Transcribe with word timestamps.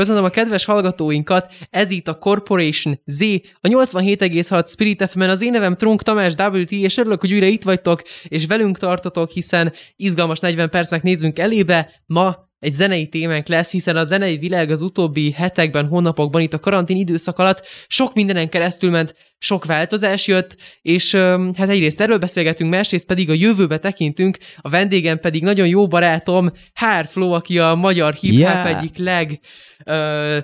Köszönöm 0.00 0.24
a 0.24 0.28
kedves 0.28 0.64
hallgatóinkat, 0.64 1.52
ez 1.70 1.90
itt 1.90 2.08
a 2.08 2.18
Corporation 2.18 3.00
Z, 3.04 3.20
a 3.60 3.68
87,6 3.68 4.68
Spirit 4.68 5.10
fm 5.10 5.20
az 5.20 5.42
én 5.42 5.50
nevem 5.50 5.76
Trunk 5.76 6.02
Tamás 6.02 6.32
WT, 6.32 6.70
és 6.70 6.96
örülök, 6.96 7.20
hogy 7.20 7.32
újra 7.32 7.46
itt 7.46 7.62
vagytok, 7.62 8.02
és 8.28 8.46
velünk 8.46 8.78
tartotok, 8.78 9.30
hiszen 9.30 9.72
izgalmas 9.96 10.40
40 10.40 10.70
percnek 10.70 11.02
nézünk 11.02 11.38
elébe. 11.38 11.90
Ma 12.06 12.49
egy 12.60 12.72
zenei 12.72 13.08
témánk 13.08 13.48
lesz, 13.48 13.70
hiszen 13.70 13.96
a 13.96 14.04
zenei 14.04 14.38
világ 14.38 14.70
az 14.70 14.82
utóbbi 14.82 15.30
hetekben, 15.30 15.86
hónapokban, 15.86 16.40
itt 16.40 16.52
a 16.52 16.58
karantén 16.58 16.96
időszak 16.96 17.38
alatt 17.38 17.66
sok 17.86 18.14
mindenen 18.14 18.48
keresztül 18.48 18.90
ment, 18.90 19.14
sok 19.38 19.64
változás 19.64 20.26
jött, 20.26 20.56
és 20.82 21.14
hát 21.56 21.68
egyrészt 21.68 22.00
erről 22.00 22.18
beszélgetünk, 22.18 22.70
másrészt 22.70 23.06
pedig 23.06 23.30
a 23.30 23.34
jövőbe 23.34 23.78
tekintünk, 23.78 24.38
a 24.56 24.68
vendégem 24.68 25.18
pedig 25.18 25.42
nagyon 25.42 25.66
jó 25.66 25.88
barátom, 25.88 26.52
Hár 26.74 27.06
Flo, 27.06 27.32
aki 27.32 27.58
a 27.58 27.74
magyar 27.74 28.14
hip-hop 28.14 28.40
yeah. 28.40 28.66
egyik 28.66 28.96
leg 28.96 29.40
ö, 29.84 30.38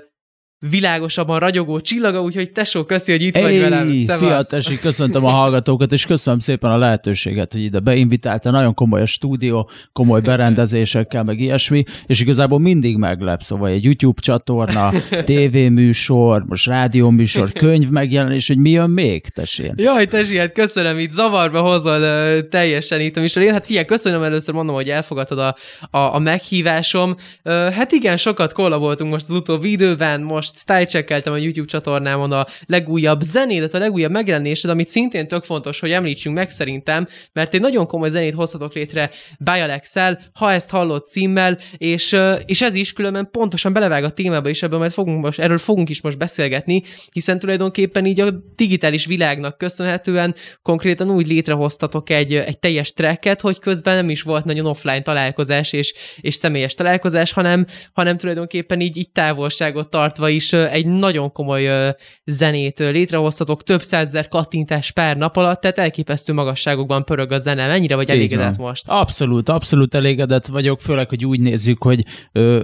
világosabban 0.70 1.38
ragyogó 1.38 1.80
csillaga, 1.80 2.22
úgyhogy 2.22 2.50
tesó, 2.50 2.84
köszi, 2.84 3.12
hogy 3.12 3.22
itt 3.22 3.36
hey, 3.36 3.42
vagy 3.44 3.60
velem. 3.60 3.94
Szevasz. 3.94 4.16
Szia, 4.16 4.42
tesi, 4.42 4.78
köszöntöm 4.78 5.24
a 5.24 5.30
hallgatókat, 5.30 5.92
és 5.92 6.06
köszönöm 6.06 6.38
szépen 6.38 6.70
a 6.70 6.76
lehetőséget, 6.76 7.52
hogy 7.52 7.62
ide 7.62 7.78
beinvitálta. 7.78 8.50
Nagyon 8.50 8.74
komoly 8.74 9.00
a 9.00 9.06
stúdió, 9.06 9.70
komoly 9.92 10.20
berendezésekkel, 10.20 11.22
meg 11.24 11.40
ilyesmi, 11.40 11.84
és 12.06 12.20
igazából 12.20 12.58
mindig 12.58 12.96
meglep, 12.96 13.42
szóval 13.42 13.68
egy 13.68 13.84
YouTube 13.84 14.20
csatorna, 14.20 14.92
tévéműsor, 15.24 16.44
most 16.48 16.66
rádióműsor, 16.66 17.52
könyv 17.52 17.88
megjelenés, 17.88 18.46
hogy 18.46 18.58
mi 18.58 18.70
jön 18.70 18.90
még, 18.90 19.28
tesén. 19.28 19.74
Jaj, 19.76 20.06
tesi, 20.06 20.38
hát 20.38 20.52
köszönöm, 20.52 20.98
itt 20.98 21.10
zavarba 21.10 21.60
hozol 21.60 22.00
uh, 22.00 22.48
teljesen 22.48 23.00
itt 23.00 23.16
a 23.16 23.20
műsor. 23.20 23.42
Én 23.42 23.52
hát 23.52 23.64
figyelj, 23.64 23.84
köszönöm 23.84 24.22
először, 24.22 24.54
mondom, 24.54 24.74
hogy 24.74 24.88
elfogadtad 24.88 25.38
a, 25.38 25.56
a, 25.90 26.14
a 26.14 26.18
meghívásom. 26.18 27.16
Uh, 27.44 27.52
hát 27.52 27.92
igen, 27.92 28.16
sokat 28.16 28.52
kollaboltunk 28.52 29.10
most 29.10 29.28
az 29.28 29.34
utóbbi 29.34 29.70
időben, 29.70 30.20
most 30.20 30.55
style 30.56 31.20
a 31.24 31.36
YouTube 31.36 31.66
csatornámon 31.66 32.32
a 32.32 32.46
legújabb 32.66 33.20
zenédet, 33.20 33.74
a 33.74 33.78
legújabb 33.78 34.10
megjelenésed, 34.10 34.70
amit 34.70 34.88
szintén 34.88 35.28
tök 35.28 35.44
fontos, 35.44 35.80
hogy 35.80 35.90
említsünk 35.90 36.34
meg 36.34 36.50
szerintem, 36.50 37.08
mert 37.32 37.54
egy 37.54 37.60
nagyon 37.60 37.86
komoly 37.86 38.08
zenét 38.08 38.34
hozhatok 38.34 38.74
létre 38.74 39.10
alex 39.44 39.94
ha 40.34 40.52
ezt 40.52 40.70
hallott 40.70 41.06
címmel, 41.06 41.58
és, 41.76 42.16
és 42.46 42.62
ez 42.62 42.74
is 42.74 42.92
különben 42.92 43.28
pontosan 43.30 43.72
belevág 43.72 44.04
a 44.04 44.10
témába 44.10 44.48
is 44.48 44.62
ebből, 44.62 44.78
mert 44.78 44.92
fogunk 44.92 45.22
most, 45.22 45.38
erről 45.38 45.58
fogunk 45.58 45.88
is 45.88 46.00
most 46.00 46.18
beszélgetni, 46.18 46.82
hiszen 47.12 47.38
tulajdonképpen 47.38 48.06
így 48.06 48.20
a 48.20 48.30
digitális 48.56 49.06
világnak 49.06 49.58
köszönhetően 49.58 50.34
konkrétan 50.62 51.10
úgy 51.10 51.26
létrehoztatok 51.26 52.10
egy, 52.10 52.34
egy 52.34 52.58
teljes 52.58 52.92
tracket, 52.92 53.40
hogy 53.40 53.58
közben 53.58 53.94
nem 53.94 54.10
is 54.10 54.22
volt 54.22 54.44
nagyon 54.44 54.66
offline 54.66 55.02
találkozás 55.02 55.72
és, 55.72 55.94
és 56.20 56.34
személyes 56.34 56.74
találkozás, 56.74 57.32
hanem, 57.32 57.66
hanem 57.92 58.16
tulajdonképpen 58.16 58.80
így, 58.80 58.96
így 58.96 59.10
távolságot 59.10 59.88
tartva 59.88 60.28
is 60.36 60.52
egy 60.52 60.86
nagyon 60.86 61.32
komoly 61.32 61.94
zenét 62.24 62.78
létrehoztatok, 62.78 63.62
több 63.62 63.82
százezer 63.82 64.28
kattintás 64.28 64.90
pár 64.90 65.16
nap 65.16 65.36
alatt, 65.36 65.60
tehát 65.60 65.78
elképesztő 65.78 66.32
magasságokban 66.32 67.04
pörög 67.04 67.32
a 67.32 67.38
zene. 67.38 67.66
Mennyire 67.66 67.94
vagy 67.94 68.10
elégedett 68.10 68.56
most? 68.56 68.84
Abszolút, 68.86 69.48
abszolút 69.48 69.94
elégedett 69.94 70.46
vagyok, 70.46 70.80
főleg, 70.80 71.08
hogy 71.08 71.24
úgy 71.24 71.40
nézzük, 71.40 71.82
hogy 71.82 72.04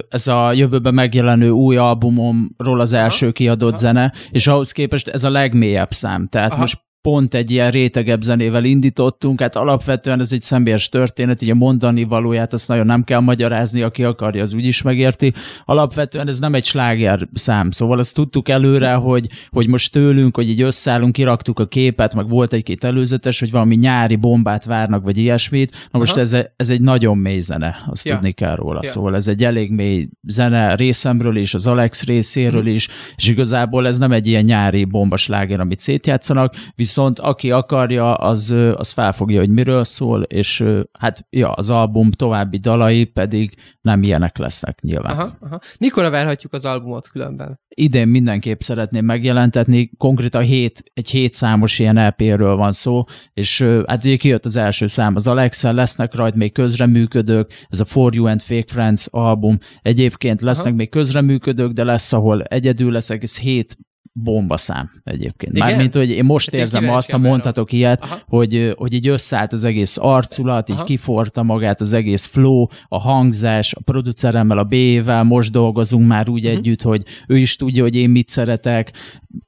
ez 0.09 0.27
a 0.27 0.53
jövőben 0.53 0.93
megjelenő 0.93 1.49
új 1.49 1.77
albumomról 1.77 2.79
az 2.79 2.93
első 2.93 3.25
Aha. 3.25 3.33
kiadott 3.33 3.71
Aha. 3.71 3.79
zene, 3.79 4.13
és 4.31 4.47
ahhoz 4.47 4.71
képest 4.71 5.07
ez 5.07 5.23
a 5.23 5.29
legmélyebb 5.29 5.91
szám. 5.91 6.27
Tehát 6.27 6.51
Aha. 6.51 6.59
most 6.59 6.81
pont 7.03 7.33
egy 7.33 7.51
ilyen 7.51 7.71
rétegebb 7.71 8.21
zenével 8.21 8.63
indítottunk, 8.63 9.41
hát 9.41 9.55
alapvetően 9.55 10.19
ez 10.19 10.31
egy 10.31 10.41
személyes 10.41 10.89
történet, 10.89 11.41
így 11.41 11.49
a 11.49 11.55
mondani 11.55 12.03
valóját 12.03 12.53
azt 12.53 12.67
nagyon 12.67 12.85
nem 12.85 13.03
kell 13.03 13.19
magyarázni, 13.19 13.81
aki 13.81 14.03
akarja, 14.03 14.41
az 14.41 14.53
úgyis 14.53 14.81
megérti. 14.81 15.33
Alapvetően 15.65 16.27
ez 16.27 16.39
nem 16.39 16.53
egy 16.53 16.65
sláger 16.65 17.27
szám, 17.33 17.71
szóval 17.71 17.99
azt 17.99 18.15
tudtuk 18.15 18.49
előre, 18.49 18.93
hogy, 18.93 19.27
hogy 19.49 19.67
most 19.67 19.91
tőlünk, 19.91 20.35
hogy 20.35 20.49
így 20.49 20.61
összeállunk, 20.61 21.13
kiraktuk 21.13 21.59
a 21.59 21.67
képet, 21.67 22.15
meg 22.15 22.29
volt 22.29 22.53
egy-két 22.53 22.83
előzetes, 22.83 23.39
hogy 23.39 23.51
valami 23.51 23.75
nyári 23.75 24.15
bombát 24.15 24.65
várnak, 24.65 25.03
vagy 25.03 25.17
ilyesmit. 25.17 25.87
Na 25.91 25.99
most 25.99 26.17
ez, 26.17 26.37
ez 26.55 26.69
egy 26.69 26.81
nagyon 26.81 27.17
mély 27.17 27.41
zene, 27.41 27.75
azt 27.87 28.05
ja. 28.05 28.13
tudni 28.13 28.31
kell 28.31 28.55
róla. 28.55 28.79
Ja. 28.83 28.89
Szóval 28.89 29.15
ez 29.15 29.27
egy 29.27 29.43
elég 29.43 29.71
mély 29.71 30.09
zene 30.27 30.75
részemről 30.75 31.35
is, 31.35 31.53
az 31.53 31.67
Alex 31.67 32.03
részéről 32.03 32.61
mm. 32.61 32.73
is, 32.73 32.87
és 33.15 33.27
igazából 33.27 33.87
ez 33.87 33.97
nem 33.97 34.11
egy 34.11 34.27
ilyen 34.27 34.43
nyári 34.43 34.83
bombasláger, 34.83 35.59
amit 35.59 35.79
szétjátszanak, 35.79 36.55
viszont 36.75 36.91
aki 36.97 37.51
akarja, 37.51 38.13
az, 38.13 38.49
az 38.75 38.91
felfogja, 38.91 39.39
hogy 39.39 39.49
miről 39.49 39.83
szól, 39.83 40.21
és 40.21 40.63
hát 40.99 41.25
ja, 41.29 41.51
az 41.51 41.69
album 41.69 42.11
további 42.11 42.57
dalai 42.57 43.05
pedig 43.05 43.55
nem 43.81 44.03
ilyenek 44.03 44.37
lesznek 44.37 44.81
nyilván. 44.81 45.17
Aha, 45.17 45.37
aha. 45.39 45.59
Mikor 45.77 46.09
várhatjuk 46.09 46.53
az 46.53 46.65
albumot 46.65 47.07
különben? 47.07 47.59
Idén 47.75 48.07
mindenképp 48.07 48.59
szeretném 48.59 49.05
megjelentetni, 49.05 49.91
konkrétan 49.97 50.43
hét, 50.43 50.83
egy 50.93 51.09
hét 51.09 51.33
számos 51.33 51.79
ilyen 51.79 51.97
EP-ről 51.97 52.55
van 52.55 52.71
szó, 52.71 53.03
és 53.33 53.61
hát 53.87 54.05
ugye 54.05 54.15
kijött 54.15 54.45
az 54.45 54.55
első 54.55 54.87
szám, 54.87 55.15
az 55.15 55.27
Alexa, 55.27 55.73
lesznek 55.73 56.15
rajt 56.15 56.35
még 56.35 56.51
közreműködők, 56.51 57.65
ez 57.69 57.79
a 57.79 57.85
For 57.85 58.15
You 58.15 58.25
and 58.25 58.41
Fake 58.41 58.67
Friends 58.67 59.07
album, 59.11 59.57
egyébként 59.81 60.41
lesznek 60.41 60.67
Aha. 60.67 60.75
még 60.75 60.89
közreműködők, 60.89 61.71
de 61.71 61.83
lesz, 61.83 62.13
ahol 62.13 62.43
egyedül 62.43 62.91
leszek, 62.91 63.23
ez 63.23 63.39
hét 63.39 63.77
bombaszám 64.13 64.91
egyébként. 65.03 65.57
Mármint, 65.57 65.95
hogy 65.95 66.09
én 66.09 66.25
most 66.25 66.51
hát 66.51 66.59
érzem 66.59 66.89
azt, 66.89 67.11
ha 67.11 67.17
mondhatok 67.17 67.71
ilyet, 67.71 68.23
hogy, 68.27 68.73
hogy 68.77 68.93
így 68.93 69.07
összeállt 69.07 69.53
az 69.53 69.63
egész 69.63 69.97
arculat, 69.97 70.69
így 70.69 70.75
Aha. 70.75 70.85
kiforta 70.85 71.43
magát 71.43 71.81
az 71.81 71.93
egész 71.93 72.25
flow, 72.25 72.65
a 72.87 72.99
hangzás, 72.99 73.73
a 73.73 73.81
produceremmel, 73.81 74.57
a 74.57 74.63
B-vel 74.63 75.23
most 75.23 75.51
dolgozunk 75.51 76.07
már 76.07 76.29
úgy 76.29 76.45
uh-huh. 76.45 76.59
együtt, 76.59 76.81
hogy 76.81 77.03
ő 77.27 77.37
is 77.37 77.55
tudja, 77.55 77.83
hogy 77.83 77.95
én 77.95 78.09
mit 78.09 78.27
szeretek, 78.27 78.91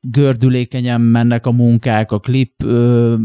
gördülékenyen 0.02 1.02
mennek 1.02 1.46
a 1.46 1.52
munkák, 1.52 2.12
a 2.12 2.20
klip 2.20 2.64
ö, 2.64 3.16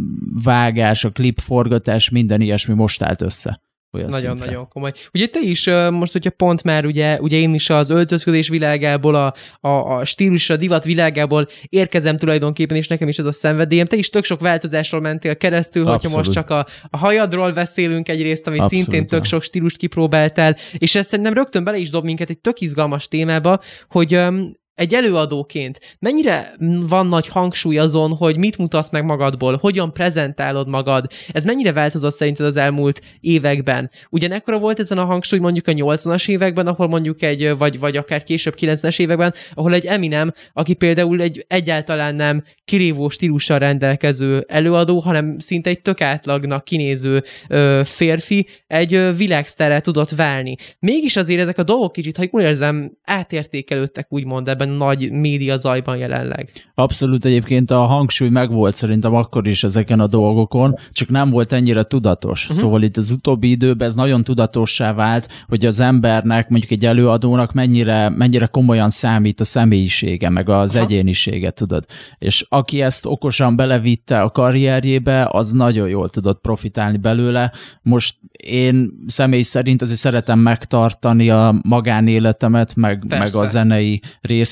vágás, 0.43 1.05
a 1.05 1.11
klip 1.11 1.41
forgatás, 1.41 2.09
minden 2.09 2.41
ilyesmi 2.41 2.75
most 2.75 3.03
állt 3.03 3.23
össze. 3.23 3.61
Nagyon-nagyon 3.91 4.69
komoly. 4.69 4.93
Ugye 5.13 5.27
te 5.27 5.41
is 5.41 5.67
most, 5.91 6.13
hogyha 6.13 6.31
pont 6.31 6.63
már 6.63 6.85
ugye, 6.85 7.21
ugye 7.21 7.37
én 7.37 7.55
is 7.55 7.71
az 7.71 7.91
öltözködés 7.91 8.49
világából, 8.49 9.15
a, 9.15 9.35
a, 9.61 9.69
a 9.69 10.05
stílus, 10.05 10.51
a 10.51 10.57
divat 10.57 10.85
világából 10.85 11.49
érkezem 11.69 12.17
tulajdonképpen, 12.17 12.77
és 12.77 12.89
nekem 12.89 13.09
is 13.09 13.19
ez 13.19 13.25
a 13.25 13.33
szenvedélyem. 13.33 13.87
Te 13.87 13.97
is 13.97 14.11
tök 14.11 14.25
sok 14.25 14.41
változásról 14.41 15.01
mentél 15.01 15.37
keresztül, 15.37 15.83
Abszolút. 15.83 16.03
hogyha 16.03 16.17
most 16.17 16.33
csak 16.33 16.51
a, 16.51 16.67
a 16.91 16.97
hajadról 16.97 17.53
beszélünk 17.53 18.09
egyrészt, 18.09 18.47
ami 18.47 18.59
Abszolút, 18.59 18.85
szintén 18.85 19.07
tök 19.07 19.25
sok 19.25 19.43
stílust 19.43 19.77
kipróbáltál, 19.77 20.57
és 20.79 20.95
ez 20.95 21.07
szerintem 21.07 21.35
rögtön 21.35 21.65
bele 21.65 21.77
is 21.77 21.91
dob 21.91 22.05
minket 22.05 22.31
egy 22.31 22.39
tök 22.39 22.61
izgalmas 22.61 23.09
témába, 23.09 23.61
hogy 23.89 24.17
um, 24.17 24.53
egy 24.75 24.95
előadóként 24.95 25.97
mennyire 25.99 26.55
van 26.89 27.07
nagy 27.07 27.27
hangsúly 27.27 27.79
azon, 27.79 28.17
hogy 28.17 28.37
mit 28.37 28.59
mutatsz 28.59 28.91
meg 28.91 29.05
magadból, 29.05 29.57
hogyan 29.57 29.93
prezentálod 29.93 30.69
magad, 30.69 31.07
ez 31.33 31.45
mennyire 31.45 31.73
változott 31.73 32.13
szerinted 32.13 32.47
az 32.47 32.57
elmúlt 32.57 33.01
években? 33.21 33.91
Ugyanekkora 34.11 34.59
volt 34.59 34.79
ezen 34.79 34.99
a 34.99 35.05
hangsúly 35.05 35.39
mondjuk 35.39 35.69
a 35.69 35.73
80-as 35.73 36.29
években, 36.29 36.67
ahol 36.67 36.89
mondjuk 36.89 37.23
egy, 37.23 37.57
vagy, 37.57 37.79
vagy 37.79 37.97
akár 37.97 38.23
később 38.23 38.55
90-es 38.59 39.01
években, 39.01 39.35
ahol 39.55 39.75
egy 39.75 39.85
Eminem, 39.85 40.33
aki 40.53 40.75
például 40.75 41.21
egy 41.21 41.45
egyáltalán 41.49 42.15
nem 42.15 42.45
kirívó 42.65 43.09
stílussal 43.09 43.59
rendelkező 43.59 44.45
előadó, 44.49 44.99
hanem 44.99 45.39
szinte 45.39 45.71
egy 45.71 45.83
tök 45.83 46.01
átlagnak 46.01 46.65
kinéző 46.65 47.23
ö, 47.49 47.81
férfi, 47.85 48.47
egy 48.67 49.17
világsztárra 49.17 49.81
tudott 49.81 50.11
válni. 50.11 50.57
Mégis 50.79 51.17
azért 51.17 51.41
ezek 51.41 51.59
a 51.59 51.63
dolgok 51.63 51.93
kicsit, 51.93 52.17
ha 52.17 52.25
úgy 52.31 52.43
érzem, 52.43 52.99
átértékelődtek 53.05 54.07
úgymond 54.13 54.49
ebben 54.49 54.60
nagy 54.69 55.11
média 55.11 55.57
zajban 55.57 55.97
jelenleg. 55.97 56.51
Abszolút 56.75 57.25
egyébként 57.25 57.71
a 57.71 57.79
hangsúly 57.79 58.29
megvolt 58.29 58.75
szerintem 58.75 59.15
akkor 59.15 59.47
is 59.47 59.65
ezeken 59.65 60.01
a 60.01 60.07
dolgokon, 60.07 60.75
csak 60.93 61.09
nem 61.09 61.31
volt 61.31 61.53
ennyire 61.53 61.83
tudatos. 61.83 62.43
Uh-huh. 62.43 62.59
Szóval 62.59 62.83
itt 62.83 62.97
az 62.97 63.11
utóbbi 63.11 63.51
időben 63.51 63.89
ez 63.89 63.95
nagyon 63.95 64.25
tudatossá 64.25 64.93
vált, 64.93 65.29
hogy 65.49 65.67
az 65.67 65.81
embernek, 65.81 66.49
mondjuk 66.49 66.73
egy 66.73 66.87
előadónak 66.87 67.53
mennyire, 67.53 68.09
mennyire 68.09 68.47
komolyan 68.47 68.91
számít 68.91 69.41
a 69.41 69.45
személyisége, 69.45 70.29
meg 70.29 70.49
az 70.49 70.75
Aha. 70.75 70.85
egyénisége, 70.85 71.51
tudod. 71.51 71.85
És 72.19 72.47
aki 72.49 72.83
ezt 72.83 73.07
okosan 73.07 73.57
belevitte 73.57 74.21
a 74.21 74.31
karrierjébe, 74.31 75.29
az 75.31 75.53
nagyon 75.53 75.89
jól 75.89 76.09
tudott 76.09 76.41
profitálni 76.41 76.97
belőle. 76.97 77.53
Most 77.83 78.17
én 78.45 78.91
személy 79.07 79.43
szerint 79.43 79.83
azért 79.83 79.99
szeretem 79.99 80.39
megtartani 80.39 81.31
a 81.31 81.61
magánéletemet, 81.63 82.75
meg, 82.75 83.05
meg 83.09 83.35
a 83.35 83.45
zenei 83.45 84.01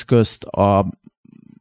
közt 0.04 0.44
a, 0.44 0.98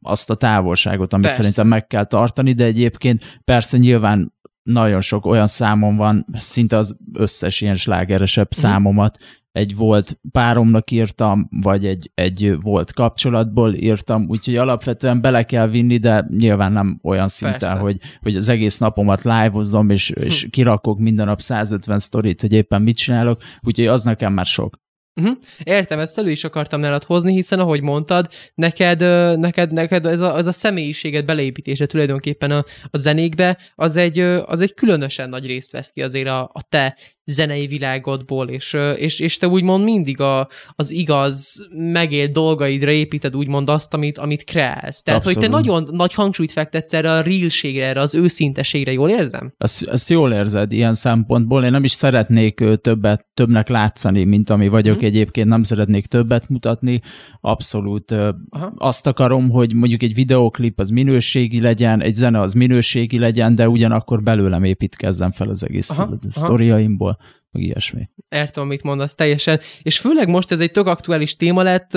azt 0.02 0.30
a 0.30 0.34
távolságot, 0.34 1.12
amit 1.12 1.24
Persze. 1.24 1.38
szerintem 1.38 1.66
meg 1.66 1.86
kell 1.86 2.04
tartani, 2.04 2.52
de 2.52 2.64
egyébként 2.64 3.40
persze 3.44 3.78
nyilván 3.78 4.36
nagyon 4.62 5.00
sok 5.00 5.26
olyan 5.26 5.46
számom 5.46 5.96
van, 5.96 6.26
szinte 6.32 6.76
az 6.76 6.96
összes 7.12 7.60
ilyen 7.60 7.76
slágeresebb 7.76 8.48
Mhm. 8.50 8.60
számomat 8.66 9.18
egy 9.52 9.76
volt 9.76 10.20
páromnak 10.32 10.90
írtam, 10.90 11.48
vagy 11.62 11.86
egy, 11.86 12.10
egy 12.14 12.56
volt 12.60 12.92
kapcsolatból 12.92 13.74
írtam, 13.74 14.26
úgyhogy 14.28 14.56
alapvetően 14.56 15.20
bele 15.20 15.42
kell 15.42 15.68
vinni, 15.68 15.96
de 15.96 16.26
nyilván 16.36 16.72
nem 16.72 17.00
olyan 17.02 17.28
szinten, 17.28 17.58
Persze. 17.58 17.76
hogy, 17.78 17.98
hogy 18.22 18.36
az 18.36 18.48
egész 18.48 18.78
napomat 18.78 19.22
live-ozom, 19.22 19.90
és, 19.90 20.10
és 20.10 20.46
kirakok 20.50 20.98
minden 20.98 21.26
nap 21.26 21.40
150 21.40 21.98
sztorit, 21.98 22.40
hogy 22.40 22.52
éppen 22.52 22.82
mit 22.82 22.96
csinálok, 22.96 23.42
úgyhogy 23.60 23.86
az 23.86 24.04
nekem 24.04 24.32
már 24.32 24.46
sok. 24.46 24.78
Uh-huh. 25.18 25.36
Értem, 25.62 25.98
ezt 25.98 26.18
elő 26.18 26.30
is 26.30 26.44
akartam 26.44 26.80
nálad 26.80 27.04
hozni, 27.04 27.32
hiszen 27.32 27.58
ahogy 27.58 27.82
mondtad, 27.82 28.28
neked, 28.54 29.00
neked, 29.38 29.72
neked 29.72 30.06
ez, 30.06 30.20
a, 30.20 30.36
ez 30.36 30.46
a 30.46 30.52
személyiséged 30.52 31.24
beleépítése 31.24 31.86
tulajdonképpen 31.86 32.50
a, 32.50 32.64
a 32.90 32.96
zenékbe, 32.96 33.58
az 33.74 33.96
egy, 33.96 34.18
az 34.20 34.60
egy 34.60 34.74
különösen 34.74 35.28
nagy 35.28 35.46
részt 35.46 35.72
vesz 35.72 35.90
ki 35.90 36.02
azért 36.02 36.28
a, 36.28 36.42
a 36.52 36.62
te 36.68 36.96
zenei 37.30 37.66
világodból, 37.66 38.48
és, 38.48 38.76
és, 38.96 39.20
és 39.20 39.36
te 39.36 39.48
úgymond 39.48 39.84
mindig 39.84 40.20
a, 40.20 40.48
az 40.68 40.90
igaz, 40.90 41.66
megélt 41.70 42.32
dolgaidra 42.32 42.90
építed 42.90 43.36
úgymond 43.36 43.68
azt, 43.68 43.94
amit, 43.94 44.18
amit 44.18 44.44
kreálsz. 44.44 45.02
Tehát, 45.02 45.22
hogy 45.22 45.38
te 45.38 45.46
Abszolút. 45.46 45.66
nagyon 45.66 45.88
nagy 45.96 46.14
hangsúlyt 46.14 46.52
fektetsz 46.52 46.92
erre 46.92 47.12
a 47.12 47.20
realségre, 47.20 47.86
erre 47.86 48.00
az 48.00 48.14
őszinteségre, 48.14 48.92
jól 48.92 49.10
érzem? 49.10 49.52
Ezt, 49.58 49.88
ezt 49.88 50.10
jól 50.10 50.32
érzed 50.32 50.72
ilyen 50.72 50.94
szempontból. 50.94 51.64
Én 51.64 51.70
nem 51.70 51.84
is 51.84 51.92
szeretnék 51.92 52.64
többet, 52.80 53.26
többnek 53.34 53.68
látszani, 53.68 54.24
mint 54.24 54.50
ami 54.50 54.68
vagyok 54.68 54.96
Mhm. 54.96 55.04
egyébként, 55.04 55.48
nem 55.48 55.62
szeretnék 55.62 56.06
többet 56.06 56.48
mutatni. 56.48 57.00
Abszolút 57.40 58.10
Aha. 58.10 58.72
azt 58.76 59.06
akarom, 59.06 59.50
hogy 59.50 59.74
mondjuk 59.74 60.02
egy 60.02 60.14
videoklip 60.14 60.80
az 60.80 60.88
minőségi 60.90 61.60
legyen, 61.60 62.02
egy 62.02 62.14
zene 62.14 62.40
az 62.40 62.52
minőségi 62.52 63.18
legyen, 63.18 63.54
de 63.54 63.68
ugyanakkor 63.68 64.22
belőlem 64.22 64.64
építkezzen 64.64 65.32
fel 65.32 65.48
az 65.48 65.64
egész 65.64 65.90
aha. 65.90 66.16
sztoriaimból, 66.30 67.17
meg 67.50 67.62
ilyesmi. 67.62 68.08
Értem, 68.28 68.62
amit 68.62 68.82
mondasz 68.82 69.14
teljesen. 69.14 69.60
És 69.82 69.98
főleg 69.98 70.28
most 70.28 70.50
ez 70.50 70.60
egy 70.60 70.70
tök 70.70 70.86
aktuális 70.86 71.36
téma 71.36 71.62
lett 71.62 71.94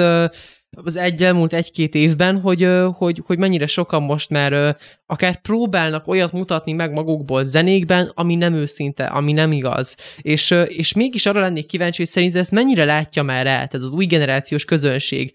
az 0.78 0.96
egy 0.96 1.24
elmúlt 1.24 1.54
egy-két 1.54 1.96
évben, 1.96 2.40
hogy, 2.40 2.68
hogy, 2.98 3.22
hogy 3.26 3.38
mennyire 3.38 3.68
sokan 3.68 4.04
most 4.04 4.30
már 4.30 4.78
akár 5.12 5.42
próbálnak 5.42 6.08
olyat 6.08 6.32
mutatni 6.32 6.72
meg 6.72 6.92
magukból 6.92 7.44
zenékben, 7.44 8.12
ami 8.14 8.36
nem 8.36 8.54
őszinte, 8.54 9.06
ami 9.06 9.32
nem 9.32 9.52
igaz. 9.52 9.96
És, 10.22 10.52
és 10.68 10.94
mégis 10.94 11.26
arra 11.26 11.40
lennék 11.40 11.66
kíváncsi, 11.66 11.98
hogy 11.98 12.08
szerinted 12.08 12.40
ezt 12.40 12.52
mennyire 12.52 12.86
látja 12.86 13.24
már 13.24 13.48
el, 13.48 13.68
ez 13.72 13.82
az 13.82 13.94
új 13.94 14.06
generációs 14.06 14.66
közönség, 14.66 15.32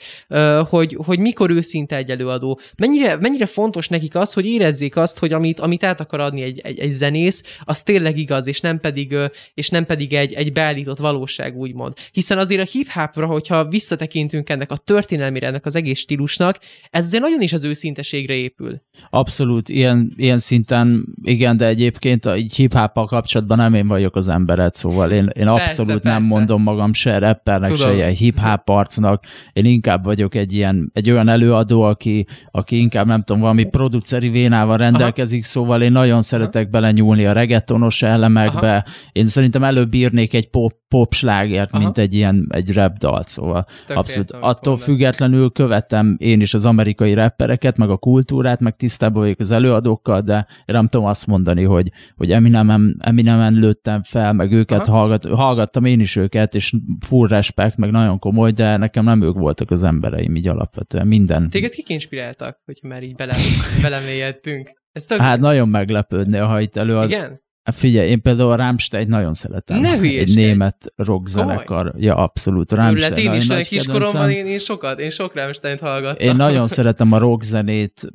hogy, 0.68 0.96
hogy 1.04 1.18
mikor 1.18 1.50
őszinte 1.50 1.96
egy 1.96 2.10
előadó. 2.10 2.60
Mennyire, 2.78 3.16
mennyire 3.16 3.46
fontos 3.46 3.88
nekik 3.88 4.14
az, 4.14 4.32
hogy 4.32 4.46
érezzék 4.46 4.96
azt, 4.96 5.18
hogy 5.18 5.32
amit, 5.32 5.60
amit 5.60 5.84
át 5.84 6.00
akar 6.00 6.20
adni 6.20 6.42
egy, 6.42 6.60
egy, 6.64 6.78
egy 6.78 6.90
zenész, 6.90 7.42
az 7.64 7.82
tényleg 7.82 8.18
igaz, 8.18 8.46
és 8.46 8.60
nem 8.60 8.80
pedig, 8.80 9.16
és 9.54 9.68
nem 9.68 9.86
pedig 9.86 10.12
egy, 10.12 10.32
egy 10.32 10.52
beállított 10.52 10.98
valóság, 10.98 11.56
úgymond. 11.56 11.92
Hiszen 12.12 12.38
azért 12.38 12.60
a 12.60 12.70
hip-hopra, 12.70 13.26
hogyha 13.26 13.64
visszatekintünk 13.64 14.50
ennek 14.50 14.70
a 14.70 14.76
történelmére, 14.76 15.46
ennek 15.46 15.66
az 15.66 15.74
egész 15.74 15.98
stílusnak, 15.98 16.58
ez 16.90 17.04
azért 17.04 17.22
nagyon 17.22 17.40
is 17.40 17.52
az 17.52 17.64
őszinteségre 17.64 18.34
épül. 18.34 18.82
Abszolút, 19.10 19.65
ilyen, 19.68 20.12
ilyen 20.16 20.38
szinten 20.38 21.04
igen, 21.22 21.56
de 21.56 21.66
egyébként 21.66 22.26
a 22.26 22.32
hip 22.32 22.78
kapcsolatban 22.92 23.56
nem 23.56 23.74
én 23.74 23.86
vagyok 23.86 24.16
az 24.16 24.28
embered, 24.28 24.74
szóval 24.74 25.10
én, 25.10 25.30
én 25.34 25.46
abszolút 25.46 26.02
nem 26.02 26.14
persze. 26.14 26.28
mondom 26.28 26.62
magam 26.62 26.92
se 26.92 27.18
rappernek, 27.18 27.70
Tudom. 27.70 27.86
se 27.86 27.94
ilyen 27.94 28.12
hip-hop 28.12 28.68
arcnak. 28.68 29.24
Én 29.52 29.64
inkább 29.64 30.04
vagyok 30.04 30.34
egy 30.34 30.54
ilyen, 30.54 30.90
egy 30.94 31.10
olyan 31.10 31.28
előadó, 31.28 31.82
aki, 31.82 32.26
aki 32.50 32.78
inkább 32.78 33.06
nem 33.06 33.22
tudom, 33.22 33.42
valami 33.42 33.64
produceri 33.64 34.28
vénával 34.28 34.76
rendelkezik, 34.76 35.42
Aha. 35.42 35.50
szóval 35.50 35.82
én 35.82 35.92
nagyon 35.92 36.22
szeretek 36.22 36.70
belenyúlni 36.70 37.26
a 37.26 37.32
reggaetonos 37.32 38.02
elemekbe. 38.02 38.70
Aha. 38.70 38.84
Én 39.12 39.26
szerintem 39.26 39.64
előbb 39.64 39.94
írnék 39.94 40.34
egy 40.34 40.50
pop, 40.50 40.74
pop 40.88 41.14
slágert, 41.14 41.72
Aha. 41.72 41.82
mint 41.82 41.98
egy 41.98 42.14
ilyen 42.14 42.46
egy 42.50 42.72
rap 42.72 42.96
dalt, 42.96 43.28
szóval 43.28 43.66
Tök 43.86 43.96
abszolút. 43.96 44.30
értem, 44.30 44.48
Attól 44.48 44.76
függetlenül 44.76 45.50
követem 45.50 46.16
én 46.18 46.40
is 46.40 46.54
az 46.54 46.64
amerikai 46.64 47.14
rappereket, 47.14 47.76
meg 47.76 47.90
a 47.90 47.96
kultúrát, 47.96 48.60
meg 48.60 48.76
tisztában 48.76 49.22
vagyok 49.22 49.38
az 49.38 49.50
előadókkal, 49.50 50.20
de 50.20 50.46
nem 50.66 50.88
tudom 50.88 51.06
azt 51.06 51.26
mondani, 51.26 51.62
hogy, 51.62 51.90
hogy 52.16 52.32
Eminemen, 52.32 52.96
Eminemen 53.00 53.52
lőttem 53.54 54.02
fel, 54.02 54.32
meg 54.32 54.52
őket 54.52 54.86
hallgat, 54.86 55.26
hallgattam 55.26 55.84
én 55.84 56.00
is 56.00 56.16
őket, 56.16 56.54
és 56.54 56.72
full 57.06 57.28
respekt, 57.28 57.76
meg 57.76 57.90
nagyon 57.90 58.18
komoly, 58.18 58.50
de 58.50 58.76
nekem 58.76 59.04
nem 59.04 59.22
ők 59.22 59.34
voltak 59.38 59.70
az 59.70 59.82
embereim 59.82 60.36
így 60.36 60.48
alapvetően. 60.48 61.06
Minden. 61.06 61.50
Téged 61.50 61.72
kik 61.72 61.88
inspiráltak, 61.88 62.60
hogyha 62.64 62.88
már 62.88 63.02
így 63.02 63.14
bele, 63.14 63.36
belemélyedtünk? 63.82 64.70
Ez 64.92 65.04
tök... 65.04 65.18
Hát 65.18 65.40
nagyon 65.40 65.68
meglepődnél, 65.68 66.44
ha 66.44 66.60
itt 66.60 66.76
előad. 66.76 67.10
Igen? 67.10 67.44
Hát 67.66 67.74
Figyelj, 67.74 68.08
én 68.08 68.22
például 68.22 68.50
a 68.50 68.56
Rammstein 68.56 69.08
nagyon 69.08 69.34
szeretem. 69.34 69.80
Ne 69.80 70.00
Egy 70.00 70.34
német 70.34 70.92
rockzenekar. 70.96 71.92
Ja, 71.96 72.14
abszolút. 72.14 72.72
Rammstein 72.72 73.32
én 73.32 73.34
is 73.34 73.46
nagy 73.46 73.68
kiskoromban, 73.68 74.30
én, 74.30 74.46
én 74.46 74.58
sokat, 74.58 75.00
én 75.00 75.10
sok 75.10 75.34
Rammstein-t 75.34 75.80
hallgattam. 75.80 76.28
Én 76.28 76.36
nagyon 76.36 76.68
szeretem 76.68 77.12
a 77.12 77.18
rockzenét, 77.18 78.12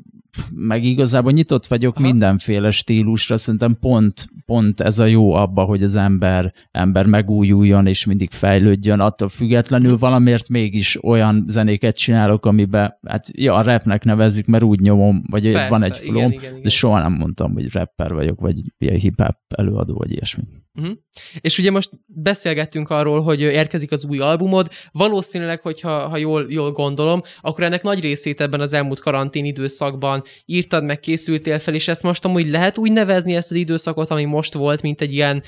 meg 0.56 0.84
igazából 0.84 1.32
nyitott 1.32 1.66
vagyok 1.66 1.96
Aha. 1.96 2.08
Mindenféle 2.08 2.72
stílusra, 2.72 3.38
szerintem 3.38 3.78
pont, 3.80 4.28
pont 4.46 4.82
ez 4.82 5.00
a 5.00 5.06
jó 5.06 5.34
abba, 5.34 5.64
hogy 5.64 5.84
az 5.84 5.96
ember, 5.96 6.54
ember 6.72 7.06
megújuljon 7.06 7.88
és 7.88 8.06
mindig 8.06 8.32
fejlődjön, 8.32 9.00
attól 9.00 9.30
függetlenül 9.30 9.98
valamiért 9.98 10.50
mégis 10.50 11.04
olyan 11.04 11.46
zenéket 11.48 11.98
csinálok, 11.98 12.46
amiben, 12.46 12.98
hát 13.08 13.28
ja, 13.38 13.54
a 13.54 13.62
rapnek 13.62 14.04
nevezzük, 14.04 14.46
mert 14.46 14.64
úgy 14.64 14.80
nyomom, 14.80 15.24
vagy 15.30 15.52
Persze, 15.52 15.70
van 15.70 15.84
egy 15.84 16.00
igen. 16.04 16.36
de 16.62 16.70
soha 16.70 17.00
nem 17.02 17.14
mondtam, 17.14 17.54
hogy 17.54 17.74
rapper 17.74 18.14
vagyok, 18.14 18.40
vagy 18.40 18.62
ilyen 18.78 19.00
hip-hop 19.00 19.41
előadó, 19.54 19.94
vagy 19.94 20.12
ilyesmi. 20.12 20.44
Uh-huh. 20.74 20.98
És 21.40 21.58
ugye 21.58 21.72
most 21.72 21.90
beszélgettünk 22.06 22.90
arról, 22.90 23.22
hogy 23.22 23.40
érkezik 23.40 23.92
az 23.92 24.06
új 24.06 24.20
albumod. 24.20 24.70
Valószínűleg, 24.92 25.62
hogyha 25.62 26.08
ha 26.08 26.18
jól, 26.18 26.46
jól 26.50 26.72
gondolom, 26.72 27.22
akkor 27.42 27.64
ennek 27.64 27.84
nagy 27.84 28.00
részét 28.00 28.42
ebben 28.42 28.62
az 28.62 28.74
elmúlt 28.74 29.00
karantén 29.00 29.46
időszakban 29.46 30.24
írtad, 30.46 30.84
meg 30.84 31.00
készültél 31.00 31.60
fel, 31.60 31.74
és 31.74 31.88
ezt 31.88 32.04
most 32.04 32.26
amúgy 32.26 32.50
lehet 32.50 32.78
úgy 32.78 32.92
nevezni 32.92 33.36
ezt 33.36 33.52
az 33.52 33.58
időszakot, 33.58 34.10
ami 34.10 34.26
most 34.26 34.54
volt, 34.54 34.82
mint 34.82 35.02
egy 35.02 35.14
ilyen 35.14 35.44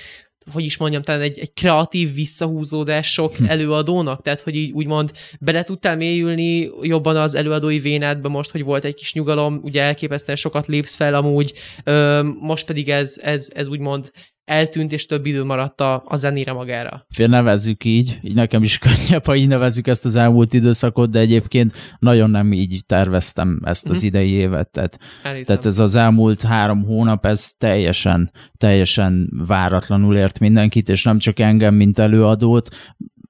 hogy 0.51 0.63
is 0.63 0.77
mondjam, 0.77 1.01
talán 1.01 1.21
egy, 1.21 1.39
egy 1.39 1.53
kreatív 1.53 2.13
visszahúzódás 2.13 3.11
sok 3.11 3.35
Hm. 3.35 3.45
előadónak, 3.45 4.21
tehát 4.21 4.41
hogy 4.41 4.55
így 4.55 4.71
úgymond 4.71 5.11
bele 5.39 5.63
tudtál 5.63 5.95
mélyülni 5.95 6.69
jobban 6.81 7.17
az 7.17 7.35
előadói 7.35 7.79
vénádba 7.79 8.29
most, 8.29 8.51
hogy 8.51 8.63
volt 8.63 8.83
egy 8.85 8.95
kis 8.95 9.13
nyugalom, 9.13 9.59
ugye 9.63 9.81
elképesztően 9.81 10.37
sokat 10.37 10.67
lépsz 10.67 10.95
fel 10.95 11.13
amúgy, 11.13 11.53
ö, 11.83 12.21
most 12.39 12.65
pedig 12.65 12.89
ez, 12.89 13.19
ez, 13.21 13.49
ez 13.53 13.67
úgymond 13.67 14.11
eltűnt, 14.45 14.91
és 14.91 15.05
több 15.05 15.25
idő 15.25 15.43
maradt 15.43 15.81
a, 15.81 16.03
a 16.05 16.15
zenére 16.15 16.53
magára. 16.53 17.05
Fél 17.09 17.27
nevezzük 17.27 17.85
így, 17.85 18.19
így 18.21 18.33
nekem 18.35 18.63
is 18.63 18.77
könnyebb, 18.85 19.25
ha 19.25 19.35
így 19.35 19.47
nevezzük 19.47 19.87
ezt 19.87 20.05
az 20.05 20.15
elmúlt 20.15 20.53
időszakot, 20.53 21.09
de 21.09 21.19
egyébként 21.19 21.73
nagyon 21.99 22.29
nem 22.29 22.51
így 22.53 22.83
terveztem 22.85 23.59
ezt 23.65 23.89
az 23.89 23.97
Mhm. 23.97 24.05
idei 24.05 24.29
évet, 24.29 24.69
tehát 24.69 24.99
Elhiszem. 25.23 25.43
Tehát 25.45 25.65
ez 25.65 25.79
az 25.79 25.95
elmúlt 25.95 26.41
három 26.41 26.83
hónap, 26.83 27.25
ez 27.25 27.51
teljesen, 27.57 28.31
teljesen 28.57 29.29
váratlanul 29.47 30.15
ért 30.15 30.39
mindenkit, 30.39 30.89
és 30.89 31.03
nem 31.03 31.17
csak 31.17 31.39
engem, 31.39 31.75
mint 31.75 31.99
előadót, 31.99 32.69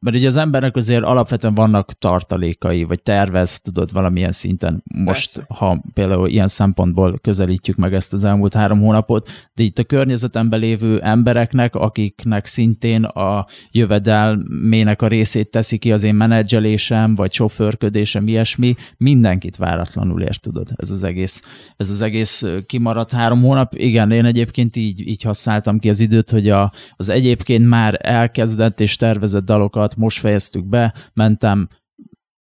mert 0.04 0.16
ugye 0.16 0.28
az 0.28 0.36
embernek 0.36 0.76
azért 0.76 1.04
alapvetően 1.04 1.54
vannak 1.54 1.98
tartalékai, 1.98 2.84
vagy 2.84 3.02
tervez, 3.02 3.62
tudod, 3.62 3.92
valamilyen 3.92 4.32
szinten. 4.32 4.84
Most, 4.96 5.36
Persze. 5.36 5.54
ha 5.54 5.84
például 5.94 6.30
ilyen 6.30 6.48
szempontból 6.48 7.20
közelítjük 7.22 7.78
meg 7.78 7.94
ezt 7.94 8.14
az 8.14 8.24
elmúlt 8.24 8.54
három 8.54 8.80
hónapot, 8.80 9.30
de 9.54 9.64
itt 9.64 9.80
a 9.80 9.84
környezetemben 9.84 10.60
lévő 10.60 11.00
embereknek, 11.02 11.76
akiknek 11.76 12.46
szintén 12.46 13.04
a 13.04 13.48
jövedelmének 13.72 15.02
a 15.02 15.08
részét 15.08 15.52
teszi 15.52 15.78
ki 15.78 15.92
az 15.92 16.04
én 16.04 16.16
menedzselésem, 16.16 17.16
vagy 17.16 17.34
sofőrködésem, 17.34 18.28
ilyesmi, 18.28 18.76
mindenkit 18.98 19.56
váratlanul 19.56 20.22
ért, 20.22 20.42
tudod, 20.42 20.70
ez 20.76 20.92
az 20.92 21.04
egész, 21.04 21.44
ez 21.78 21.90
az 21.90 22.02
egész 22.02 22.46
kimaradt 22.66 23.12
három 23.12 23.42
hónap. 23.42 23.76
Igen, 23.76 24.12
én 24.12 24.26
egyébként 24.26 24.76
így, 24.76 25.08
így 25.08 25.22
használtam 25.22 25.80
ki 25.80 25.90
az 25.90 26.00
időt, 26.00 26.30
hogy 26.30 26.50
a, 26.50 26.72
az 26.96 27.10
egyébként 27.10 27.68
már 27.68 28.00
elkezdett 28.02 28.80
és 28.80 28.96
tervezett 28.96 29.46
dalokat 29.46 29.92
most 29.96 30.20
fejeztük 30.20 30.66
be, 30.66 30.94
mentem 31.14 31.68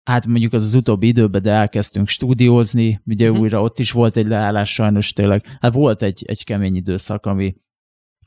hát 0.03 0.25
mondjuk 0.27 0.53
az 0.53 0.63
az 0.63 0.73
utóbbi 0.73 1.07
időben, 1.07 1.41
de 1.41 1.51
elkezdtünk 1.51 2.07
stúdiózni, 2.07 3.01
ugye 3.05 3.27
uh-huh. 3.27 3.41
újra 3.41 3.61
ott 3.61 3.79
is 3.79 3.91
volt 3.91 4.17
egy 4.17 4.27
leállás 4.27 4.73
sajnos 4.73 5.13
tényleg. 5.13 5.57
Hát 5.59 5.73
volt 5.73 6.01
egy, 6.01 6.23
egy 6.27 6.43
kemény 6.43 6.75
időszak, 6.75 7.25
ami, 7.25 7.55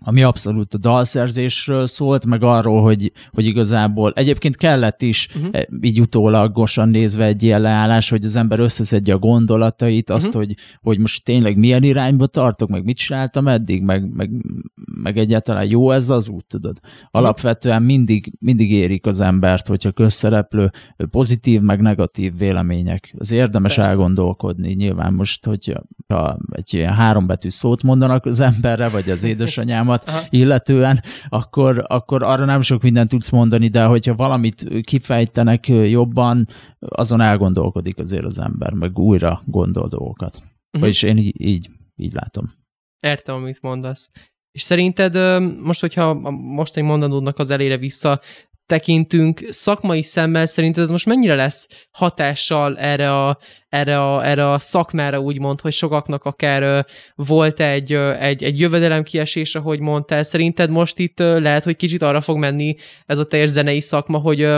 ami 0.04 0.22
abszolút 0.22 0.74
a 0.74 0.78
dalszerzésről 0.78 1.86
szólt, 1.86 2.26
meg 2.26 2.42
arról, 2.42 2.82
hogy, 2.82 3.12
hogy 3.32 3.44
igazából 3.44 4.12
egyébként 4.16 4.56
kellett 4.56 5.02
is 5.02 5.28
uh-huh. 5.34 5.62
így 5.80 6.00
utólagosan 6.00 6.88
nézve 6.88 7.24
egy 7.24 7.42
ilyen 7.42 7.60
leállás, 7.60 8.10
hogy 8.10 8.24
az 8.24 8.36
ember 8.36 8.58
összeszedje 8.58 9.14
a 9.14 9.18
gondolatait, 9.18 10.10
azt, 10.10 10.26
uh-huh. 10.26 10.42
hogy, 10.42 10.56
hogy 10.80 10.98
most 10.98 11.24
tényleg 11.24 11.56
milyen 11.56 11.82
irányba 11.82 12.26
tartok, 12.26 12.68
meg 12.68 12.84
mit 12.84 12.96
csináltam 12.96 13.48
eddig, 13.48 13.82
meg, 13.82 14.14
meg, 14.14 14.30
meg 15.02 15.18
egyáltalán 15.18 15.64
jó 15.64 15.90
ez 15.90 16.08
az 16.08 16.28
út, 16.28 16.46
tudod. 16.46 16.78
Alapvetően 17.10 17.82
mindig, 17.82 18.32
mindig 18.40 18.72
érik 18.72 19.06
az 19.06 19.20
embert, 19.20 19.66
hogyha 19.66 19.90
közszereplő 19.90 20.70
pozitív, 21.10 21.60
meg 21.60 21.80
negatív 21.80 22.38
vélemények. 22.38 23.14
Az 23.18 23.32
érdemes 23.32 23.74
Persze. 23.74 23.90
elgondolkodni. 23.90 24.72
Nyilván 24.72 25.12
most, 25.12 25.44
hogy 25.46 25.76
ha 26.08 26.38
egy 26.50 26.74
ilyen 26.74 26.92
hárombetű 26.92 27.48
szót 27.48 27.82
mondanak 27.82 28.24
az 28.24 28.40
emberre, 28.40 28.88
vagy 28.88 29.10
az 29.10 29.24
édesanyám 29.32 29.88
témámat 29.98 30.08
Aha. 30.08 30.26
illetően, 30.30 31.02
akkor, 31.28 31.84
akkor 31.88 32.22
arra 32.22 32.44
nem 32.44 32.62
sok 32.62 32.82
mindent 32.82 33.08
tudsz 33.08 33.30
mondani, 33.30 33.68
de 33.68 33.84
hogyha 33.84 34.14
valamit 34.14 34.68
kifejtenek 34.82 35.68
jobban, 35.68 36.46
azon 36.78 37.20
elgondolkodik 37.20 37.98
azért 37.98 38.24
az 38.24 38.38
ember, 38.38 38.72
meg 38.72 38.98
újra 38.98 39.42
gondol 39.44 39.88
dolgokat. 39.88 40.36
Uh-huh. 40.36 40.80
Vagyis 40.80 41.02
én 41.02 41.16
így, 41.16 41.40
így, 41.40 41.70
így 41.96 42.12
látom. 42.12 42.52
Értem, 43.00 43.34
amit 43.34 43.62
mondasz. 43.62 44.10
És 44.52 44.62
szerinted 44.62 45.40
most, 45.62 45.80
hogyha 45.80 46.10
a 46.10 46.30
mostani 46.30 46.86
mondanódnak 46.86 47.38
az 47.38 47.50
elére 47.50 47.76
vissza 47.76 48.20
tekintünk 48.72 49.40
szakmai 49.48 50.02
szemmel, 50.02 50.46
szerinted 50.46 50.82
ez 50.82 50.90
most 50.90 51.06
mennyire 51.06 51.34
lesz 51.34 51.68
hatással 51.90 52.78
erre 52.78 53.24
a, 53.24 53.38
erre 53.68 54.00
a, 54.00 54.26
erre 54.26 54.50
a 54.50 54.58
szakmára, 54.58 55.20
úgymond, 55.20 55.60
hogy 55.60 55.72
sokaknak 55.72 56.24
akár 56.24 56.86
volt 57.14 57.60
egy, 57.60 57.92
egy, 58.18 58.42
egy 58.42 58.60
jövedelem 58.60 59.02
kiesés, 59.02 59.54
ahogy 59.54 59.80
mondtál, 59.80 60.22
szerinted 60.22 60.70
most 60.70 60.98
itt 60.98 61.18
lehet, 61.18 61.64
hogy 61.64 61.76
kicsit 61.76 62.02
arra 62.02 62.20
fog 62.20 62.38
menni 62.38 62.76
ez 63.06 63.18
a 63.18 63.24
teljes 63.24 63.48
zenei 63.48 63.80
szakma, 63.80 64.18
hogy, 64.18 64.48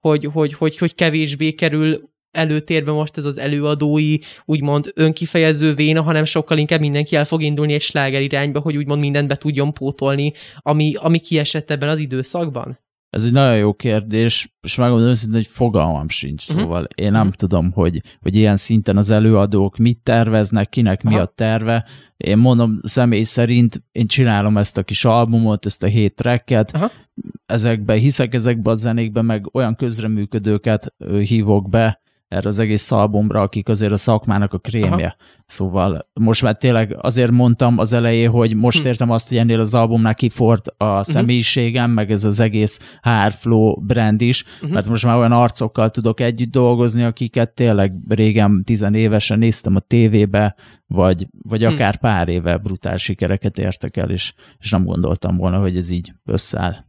hogy, 0.00 0.24
hogy, 0.32 0.54
hogy, 0.54 0.78
hogy 0.78 0.94
kevésbé 0.94 1.52
kerül 1.52 2.10
előtérbe 2.30 2.92
most 2.92 3.16
ez 3.16 3.24
az 3.24 3.38
előadói, 3.38 4.16
úgymond 4.44 4.92
önkifejező 4.94 5.74
véna, 5.74 6.02
hanem 6.02 6.24
sokkal 6.24 6.58
inkább 6.58 6.80
mindenki 6.80 7.16
el 7.16 7.24
fog 7.24 7.42
indulni 7.42 7.72
egy 7.72 7.80
sláger 7.80 8.22
irányba, 8.22 8.60
hogy 8.60 8.76
úgymond 8.76 9.00
mindent 9.00 9.28
be 9.28 9.36
tudjon 9.36 9.72
pótolni, 9.72 10.32
ami, 10.56 10.94
ami 10.94 11.18
kiesett 11.18 11.70
ebben 11.70 11.88
az 11.88 11.98
időszakban? 11.98 12.86
Ez 13.10 13.24
egy 13.24 13.32
nagyon 13.32 13.56
jó 13.56 13.74
kérdés, 13.74 14.56
és 14.60 14.74
megmondom 14.74 15.08
őszintén, 15.08 15.36
hogy 15.36 15.46
fogalmam 15.46 16.08
sincs, 16.08 16.48
uh-huh. 16.48 16.62
szóval 16.62 16.86
én 16.94 17.10
nem 17.10 17.20
uh-huh. 17.20 17.34
tudom, 17.34 17.72
hogy, 17.72 18.02
hogy 18.20 18.36
ilyen 18.36 18.56
szinten 18.56 18.96
az 18.96 19.10
előadók 19.10 19.76
mit 19.76 19.98
terveznek, 20.02 20.68
kinek 20.68 21.00
Aha. 21.04 21.14
mi 21.14 21.20
a 21.20 21.26
terve. 21.26 21.84
Én 22.16 22.38
mondom, 22.38 22.78
személy 22.82 23.22
szerint 23.22 23.82
én 23.92 24.06
csinálom 24.06 24.56
ezt 24.56 24.78
a 24.78 24.82
kis 24.82 25.04
albumot, 25.04 25.66
ezt 25.66 25.82
a 25.82 25.86
hét 25.86 26.14
tracket, 26.14 26.70
Aha. 26.70 26.90
ezekbe 27.46 27.94
hiszek 27.94 28.34
ezekbe 28.34 28.70
a 28.70 28.74
zenékbe, 28.74 29.22
meg 29.22 29.54
olyan 29.54 29.76
közreműködőket 29.76 30.94
hívok 31.24 31.68
be, 31.68 32.00
erre 32.28 32.48
az 32.48 32.58
egész 32.58 32.90
albumra, 32.90 33.40
akik 33.40 33.68
azért 33.68 33.92
a 33.92 33.96
szakmának 33.96 34.52
a 34.52 34.58
krémje. 34.58 35.06
Aha. 35.06 35.16
Szóval 35.46 36.08
most 36.12 36.42
már 36.42 36.56
tényleg 36.56 36.96
azért 37.00 37.30
mondtam 37.30 37.78
az 37.78 37.92
elején, 37.92 38.30
hogy 38.30 38.54
most 38.54 38.80
hm. 38.80 38.86
érzem 38.86 39.10
azt, 39.10 39.28
hogy 39.28 39.36
ennél 39.36 39.60
az 39.60 39.74
albumnál 39.74 40.14
kifort 40.14 40.68
a 40.76 40.84
uh-huh. 40.84 41.02
személyiségem, 41.02 41.90
meg 41.90 42.10
ez 42.10 42.24
az 42.24 42.40
egész 42.40 42.98
HR 43.02 43.32
Flow 43.32 43.80
brand 43.80 44.20
is, 44.20 44.44
uh-huh. 44.54 44.70
mert 44.70 44.88
most 44.88 45.04
már 45.04 45.16
olyan 45.16 45.32
arcokkal 45.32 45.90
tudok 45.90 46.20
együtt 46.20 46.50
dolgozni, 46.50 47.02
akiket 47.02 47.54
tényleg 47.54 47.92
régen 48.08 48.64
tizenévesen 48.64 49.38
néztem 49.38 49.76
a 49.76 49.80
tévébe, 49.80 50.54
vagy, 50.86 51.26
vagy 51.42 51.64
hm. 51.64 51.72
akár 51.72 51.96
pár 51.96 52.28
éve 52.28 52.56
brutál 52.56 52.96
sikereket 52.96 53.58
értek 53.58 53.96
el, 53.96 54.10
és, 54.10 54.34
és 54.58 54.70
nem 54.70 54.84
gondoltam 54.84 55.36
volna, 55.36 55.60
hogy 55.60 55.76
ez 55.76 55.90
így 55.90 56.12
összeáll. 56.24 56.86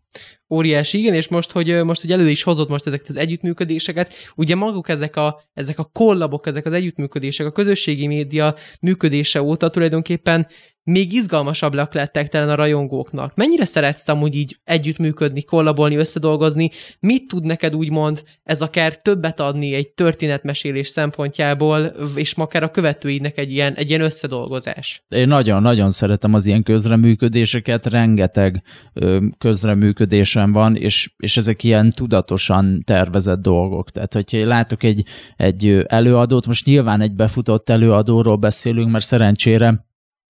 Óriási, 0.50 0.98
igen, 0.98 1.14
és 1.14 1.28
most, 1.28 1.52
hogy 1.52 1.84
most 1.84 2.02
hogy 2.02 2.12
elő 2.12 2.30
is 2.30 2.44
hozott 2.44 2.70
most 2.70 2.88
ezeket 2.88 3.08
az 3.08 3.16
együttműködéseket, 3.16 4.14
ugye 4.36 4.56
maguk 4.56 4.90
ezek 4.90 5.16
a, 5.16 5.42
ezek 5.54 5.80
a 5.80 5.90
kollabok, 5.94 6.48
ezek 6.48 6.66
az 6.66 6.74
együttműködések, 6.74 7.46
a 7.46 7.52
közösségi 7.52 8.08
média 8.08 8.56
működése 8.82 9.42
óta 9.42 9.70
tulajdonképpen 9.70 10.48
még 10.90 11.14
izgalmasabbak 11.14 11.94
lettek 11.94 12.28
talán 12.28 12.50
a 12.50 12.56
rajongóknak. 12.56 13.36
Mennyire 13.36 13.66
szeretsz 13.66 14.08
amúgy 14.08 14.36
így 14.36 14.58
együttműködni, 14.64 15.42
kollabolni, 15.42 15.96
összedolgozni? 15.96 16.70
Mit 17.00 17.28
tud 17.28 17.46
neked 17.46 17.76
úgymond 17.76 18.24
ez 18.44 18.62
akár 18.62 18.98
többet 18.98 19.40
adni 19.40 19.74
egy 19.74 19.88
történetmesélés 19.88 20.88
szempontjából, 20.88 21.94
és 22.16 22.34
akár 22.34 22.64
a 22.64 22.72
követőidnek 22.72 23.38
egy 23.38 23.52
ilyen, 23.52 23.74
egy 23.74 23.90
ilyen 23.90 24.02
összedolgozás? 24.02 25.04
Én 25.10 25.28
nagyon-nagyon 25.28 25.92
szeretem 25.92 26.34
az 26.34 26.46
ilyen 26.46 26.64
közreműködéseket, 26.64 27.86
rengeteg 27.86 28.64
közreműködésem 29.38 30.54
van, 30.54 30.76
és, 30.76 31.12
és 31.18 31.38
ezek 31.38 31.64
ilyen 31.64 31.90
tudatosan 31.90 32.84
tervezett 32.86 33.42
dolgok. 33.42 33.90
Tehát, 33.90 34.14
hogyha 34.14 34.38
én 34.38 34.48
látok 34.48 34.84
egy, 34.84 35.04
egy 35.36 35.84
előadót, 35.88 36.48
most 36.48 36.66
nyilván 36.66 37.02
egy 37.02 37.14
befutott 37.14 37.70
előadóról 37.70 38.36
beszélünk, 38.36 38.92
mert 38.92 39.06
szerencsére 39.06 39.88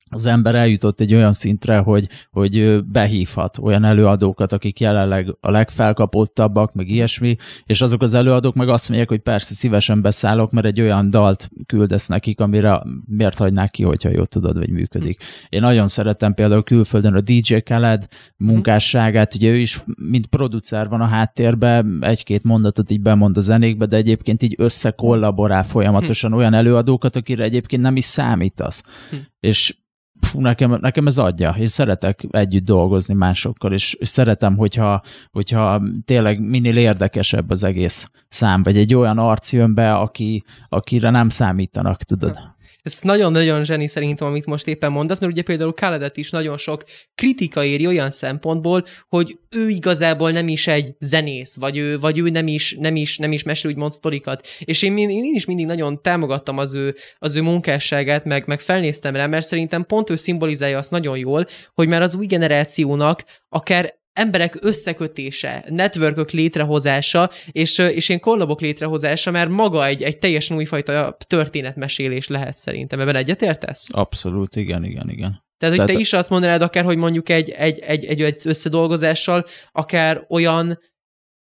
az 0.10 0.26
ember 0.26 0.56
eljutott 0.56 1.00
egy 1.00 1.14
olyan 1.14 1.34
szintre, 1.34 1.78
hogy, 1.78 2.08
hogy 2.32 2.84
behívhat 2.86 3.58
olyan 3.62 3.84
előadókat, 3.84 4.54
akik 4.54 4.80
jelenleg 4.80 5.36
a 5.40 5.52
legfelkapottabbak, 5.52 6.74
meg 6.74 6.90
ilyesmi, 6.90 7.36
és 7.66 7.82
azok 7.82 8.02
az 8.02 8.14
előadók 8.14 8.56
meg 8.56 8.70
azt 8.70 8.88
mondják, 8.88 9.10
hogy 9.10 9.20
persze 9.20 9.54
szívesen 9.54 10.02
beszállok, 10.02 10.52
mert 10.52 10.66
egy 10.66 10.82
olyan 10.82 11.10
dalt 11.10 11.50
küldesz 11.66 12.08
nekik, 12.08 12.40
amire 12.40 12.82
miért 13.06 13.38
hagynák 13.38 13.72
ki, 13.72 13.84
hogyha 13.84 14.10
jól 14.10 14.26
tudod, 14.26 14.58
vagy 14.58 14.70
működik. 14.70 15.24
Én 15.50 15.62
nagyon 15.62 15.88
szeretem 15.88 16.34
például 16.34 16.64
külföldön 16.64 17.14
a 17.14 17.22
DJ 17.22 17.56
Khaled 17.56 18.08
munkásságát, 18.38 19.36
ugye 19.36 19.50
ő 19.50 19.58
is, 19.58 19.84
mint 19.96 20.28
producer 20.28 20.90
van 20.90 21.02
a 21.02 21.06
háttérben, 21.06 22.00
egy-két 22.02 22.44
mondatot 22.44 22.92
így 22.92 23.02
bemond 23.02 23.38
a 23.38 23.42
zenékbe, 23.42 23.86
de 23.86 23.98
egyébként 23.98 24.44
így 24.44 24.56
összekollaborál 24.58 25.64
folyamatosan 25.64 26.34
olyan 26.34 26.54
előadókat, 26.54 27.16
akire 27.16 27.44
egyébként 27.44 27.82
nem 27.82 27.96
is 27.96 28.06
számítasz. 28.06 28.84
Hm. 29.10 29.16
És 29.40 29.76
fú, 30.22 30.40
nekem, 30.40 30.78
nekem 30.82 31.08
ez 31.08 31.18
adja. 31.18 31.56
Én 31.60 31.68
szeretek 31.68 32.28
együtt 32.30 32.66
dolgozni 32.66 33.14
másokkal, 33.14 33.74
és, 33.74 33.94
és 33.94 34.08
szeretem, 34.08 34.58
hogyha, 34.58 35.02
hogyha 35.32 35.82
tényleg 36.06 36.42
minél 36.42 36.78
érdekesebb 36.78 37.50
az 37.50 37.64
egész 37.64 38.12
szám, 38.28 38.64
vagy 38.64 38.78
egy 38.78 38.96
olyan 38.96 39.18
arc 39.18 39.54
jön 39.54 39.74
be, 39.74 39.94
aki, 39.96 40.44
akire 40.70 41.10
nem 41.10 41.30
számítanak, 41.30 42.04
tudod. 42.04 42.58
Ez 42.90 43.00
nagyon-nagyon 43.02 43.64
zseni 43.64 43.88
szerintem, 43.88 44.28
amit 44.28 44.46
most 44.46 44.68
éppen 44.68 44.92
mondasz, 44.92 45.20
mert 45.20 45.32
ugye 45.32 45.42
például 45.42 45.74
Kaledet 45.74 46.18
is 46.18 46.30
nagyon 46.30 46.58
sok 46.58 46.84
kritika 47.16 47.64
éri 47.64 47.88
olyan 47.88 48.10
szempontból, 48.10 48.86
hogy 49.08 49.38
ő 49.50 49.70
igazából 49.70 50.32
nem 50.32 50.48
is 50.48 50.68
egy 50.68 50.96
zenész, 51.00 51.56
vagy 51.56 51.78
ő, 51.78 51.98
vagy 52.00 52.20
ő 52.20 52.30
nem 52.30 52.48
is, 52.48 52.76
nem 52.80 52.96
is, 52.96 53.18
nem 53.18 53.32
is 53.32 53.44
mesél 53.44 53.72
úgymond 53.72 53.92
sztorikat. 53.92 54.48
És 54.60 54.82
én, 54.82 54.98
én, 54.98 55.36
is 55.36 55.46
mindig 55.46 55.66
nagyon 55.66 56.02
támogattam 56.02 56.58
az 56.58 56.74
ő, 56.74 56.96
az 57.18 57.36
ő 57.36 57.42
munkásságát, 57.42 58.26
meg, 58.26 58.48
meg 58.48 58.60
felnéztem 58.60 59.16
rá, 59.16 59.28
mert 59.28 59.46
szerintem 59.46 59.86
pont 59.86 60.10
ő 60.10 60.16
szimbolizálja 60.16 60.78
azt 60.78 60.92
nagyon 60.92 61.18
jól, 61.18 61.48
hogy 61.74 61.88
már 61.88 62.02
az 62.02 62.16
új 62.16 62.26
generációnak 62.26 63.24
akár 63.50 63.99
emberek 64.20 64.58
összekötése, 64.62 65.66
networkök 65.70 66.32
létrehozása, 66.32 67.30
és, 67.52 67.78
és 67.78 68.10
ilyen 68.10 68.22
kollabok 68.22 68.62
létrehozása, 68.62 69.32
mert 69.32 69.50
maga 69.50 69.86
egy, 69.86 70.04
egy 70.04 70.18
teljesen 70.18 70.58
újfajta 70.58 71.18
történetmesélés 71.28 72.28
lehet 72.28 72.58
szerintem. 72.58 73.00
Ebben 73.00 73.16
egyetértesz? 73.16 73.88
Abszolút, 73.92 74.56
igen, 74.56 74.84
igen, 74.84 75.10
igen. 75.10 75.48
Tehát, 75.58 75.76
hogy 75.76 75.86
Tehát, 75.86 75.92
te 75.92 76.00
is 76.00 76.14
azt 76.14 76.30
mondanád 76.30 76.62
akár, 76.62 76.84
hogy 76.84 76.98
mondjuk 76.98 77.30
egy, 77.30 77.50
egy, 77.50 77.80
egy, 77.80 78.06
egy, 78.06 78.22
egy 78.22 78.42
összedolgozással 78.44 79.46
akár 79.72 80.26
olyan 80.30 80.80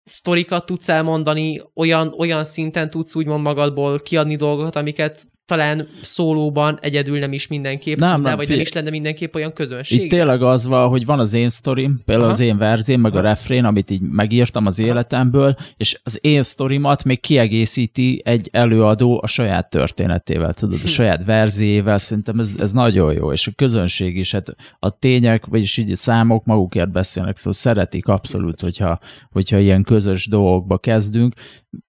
sztorikat 0.04 0.66
tudsz 0.66 0.88
elmondani, 0.88 1.62
olyan, 1.74 2.14
olyan 2.18 2.44
szinten 2.44 2.90
tudsz 2.90 3.14
úgymond 3.14 3.42
magadból 3.42 3.98
kiadni 3.98 4.36
dolgokat, 4.36 4.76
amiket 4.76 5.26
talán 5.48 5.88
szólóban 6.02 6.78
egyedül 6.80 7.18
nem 7.18 7.32
is 7.32 7.46
mindenképp 7.46 7.98
nem, 7.98 8.14
tudná, 8.14 8.28
nem, 8.28 8.36
vagy 8.36 8.48
nem 8.48 8.60
is 8.60 8.72
lenne 8.72 8.90
mindenképp 8.90 9.34
olyan 9.34 9.52
közönség. 9.52 10.02
Itt 10.02 10.10
tényleg 10.10 10.42
az 10.42 10.66
van, 10.66 10.88
hogy 10.88 11.04
van 11.04 11.18
az 11.18 11.32
én 11.32 11.48
sztorim, 11.48 12.00
például 12.04 12.24
Aha. 12.24 12.32
az 12.32 12.40
én 12.40 12.58
verzém, 12.58 13.00
meg 13.00 13.12
Aha. 13.12 13.20
a 13.20 13.22
refrén, 13.22 13.64
amit 13.64 13.90
így 13.90 14.00
megírtam 14.00 14.66
az 14.66 14.78
Aha. 14.78 14.88
életemből, 14.88 15.56
és 15.76 16.00
az 16.02 16.18
én 16.20 16.42
sztorimat 16.42 17.04
még 17.04 17.20
kiegészíti 17.20 18.22
egy 18.24 18.48
előadó 18.52 19.20
a 19.22 19.26
saját 19.26 19.70
történetével, 19.70 20.54
tudod, 20.54 20.78
a 20.78 20.82
hm. 20.82 20.86
saját 20.86 21.24
verzéjével, 21.24 21.98
szerintem 21.98 22.38
ez, 22.38 22.54
ez 22.58 22.72
nagyon 22.72 23.12
jó, 23.12 23.32
és 23.32 23.46
a 23.46 23.52
közönség 23.56 24.16
is, 24.16 24.32
hát 24.32 24.54
a 24.78 24.98
tények, 24.98 25.46
vagyis 25.46 25.76
így 25.76 25.90
a 25.90 25.96
számok 25.96 26.44
magukért 26.44 26.92
beszélnek, 26.92 27.36
szóval 27.36 27.52
szeretik 27.52 28.06
abszolút, 28.06 28.60
hogyha, 28.60 28.98
hogyha 29.30 29.58
ilyen 29.58 29.82
közös 29.82 30.26
dolgokba 30.26 30.78
kezdünk, 30.78 31.34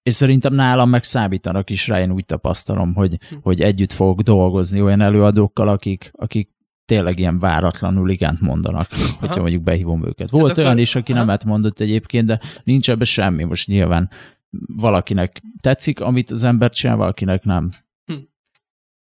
és 0.03 0.13
szerintem 0.13 0.53
nálam 0.53 0.89
meg 0.89 1.03
számítanak 1.03 1.69
is 1.69 1.87
rá, 1.87 2.01
én 2.01 2.11
úgy 2.11 2.25
tapasztalom, 2.25 2.93
hogy, 2.93 3.17
hm. 3.29 3.35
Hogy 3.49 3.61
együtt 3.61 3.91
fogok 3.91 4.21
dolgozni 4.21 4.81
olyan 4.81 5.01
előadókkal, 5.01 5.67
akik, 5.67 6.11
akik 6.15 6.49
tényleg 6.85 7.19
ilyen 7.19 7.39
váratlanul 7.39 8.09
igent 8.09 8.41
mondanak, 8.41 8.87
Aha. 8.91 9.03
hogyha 9.19 9.41
mondjuk 9.41 9.63
behívom 9.63 10.05
őket. 10.05 10.29
Volt 10.29 10.43
Tehát 10.43 10.57
olyan 10.57 10.71
akkor... 10.71 10.81
is, 10.81 10.95
aki 10.95 11.11
Aha. 11.11 11.21
nemet 11.21 11.45
mondott 11.45 11.79
egyébként, 11.79 12.25
de 12.25 12.39
nincs 12.63 12.89
ebbe 12.89 13.05
semmi. 13.05 13.43
Most 13.43 13.67
nyilván 13.67 14.09
valakinek 14.75 15.41
tetszik, 15.61 15.99
amit 15.99 16.31
az 16.31 16.43
ember 16.43 16.69
csinál, 16.69 16.95
valakinek 16.95 17.43
nem. 17.43 17.71
Hm. 18.05 18.13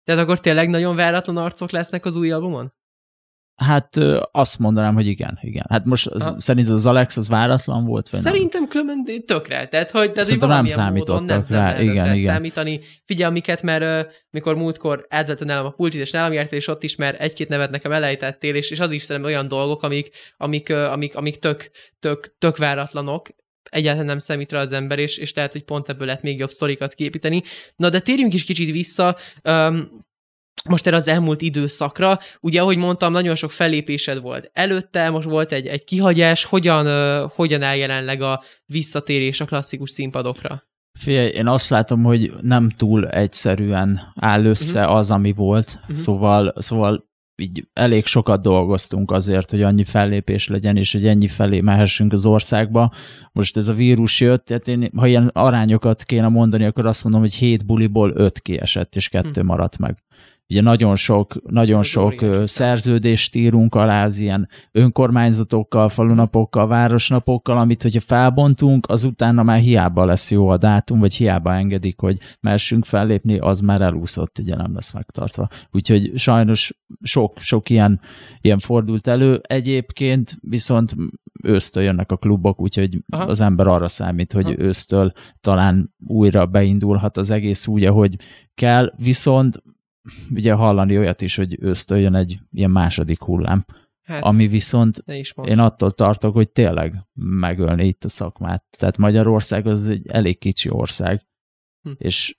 Tehát 0.04 0.22
akkor 0.22 0.40
tényleg 0.40 0.68
nagyon 0.68 0.96
váratlan 0.96 1.36
arcok 1.36 1.70
lesznek 1.70 2.04
az 2.04 2.16
új 2.16 2.30
albumon? 2.30 2.72
Hát 3.56 3.96
azt 4.32 4.58
mondanám, 4.58 4.94
hogy 4.94 5.06
igen, 5.06 5.38
igen. 5.40 5.64
Hát 5.68 5.84
most 5.84 6.06
az, 6.06 6.34
szerinted 6.36 6.74
az 6.74 6.86
Alex 6.86 7.16
az 7.16 7.28
váratlan 7.28 7.84
volt? 7.84 8.08
Vagy 8.08 8.20
Szerintem 8.20 8.68
különben 8.68 9.24
tökre. 9.26 9.68
Tehát, 9.68 9.90
hogy, 9.90 10.12
tehát, 10.12 10.28
hogy 10.28 10.48
nem 10.48 10.66
számítottak 10.66 11.48
rá. 11.48 11.72
Nem, 11.72 11.82
igen, 11.82 12.06
nem 12.06 12.14
igen. 12.14 12.32
számítani. 12.32 12.80
Figyelj, 13.04 13.30
amiket, 13.30 13.62
mert 13.62 14.06
uh, 14.06 14.12
mikor 14.30 14.56
múltkor 14.56 15.06
átvettem 15.08 15.46
nálam 15.46 15.66
a 15.66 15.70
pultit, 15.70 16.00
és 16.00 16.10
nálam 16.10 16.32
jártál, 16.32 16.58
és 16.58 16.68
ott 16.68 16.82
is, 16.82 16.96
mert 16.96 17.20
egy-két 17.20 17.48
nevet 17.48 17.70
nekem 17.70 17.92
elejtettél, 17.92 18.54
és, 18.54 18.70
és 18.70 18.80
az 18.80 18.90
is 18.90 19.02
szerintem 19.02 19.32
olyan 19.32 19.48
dolgok, 19.48 19.82
amik, 19.82 20.10
amik, 20.36 20.68
uh, 20.70 20.92
amik, 20.92 21.16
amik 21.16 21.38
tök, 21.38 21.70
tök, 22.00 22.34
tök 22.38 22.56
váratlanok, 22.56 23.28
egyáltalán 23.70 24.06
nem 24.06 24.18
számít 24.18 24.52
rá 24.52 24.60
az 24.60 24.72
ember, 24.72 24.98
és, 24.98 25.18
és 25.18 25.34
lehet, 25.34 25.52
hogy 25.52 25.64
pont 25.64 25.88
ebből 25.88 26.06
lehet 26.06 26.22
még 26.22 26.38
jobb 26.38 26.50
sztorikat 26.50 26.94
képíteni. 26.94 27.42
Na, 27.76 27.88
de 27.88 28.00
térjünk 28.00 28.34
is 28.34 28.44
kicsit 28.44 28.70
vissza. 28.70 29.16
Um, 29.44 29.88
most 30.68 30.86
erre 30.86 30.96
az 30.96 31.08
elmúlt 31.08 31.42
időszakra. 31.42 32.18
Ugye, 32.40 32.60
ahogy 32.60 32.76
mondtam, 32.76 33.12
nagyon 33.12 33.34
sok 33.34 33.50
fellépésed 33.50 34.20
volt 34.20 34.50
előtte, 34.52 35.10
most 35.10 35.28
volt 35.28 35.52
egy, 35.52 35.66
egy 35.66 35.84
kihagyás. 35.84 36.44
Hogyan, 36.44 36.86
uh, 36.86 37.30
hogyan 37.30 37.62
áll 37.62 37.76
jelenleg 37.76 38.22
a 38.22 38.42
visszatérés 38.66 39.40
a 39.40 39.44
klasszikus 39.44 39.90
színpadokra? 39.90 40.62
Figyelj, 40.98 41.28
én 41.28 41.46
azt 41.46 41.68
látom, 41.68 42.02
hogy 42.02 42.32
nem 42.40 42.70
túl 42.70 43.08
egyszerűen 43.08 44.00
áll 44.14 44.44
össze 44.44 44.80
uh-huh. 44.80 44.96
az, 44.96 45.10
ami 45.10 45.32
volt, 45.32 45.78
uh-huh. 45.82 45.96
szóval, 45.96 46.54
szóval 46.56 47.12
így 47.36 47.68
elég 47.72 48.06
sokat 48.06 48.42
dolgoztunk 48.42 49.10
azért, 49.10 49.50
hogy 49.50 49.62
annyi 49.62 49.84
fellépés 49.84 50.48
legyen, 50.48 50.76
és 50.76 50.92
hogy 50.92 51.06
ennyi 51.06 51.28
felé 51.28 51.60
mehessünk 51.60 52.12
az 52.12 52.24
országba. 52.26 52.92
Most 53.32 53.56
ez 53.56 53.68
a 53.68 53.72
vírus 53.72 54.20
jött, 54.20 54.44
tehát 54.44 54.68
én, 54.68 54.90
ha 54.96 55.06
ilyen 55.06 55.30
arányokat 55.32 56.02
kéne 56.02 56.28
mondani, 56.28 56.64
akkor 56.64 56.86
azt 56.86 57.02
mondom, 57.02 57.20
hogy 57.20 57.34
hét 57.34 57.66
buliból 57.66 58.12
öt 58.14 58.40
kiesett, 58.40 58.96
és 58.96 59.08
kettő 59.08 59.40
hm. 59.40 59.46
maradt 59.46 59.78
meg 59.78 60.03
ugye 60.48 60.60
nagyon 60.60 60.96
sok, 60.96 61.42
nagyon 61.50 61.80
Ez 61.80 61.86
sok 61.86 62.24
szerződést 62.44 63.34
írunk 63.34 63.74
alá 63.74 64.04
az 64.04 64.18
ilyen 64.18 64.48
önkormányzatokkal, 64.72 65.88
falunapokkal, 65.88 66.66
városnapokkal, 66.66 67.58
amit 67.58 67.82
hogyha 67.82 68.00
felbontunk, 68.00 68.86
az 68.88 69.04
utána 69.04 69.42
már 69.42 69.58
hiába 69.58 70.04
lesz 70.04 70.30
jó 70.30 70.48
a 70.48 70.56
dátum, 70.56 70.98
vagy 70.98 71.14
hiába 71.14 71.54
engedik, 71.54 72.00
hogy 72.00 72.18
messünk 72.40 72.84
fellépni, 72.84 73.38
az 73.38 73.60
már 73.60 73.80
elúszott, 73.80 74.38
ugye 74.38 74.56
nem 74.56 74.74
lesz 74.74 74.92
megtartva. 74.92 75.48
Úgyhogy 75.72 76.12
sajnos 76.14 76.72
sok, 77.02 77.38
sok 77.38 77.70
ilyen, 77.70 78.00
ilyen 78.40 78.58
fordult 78.58 79.06
elő. 79.06 79.40
Egyébként 79.42 80.36
viszont 80.40 80.94
ősztől 81.42 81.82
jönnek 81.82 82.12
a 82.12 82.16
klubok, 82.16 82.60
úgyhogy 82.60 82.98
Aha. 83.08 83.24
az 83.24 83.40
ember 83.40 83.66
arra 83.66 83.88
számít, 83.88 84.32
hogy 84.32 84.44
Aha. 84.44 84.58
ősztől 84.58 85.12
talán 85.40 85.94
újra 86.06 86.46
beindulhat 86.46 87.16
az 87.16 87.30
egész 87.30 87.66
úgy, 87.66 87.84
ahogy 87.84 88.16
kell, 88.54 88.92
viszont 88.96 89.62
ugye 90.34 90.52
hallani 90.52 90.98
olyat 90.98 91.20
is, 91.20 91.36
hogy 91.36 91.56
ősztől 91.60 91.98
jön 91.98 92.14
egy 92.14 92.38
ilyen 92.50 92.70
második 92.70 93.22
hullám, 93.22 93.64
hát, 94.04 94.22
ami 94.22 94.48
viszont 94.48 95.04
én 95.44 95.58
attól 95.58 95.90
tartok, 95.90 96.34
hogy 96.34 96.48
tényleg 96.48 96.94
megölni 97.14 97.86
itt 97.86 98.04
a 98.04 98.08
szakmát. 98.08 98.64
Tehát 98.76 98.96
Magyarország 98.96 99.66
az 99.66 99.88
egy 99.88 100.08
elég 100.08 100.38
kicsi 100.38 100.70
ország, 100.70 101.26
hm. 101.82 101.90
és 101.98 102.36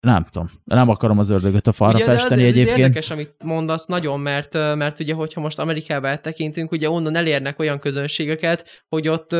nem 0.00 0.24
tudom, 0.30 0.50
nem 0.64 0.88
akarom 0.88 1.18
az 1.18 1.28
ördögöt 1.28 1.66
a 1.66 1.72
falra 1.72 1.96
ugye, 1.96 2.04
festeni 2.04 2.42
ez, 2.42 2.48
egyébként. 2.48 2.78
Ez 2.78 2.78
érdekes, 2.78 3.10
amit 3.10 3.34
mondasz 3.42 3.86
nagyon, 3.86 4.20
mert, 4.20 4.52
mert 4.52 5.00
ugye, 5.00 5.14
hogyha 5.14 5.40
most 5.40 5.58
Amerikába 5.58 6.16
tekintünk, 6.16 6.72
ugye 6.72 6.90
onnan 6.90 7.16
elérnek 7.16 7.58
olyan 7.58 7.78
közönségeket, 7.78 8.84
hogy 8.88 9.08
ott 9.08 9.34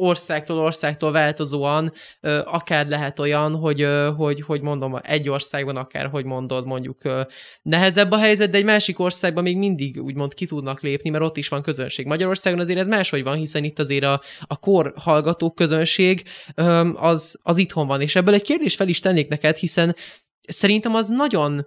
országtól 0.00 0.58
országtól 0.58 1.12
változóan 1.12 1.92
akár 2.44 2.86
lehet 2.86 3.18
olyan, 3.18 3.54
hogy, 3.54 3.86
hogy, 4.16 4.40
hogy 4.40 4.60
mondom, 4.60 4.98
egy 5.02 5.28
országban 5.28 5.76
akár, 5.76 6.06
hogy 6.06 6.24
mondod, 6.24 6.66
mondjuk 6.66 7.02
nehezebb 7.62 8.10
a 8.10 8.18
helyzet, 8.18 8.50
de 8.50 8.58
egy 8.58 8.64
másik 8.64 8.98
országban 8.98 9.42
még 9.42 9.56
mindig 9.56 10.02
úgymond 10.02 10.34
ki 10.34 10.46
tudnak 10.46 10.80
lépni, 10.80 11.10
mert 11.10 11.24
ott 11.24 11.36
is 11.36 11.48
van 11.48 11.62
közönség. 11.62 12.06
Magyarországon 12.06 12.60
azért 12.60 12.78
ez 12.78 12.86
máshogy 12.86 13.22
van, 13.22 13.36
hiszen 13.36 13.64
itt 13.64 13.78
azért 13.78 14.04
a, 14.04 14.22
a 14.46 14.58
kor 14.58 14.92
hallgató 14.96 15.50
közönség 15.50 16.22
az, 16.94 17.38
az 17.42 17.58
itthon 17.58 17.86
van. 17.86 18.00
És 18.00 18.16
ebből 18.16 18.34
egy 18.34 18.42
kérdést 18.42 18.76
fel 18.76 18.88
is 18.88 19.00
tennék 19.00 19.28
neked, 19.28 19.56
hiszen 19.56 19.96
szerintem 20.40 20.94
az 20.94 21.08
nagyon 21.08 21.66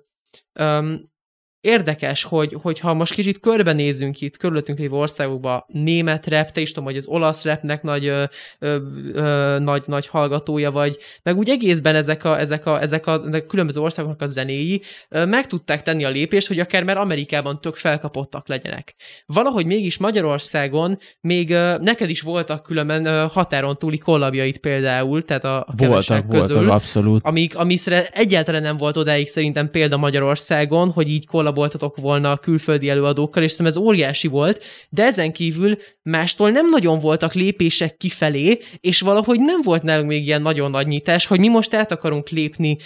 érdekes, 1.64 2.24
hogy, 2.24 2.58
hogyha 2.62 2.94
most 2.94 3.14
kicsit 3.14 3.40
körbenézünk 3.40 4.22
itt, 4.22 4.38
körülöttünk 4.38 4.80
lévő 4.80 4.96
országokba, 4.96 5.66
német 5.68 6.28
rap, 6.28 6.52
te 6.52 6.62
is 6.62 6.70
tudom, 6.72 6.84
hogy 6.84 6.98
az 6.98 7.08
olasz 7.08 7.44
rapnek 7.44 7.84
nagy, 7.84 8.06
ö, 8.06 8.24
ö, 8.60 8.78
ö, 9.14 9.58
nagy, 9.60 9.84
nagy 9.86 10.08
hallgatója 10.08 10.72
vagy, 10.72 10.98
meg 11.24 11.38
úgy 11.38 11.50
egészben 11.50 11.96
ezek 11.96 12.24
a, 12.24 12.40
ezek 12.40 12.66
a, 12.66 12.82
ezek 12.82 13.08
a, 13.08 13.22
ezek 13.28 13.44
a 13.44 13.48
különböző 13.48 13.82
országoknak 13.82 14.22
a 14.22 14.26
zenéi 14.26 14.82
ö, 15.10 15.26
meg 15.26 15.48
tudták 15.48 15.84
tenni 15.84 16.04
a 16.04 16.10
lépést, 16.10 16.48
hogy 16.48 16.60
akár 16.60 16.84
már 16.84 16.98
Amerikában 16.98 17.62
tök 17.62 17.76
felkapottak 17.76 18.48
legyenek. 18.48 18.96
Valahogy 19.26 19.66
mégis 19.66 19.98
Magyarországon 19.98 20.98
még 21.22 21.50
ö, 21.50 21.78
neked 21.78 22.10
is 22.10 22.22
voltak 22.22 22.64
különben 22.64 23.06
ö, 23.06 23.26
határon 23.30 23.78
túli 23.78 23.98
kollabjait 23.98 24.58
például, 24.58 25.22
tehát 25.22 25.44
a, 25.44 25.60
a 25.60 25.74
voltak, 25.76 26.30
közül, 26.30 26.56
voltak, 26.56 26.74
abszolút. 26.74 27.26
Amik, 27.26 27.58
amiszre 27.58 28.08
egyáltalán 28.12 28.62
nem 28.62 28.78
volt 28.78 28.98
odáig 28.98 29.28
szerintem 29.28 29.70
példa 29.70 29.98
Magyarországon, 29.98 30.92
hogy 30.92 31.10
így 31.10 31.26
kollab 31.26 31.52
kollaboltatok 31.54 31.98
volna 31.98 32.32
a 32.32 32.38
külföldi 32.38 32.90
előadókkal, 32.90 33.44
és 33.44 33.52
szerintem 33.52 33.82
ez 33.82 33.88
óriási 33.88 34.28
volt, 34.28 34.64
de 34.90 35.04
ezen 35.04 35.32
kívül 35.32 35.78
mástól 36.04 36.50
nem 36.50 36.70
nagyon 36.70 37.00
voltak 37.00 37.34
lépések 37.34 37.98
kifelé, 37.98 38.60
és 38.80 39.02
valahogy 39.02 39.40
nem 39.40 39.62
volt 39.62 39.84
nálunk 39.84 40.08
még 40.08 40.26
ilyen 40.26 40.42
nagyon 40.42 40.72
nagy 40.72 40.88
nyitás, 40.88 41.26
hogy 41.26 41.40
mi 41.40 41.48
most 41.48 41.74
át 41.74 41.92
akarunk 41.92 42.30
lépni 42.30 42.78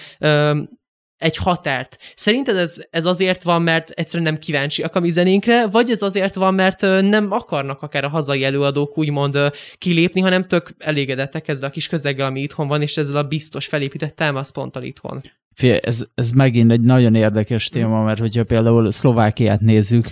egy 1.18 1.36
határt. 1.36 1.98
Szerinted 2.16 2.56
ez, 2.56 2.82
ez 2.90 3.06
azért 3.06 3.44
van, 3.44 3.62
mert 3.62 3.90
egyszerűen 3.90 4.32
nem 4.32 4.40
kíváncsiak 4.40 4.96
a 4.96 5.00
mi 5.00 5.10
zenénkre, 5.10 5.68
vagy 5.68 5.90
ez 5.90 6.02
azért 6.02 6.36
van, 6.36 6.54
mert 6.54 6.82
nem 7.02 7.32
akarnak 7.32 7.82
akár 7.82 8.04
a 8.04 8.10
hazai 8.10 8.44
előadók 8.44 8.98
úgymond 8.98 9.38
kilépni, 9.78 10.22
hanem 10.22 10.42
tök 10.42 10.76
elégedettek 10.78 11.48
ezzel 11.48 11.68
a 11.68 11.72
kis 11.72 11.88
közeggel, 11.88 12.26
ami 12.26 12.42
itthon 12.42 12.68
van, 12.68 12.82
és 12.82 12.98
ezzel 12.98 13.18
a 13.18 13.24
biztos 13.24 13.66
felépített 13.66 14.16
támaszponttal 14.16 14.84
itthon? 14.84 15.22
Fé, 15.54 15.80
ez, 15.84 16.06
ez 16.16 16.32
megint 16.32 16.72
egy 16.72 16.82
nagyon 16.82 17.16
érdekes 17.16 17.70
téma, 17.70 18.04
mert 18.04 18.20
hogyha 18.20 18.44
például 18.44 18.92
Szlovákiát 18.92 19.62
nézzük, 19.62 20.12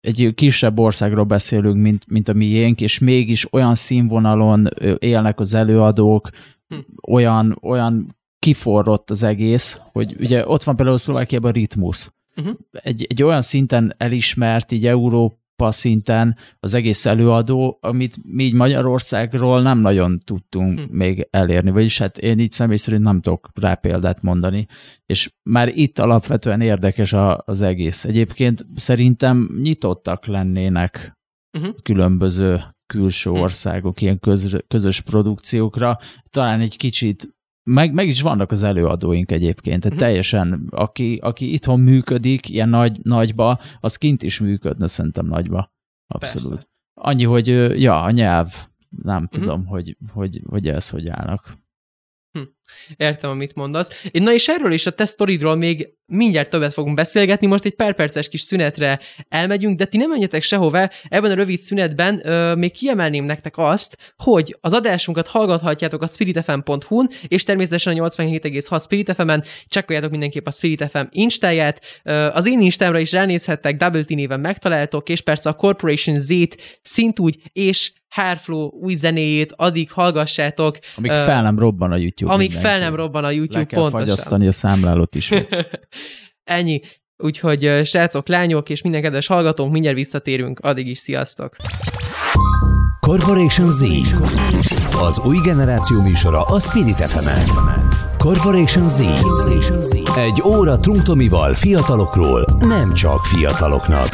egy 0.00 0.32
kisebb 0.34 0.78
országról 0.78 1.24
beszélünk, 1.24 1.76
mint, 1.76 2.04
mint 2.08 2.28
a 2.28 2.32
miénk, 2.32 2.80
és 2.80 2.98
mégis 2.98 3.52
olyan 3.52 3.74
színvonalon 3.74 4.68
élnek 4.98 5.40
az 5.40 5.54
előadók, 5.54 6.28
hm. 6.68 6.78
olyan, 7.12 7.58
olyan 7.62 8.16
kiforrott 8.46 9.10
az 9.10 9.22
egész, 9.22 9.80
hogy 9.92 10.16
ugye 10.20 10.48
ott 10.48 10.62
van 10.62 10.76
például 10.76 10.98
Szlovákiában 10.98 11.52
ritmus. 11.52 12.10
Uh-huh. 12.36 12.54
Egy, 12.72 13.06
egy 13.08 13.22
olyan 13.22 13.42
szinten 13.42 13.94
elismert, 13.98 14.72
így 14.72 14.86
Európa 14.86 15.72
szinten 15.72 16.36
az 16.60 16.74
egész 16.74 17.06
előadó, 17.06 17.78
amit 17.80 18.16
mi 18.22 18.44
így 18.44 18.52
Magyarországról 18.52 19.62
nem 19.62 19.78
nagyon 19.78 20.18
tudtunk 20.24 20.78
hm. 20.80 20.96
még 20.96 21.28
elérni, 21.30 21.70
vagyis 21.70 21.98
hát 21.98 22.18
én 22.18 22.38
így 22.38 22.52
személy 22.52 22.76
szerint 22.76 23.02
nem 23.02 23.20
tudok 23.20 23.48
rá 23.54 23.74
példát 23.74 24.22
mondani, 24.22 24.66
és 25.06 25.32
már 25.42 25.68
itt 25.68 25.98
alapvetően 25.98 26.60
érdekes 26.60 27.12
a, 27.12 27.42
az 27.46 27.62
egész. 27.62 28.04
Egyébként 28.04 28.66
szerintem 28.74 29.50
nyitottak 29.62 30.26
lennének 30.26 31.12
uh-huh. 31.58 31.74
különböző 31.82 32.64
külső 32.86 33.30
országok 33.30 34.02
ilyen 34.02 34.18
köz, 34.18 34.56
közös 34.68 35.00
produkciókra, 35.00 35.98
talán 36.30 36.60
egy 36.60 36.76
kicsit 36.76 37.35
meg, 37.70 37.92
meg 37.92 38.06
is 38.08 38.22
vannak 38.22 38.50
az 38.50 38.62
előadóink 38.62 39.30
egyébként, 39.30 39.82
tehát 39.82 39.96
uh-huh. 39.96 40.08
teljesen, 40.08 40.66
aki, 40.70 41.18
aki 41.22 41.52
itthon 41.52 41.80
működik, 41.80 42.48
ilyen 42.48 42.68
nagy, 42.68 43.00
nagyba, 43.02 43.60
az 43.80 43.96
kint 43.96 44.22
is 44.22 44.40
működne 44.40 44.86
szerintem 44.86 45.26
nagyba. 45.26 45.74
Abszolút. 46.06 46.48
Persze. 46.48 46.66
Annyi, 46.94 47.24
hogy 47.24 47.46
ja, 47.80 48.02
a 48.02 48.10
nyelv, 48.10 48.52
nem 48.88 49.22
uh-huh. 49.22 49.28
tudom, 49.28 49.66
hogy, 49.66 49.96
hogy, 50.12 50.42
hogy 50.46 50.68
ez 50.68 50.88
hogy 50.90 51.08
állnak. 51.08 51.58
Hm. 52.30 52.42
Értem, 52.96 53.30
amit 53.30 53.54
mondasz. 53.54 54.02
Na 54.12 54.32
és 54.32 54.48
erről 54.48 54.72
is 54.72 54.86
a 54.86 54.90
te 54.90 55.04
sztoridról 55.04 55.54
még 55.54 55.96
mindjárt 56.06 56.50
többet 56.50 56.72
fogunk 56.72 56.96
beszélgetni, 56.96 57.46
most 57.46 57.64
egy 57.64 57.74
pár 57.74 57.94
perces 57.94 58.28
kis 58.28 58.40
szünetre 58.40 59.00
elmegyünk, 59.28 59.78
de 59.78 59.84
ti 59.84 59.96
nem 59.96 60.10
menjetek 60.10 60.42
sehová, 60.42 60.90
ebben 61.08 61.30
a 61.30 61.34
rövid 61.34 61.60
szünetben 61.60 62.20
ö, 62.24 62.54
még 62.54 62.72
kiemelném 62.72 63.24
nektek 63.24 63.54
azt, 63.56 64.14
hogy 64.16 64.56
az 64.60 64.72
adásunkat 64.72 65.28
hallgathatjátok 65.28 66.02
a 66.02 66.06
spiritfm.hu-n, 66.06 67.10
és 67.28 67.44
természetesen 67.44 67.98
a 67.98 68.08
87,6 68.08 68.82
Spirit 68.82 69.12
FM-en, 69.12 69.44
csekkoljátok 69.68 70.10
mindenképp 70.10 70.46
a 70.46 70.50
Spirit 70.50 70.90
FM 70.90 71.04
instáját, 71.10 71.80
ö, 72.02 72.12
az 72.32 72.46
én 72.46 72.60
instámra 72.60 72.98
is 72.98 73.12
ránézhettek, 73.12 73.76
Double 73.76 74.04
T 74.04 74.08
néven 74.08 74.40
megtaláltok, 74.40 75.08
és 75.08 75.20
persze 75.20 75.48
a 75.48 75.52
Corporation 75.52 76.18
Z-t 76.18 76.78
szintúgy, 76.82 77.38
és 77.52 77.92
Hairflow 78.08 78.68
új 78.68 78.94
zenéjét, 78.94 79.52
addig 79.56 79.90
hallgassátok. 79.90 80.78
Amíg 80.96 81.10
uh, 81.10 81.24
fel 81.24 81.42
nem 81.42 81.58
robban 81.58 81.92
a 81.92 81.96
YouTube. 81.96 82.32
Amíg. 82.32 82.55
Fel 82.60 82.78
nem 82.78 82.94
robban 82.94 83.24
a 83.24 83.30
YouTube, 83.30 83.58
Le 83.58 83.64
kell 83.64 83.80
pontosan. 83.80 84.06
fagyasztani 84.06 84.46
a 84.46 84.52
számlálót 84.52 85.14
is. 85.14 85.30
Ennyi. 86.44 86.80
Úgyhogy 87.18 87.80
srácok, 87.84 88.28
lányok 88.28 88.68
és 88.68 88.82
minden 88.82 89.02
kedves 89.02 89.26
hallgatónk, 89.26 89.72
mindjárt 89.72 89.96
visszatérünk. 89.96 90.58
Addig 90.58 90.86
is 90.86 90.98
sziasztok! 90.98 91.56
Corporation 93.00 93.70
Z. 93.70 93.82
Az 95.00 95.18
új 95.18 95.36
generáció 95.44 96.00
műsora 96.02 96.42
a 96.44 96.60
Spirit 96.60 96.94
fm 96.96 97.50
Corporation 98.18 98.88
Z. 98.88 99.00
Egy 100.16 100.42
óra 100.44 100.76
Trunktomival 100.76 101.54
fiatalokról, 101.54 102.56
nem 102.58 102.94
csak 102.94 103.24
fiataloknak. 103.24 104.08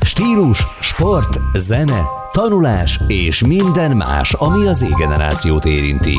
Stílus, 0.00 0.66
sport, 0.80 1.38
zene, 1.54 2.02
tanulás 2.32 3.00
és 3.06 3.44
minden 3.46 3.96
más, 3.96 4.32
ami 4.32 4.66
az 4.66 4.78
Z-generációt 4.78 5.64
érinti. 5.64 6.16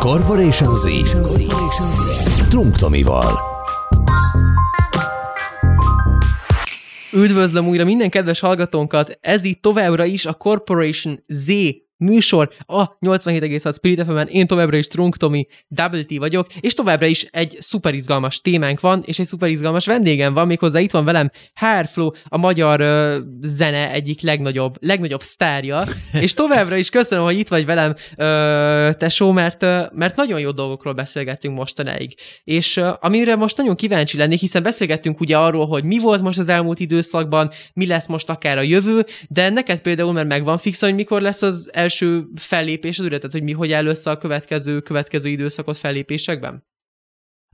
Corporation 0.00 0.74
Z. 0.74 0.86
Trunktomival. 2.48 3.32
Üdvözlöm 7.12 7.68
újra 7.68 7.84
minden 7.84 8.10
kedves 8.10 8.40
hallgatónkat, 8.40 9.18
ez 9.20 9.44
itt 9.44 9.62
továbbra 9.62 10.04
is 10.04 10.26
a 10.26 10.32
Corporation 10.32 11.22
Z 11.28 11.52
műsor 11.96 12.50
a 12.58 12.98
87,6 12.98 13.74
Spirit 13.74 14.02
fm 14.02 14.18
én 14.28 14.46
továbbra 14.46 14.76
is 14.76 14.86
Trunk 14.86 15.16
Tomi, 15.16 15.46
Double 15.68 16.04
T 16.04 16.18
vagyok, 16.18 16.46
és 16.60 16.74
továbbra 16.74 17.06
is 17.06 17.22
egy 17.30 17.56
szuper 17.60 17.94
izgalmas 17.94 18.40
témánk 18.40 18.80
van, 18.80 19.02
és 19.06 19.18
egy 19.18 19.26
szuper 19.26 19.48
izgalmas 19.48 19.86
vendégem 19.86 20.34
van, 20.34 20.46
méghozzá 20.46 20.80
itt 20.80 20.90
van 20.90 21.04
velem 21.04 21.30
Hairflow, 21.54 22.10
a 22.24 22.36
magyar 22.36 22.80
uh, 22.80 23.16
zene 23.42 23.92
egyik 23.92 24.20
legnagyobb, 24.20 24.74
legnagyobb 24.80 25.22
sztárja, 25.22 25.84
és 26.20 26.34
továbbra 26.34 26.76
is 26.76 26.88
köszönöm, 26.90 27.24
hogy 27.24 27.38
itt 27.38 27.48
vagy 27.48 27.64
velem, 27.66 27.90
uh, 27.90 28.96
tesó, 28.96 29.32
mert, 29.32 29.62
uh, 29.62 29.82
mert 29.92 30.16
nagyon 30.16 30.40
jó 30.40 30.50
dolgokról 30.50 30.92
beszélgettünk 30.92 31.56
mostanáig. 31.56 32.14
És 32.44 32.76
uh, 32.76 32.88
amire 33.00 33.36
most 33.36 33.56
nagyon 33.56 33.76
kíváncsi 33.76 34.16
lennék, 34.16 34.40
hiszen 34.40 34.62
beszélgettünk 34.62 35.20
ugye 35.20 35.38
arról, 35.38 35.66
hogy 35.66 35.84
mi 35.84 35.98
volt 35.98 36.22
most 36.22 36.38
az 36.38 36.48
elmúlt 36.48 36.80
időszakban, 36.80 37.50
mi 37.74 37.86
lesz 37.86 38.06
most 38.06 38.30
akár 38.30 38.58
a 38.58 38.62
jövő, 38.62 39.06
de 39.28 39.48
neked 39.48 39.80
például, 39.80 40.12
mert 40.12 40.28
megvan 40.28 40.58
fix, 40.58 40.80
hogy 40.80 40.94
mikor 40.94 41.20
lesz 41.20 41.42
az 41.42 41.70
első 41.86 42.26
fellépés, 42.34 42.98
az 42.98 43.06
tehát 43.06 43.32
hogy 43.32 43.42
mi 43.42 43.52
hogy 43.52 43.72
áll 43.72 43.86
össze 43.86 44.10
a 44.10 44.16
következő, 44.16 44.80
következő 44.80 45.28
időszakot 45.30 45.76
fellépésekben? 45.76 46.64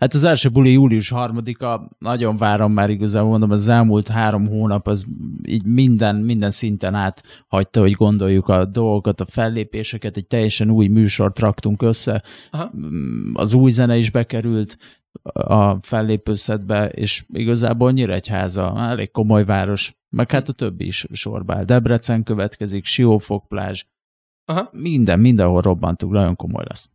Hát 0.00 0.14
az 0.14 0.24
első 0.24 0.48
buli 0.48 0.72
július 0.72 1.08
harmadika, 1.08 1.88
nagyon 1.98 2.36
várom 2.36 2.72
már 2.72 2.90
igazából, 2.90 3.30
mondom, 3.30 3.50
az 3.50 3.68
elmúlt 3.68 4.08
három 4.08 4.46
hónap 4.46 4.86
az 4.86 5.06
így 5.42 5.64
minden, 5.64 6.16
minden 6.16 6.50
szinten 6.50 6.94
át 6.94 7.22
hagyta, 7.48 7.80
hogy 7.80 7.92
gondoljuk 7.92 8.48
a 8.48 8.64
dolgokat, 8.64 9.20
a 9.20 9.26
fellépéseket, 9.26 10.16
egy 10.16 10.26
teljesen 10.26 10.70
új 10.70 10.86
műsort 10.86 11.38
raktunk 11.38 11.82
össze, 11.82 12.22
Aha. 12.50 12.72
Mm, 12.76 13.34
az 13.34 13.54
új 13.54 13.70
zene 13.70 13.96
is 13.96 14.10
bekerült 14.10 14.76
a 15.32 15.82
fellépőszedbe, 15.82 16.88
és 16.88 17.24
igazából 17.32 17.92
Nyíregyháza, 17.92 18.74
elég 18.76 19.10
komoly 19.10 19.44
város, 19.44 19.94
meg 20.08 20.30
hát 20.30 20.48
a 20.48 20.52
többi 20.52 20.86
is 20.86 21.06
sorba 21.12 21.64
Debrecen 21.64 22.22
következik, 22.22 22.84
Siófok 22.84 23.48
plázs, 23.48 23.84
Aha. 24.44 24.68
Minden, 24.72 25.20
mindenhol 25.20 25.60
robbantuk, 25.60 26.10
nagyon 26.10 26.36
komoly 26.36 26.64
lesz. 26.68 26.90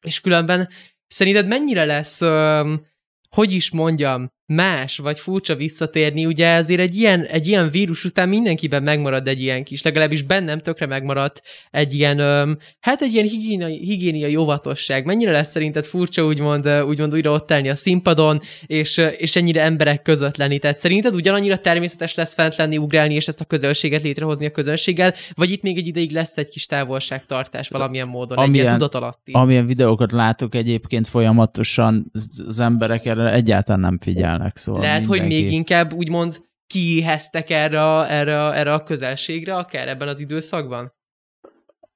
És 0.00 0.20
különben 0.20 0.68
szerinted 1.06 1.46
mennyire 1.46 1.84
lesz, 1.84 2.20
öm, 2.20 2.86
hogy 3.28 3.52
is 3.52 3.70
mondjam, 3.70 4.30
más, 4.52 4.98
vagy 4.98 5.18
furcsa 5.18 5.54
visszatérni, 5.54 6.26
ugye 6.26 6.46
ezért 6.46 6.80
egy 6.80 6.96
ilyen, 6.96 7.22
egy 7.22 7.46
ilyen 7.46 7.70
vírus 7.70 8.04
után 8.04 8.28
mindenkiben 8.28 8.82
megmarad 8.82 9.28
egy 9.28 9.42
ilyen 9.42 9.64
kis, 9.64 9.82
legalábbis 9.82 10.22
bennem 10.22 10.58
tökre 10.58 10.86
megmaradt 10.86 11.42
egy 11.70 11.94
ilyen, 11.94 12.18
öm, 12.18 12.58
hát 12.80 13.02
egy 13.02 13.12
ilyen 13.12 13.26
higiéniai, 13.26 13.78
higiéniai 13.78 14.36
óvatosság. 14.36 15.04
Mennyire 15.04 15.30
lesz 15.30 15.50
szerinted 15.50 15.84
furcsa 15.84 16.24
úgymond, 16.24 16.68
úgymond 16.68 17.14
újra 17.14 17.30
ott 17.32 17.52
állni 17.52 17.68
a 17.68 17.76
színpadon, 17.76 18.40
és, 18.66 18.96
és 19.16 19.36
ennyire 19.36 19.62
emberek 19.62 20.02
között 20.02 20.36
lenni? 20.36 20.58
Tehát 20.58 20.76
szerinted 20.76 21.14
ugyanannyira 21.14 21.58
természetes 21.58 22.14
lesz 22.14 22.34
fent 22.34 22.56
lenni, 22.56 22.78
ugrálni, 22.78 23.14
és 23.14 23.28
ezt 23.28 23.40
a 23.40 23.44
közönséget 23.44 24.02
létrehozni 24.02 24.46
a 24.46 24.50
közönséggel, 24.50 25.14
vagy 25.34 25.50
itt 25.50 25.62
még 25.62 25.76
egy 25.76 25.86
ideig 25.86 26.12
lesz 26.12 26.36
egy 26.36 26.48
kis 26.48 26.66
távolságtartás 26.66 27.68
valamilyen 27.68 28.08
módon, 28.08 28.38
amilyen, 28.38 28.54
egy 28.54 28.60
ilyen 28.60 28.72
tudat 28.72 28.94
alatti? 28.94 29.32
Amilyen 29.32 29.66
videókat 29.66 30.12
látok 30.12 30.54
egyébként 30.54 31.08
folyamatosan, 31.08 32.10
az 32.46 32.60
emberek 32.60 33.06
erre 33.06 33.32
egyáltalán 33.32 33.80
nem 33.80 33.98
figyel 33.98 34.37
csinálnak. 34.38 34.56
Szóval 34.56 34.80
Lehet, 34.80 35.00
mindenki... 35.00 35.20
hogy 35.20 35.28
még 35.28 35.52
inkább 35.52 35.92
úgymond 35.92 36.36
kiéheztek 36.66 37.50
erre, 37.50 37.94
a, 37.94 38.10
erre, 38.12 38.44
a, 38.46 38.56
erre 38.56 38.72
a 38.72 38.82
közelségre, 38.82 39.56
akár 39.56 39.88
ebben 39.88 40.08
az 40.08 40.20
időszakban? 40.20 40.92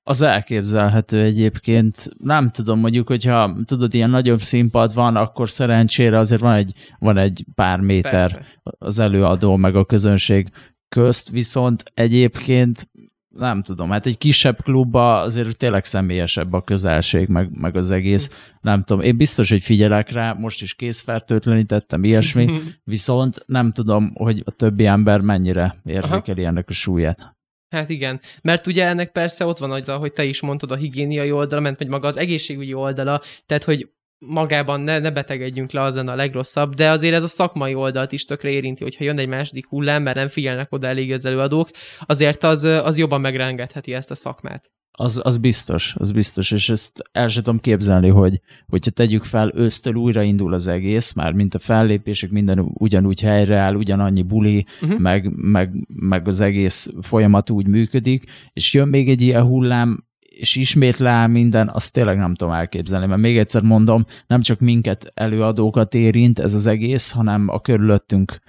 Az 0.05 0.23
elképzelhető 0.23 1.23
egyébként. 1.23 2.09
Nem 2.19 2.51
tudom, 2.51 2.79
mondjuk, 2.79 3.09
hogyha 3.09 3.57
tudod, 3.65 3.95
ilyen 3.95 4.11
nagyobb 4.11 4.43
színpad 4.43 4.95
van, 4.95 5.17
akkor 5.17 5.51
szerencsére 5.51 6.19
azért 6.19 6.41
van 6.41 6.55
egy, 6.55 6.75
van 6.99 7.19
egy 7.19 7.45
pár 7.55 7.81
méter 7.81 8.11
Persze. 8.11 8.45
az 8.79 8.99
előadó 8.99 9.57
meg 9.57 9.77
a 9.77 9.85
közönség 9.85 10.49
közt, 10.89 11.31
viszont 11.31 11.85
egyébként 11.95 12.91
nem 13.39 13.63
tudom, 13.63 13.91
hát 13.91 14.07
egy 14.07 14.19
kisebb 14.19 14.63
klubba 14.63 15.21
azért 15.21 15.57
tényleg 15.57 15.85
személyesebb 15.85 16.53
a 16.53 16.63
közelség, 16.63 17.29
meg, 17.29 17.49
meg 17.53 17.77
az 17.77 17.91
egész. 17.91 18.31
Nem 18.61 18.83
tudom, 18.83 19.03
én 19.03 19.17
biztos, 19.17 19.51
hogy 19.51 19.63
figyelek 19.63 20.11
rá, 20.11 20.33
most 20.33 20.63
is 20.63 20.75
készfertőtlenítettem, 20.75 22.05
ilyesmi, 22.05 22.61
viszont 22.85 23.43
nem 23.47 23.73
tudom, 23.73 24.13
hogy 24.15 24.43
a 24.45 24.51
többi 24.51 24.87
ember 24.87 25.21
mennyire 25.21 25.75
érzékeli 25.85 26.41
Aha. 26.41 26.51
ennek 26.51 26.69
a 26.69 26.73
súlyát. 26.73 27.37
Hát 27.71 27.89
igen, 27.89 28.21
mert 28.43 28.67
ugye 28.67 28.87
ennek 28.87 29.13
persze 29.13 29.47
ott 29.47 29.59
van, 29.59 29.99
hogy 29.99 30.13
te 30.13 30.25
is 30.25 30.41
mondtad, 30.41 30.71
a 30.71 30.77
higiéniai 30.77 31.33
oldala, 31.33 31.61
ment 31.61 31.79
vagy 31.79 31.89
maga 31.89 32.07
az 32.07 32.17
egészségügyi 32.17 32.75
oldala, 32.75 33.23
tehát 33.47 33.65
hogy 33.65 33.89
magában 34.27 34.81
ne, 34.81 34.99
ne 34.99 35.11
betegedjünk 35.11 35.73
le, 35.73 35.81
az 35.81 35.97
a 35.97 36.15
legrosszabb, 36.15 36.75
de 36.75 36.91
azért 36.91 37.15
ez 37.15 37.23
a 37.23 37.27
szakmai 37.27 37.75
oldalt 37.75 38.13
is 38.13 38.25
tökre 38.25 38.51
érinti, 38.51 38.83
hogyha 38.83 39.05
jön 39.05 39.19
egy 39.19 39.29
második 39.29 39.67
hullám, 39.67 40.03
mert 40.03 40.17
nem 40.17 40.29
figyelnek 40.29 40.73
oda 40.73 40.87
elég 40.87 41.13
az 41.13 41.25
előadók, 41.25 41.71
azért 42.01 42.45
az, 42.45 42.65
az 42.65 42.99
jobban 42.99 43.21
megrengetheti 43.21 43.95
ezt 43.95 44.11
a 44.11 44.15
szakmát. 44.15 44.71
Az, 44.95 45.21
az 45.25 45.39
biztos, 45.39 45.95
az 45.99 46.13
biztos, 46.13 46.51
és 46.51 46.69
ezt 46.69 47.03
el 47.13 47.29
sem 47.29 47.43
tudom 47.43 47.61
képzelni, 47.61 48.09
hogy 48.09 48.41
hogyha 48.69 48.91
tegyük 48.91 49.25
fel, 49.25 49.53
ősztől 49.55 49.95
újraindul 49.95 50.53
az 50.53 50.67
egész, 50.67 51.13
már 51.13 51.33
mint 51.33 51.55
a 51.55 51.59
fellépések, 51.59 52.31
minden 52.31 52.59
ugyanúgy 52.59 53.21
helyreáll, 53.21 53.75
ugyanannyi 53.75 54.23
buli, 54.23 54.67
uh-huh. 54.83 54.99
meg, 54.99 55.31
meg, 55.37 55.71
meg 55.87 56.29
az 56.29 56.41
egész 56.41 56.91
folyamat 57.01 57.51
úgy 57.51 57.67
működik, 57.67 58.25
és 58.53 58.75
jön 58.75 58.89
még 58.89 59.09
egy 59.09 59.23
ilyen 59.23 59.43
hullám, 59.43 60.05
és 60.39 60.57
ismét 60.57 60.97
leáll 60.97 61.27
minden, 61.27 61.71
azt 61.73 61.93
tényleg 61.93 62.17
nem 62.17 62.35
tudom 62.35 62.55
elképzelni, 62.55 63.07
mert 63.07 63.21
még 63.21 63.39
egyszer 63.39 63.63
mondom, 63.63 64.05
nem 64.27 64.41
csak 64.41 64.61
minket 64.61 65.13
előadókat 65.15 65.95
érint 65.95 66.39
ez 66.39 66.55
az 66.55 66.67
egész, 66.67 67.11
hanem 67.11 67.49
a 67.49 67.61
körülöttünk 67.61 68.41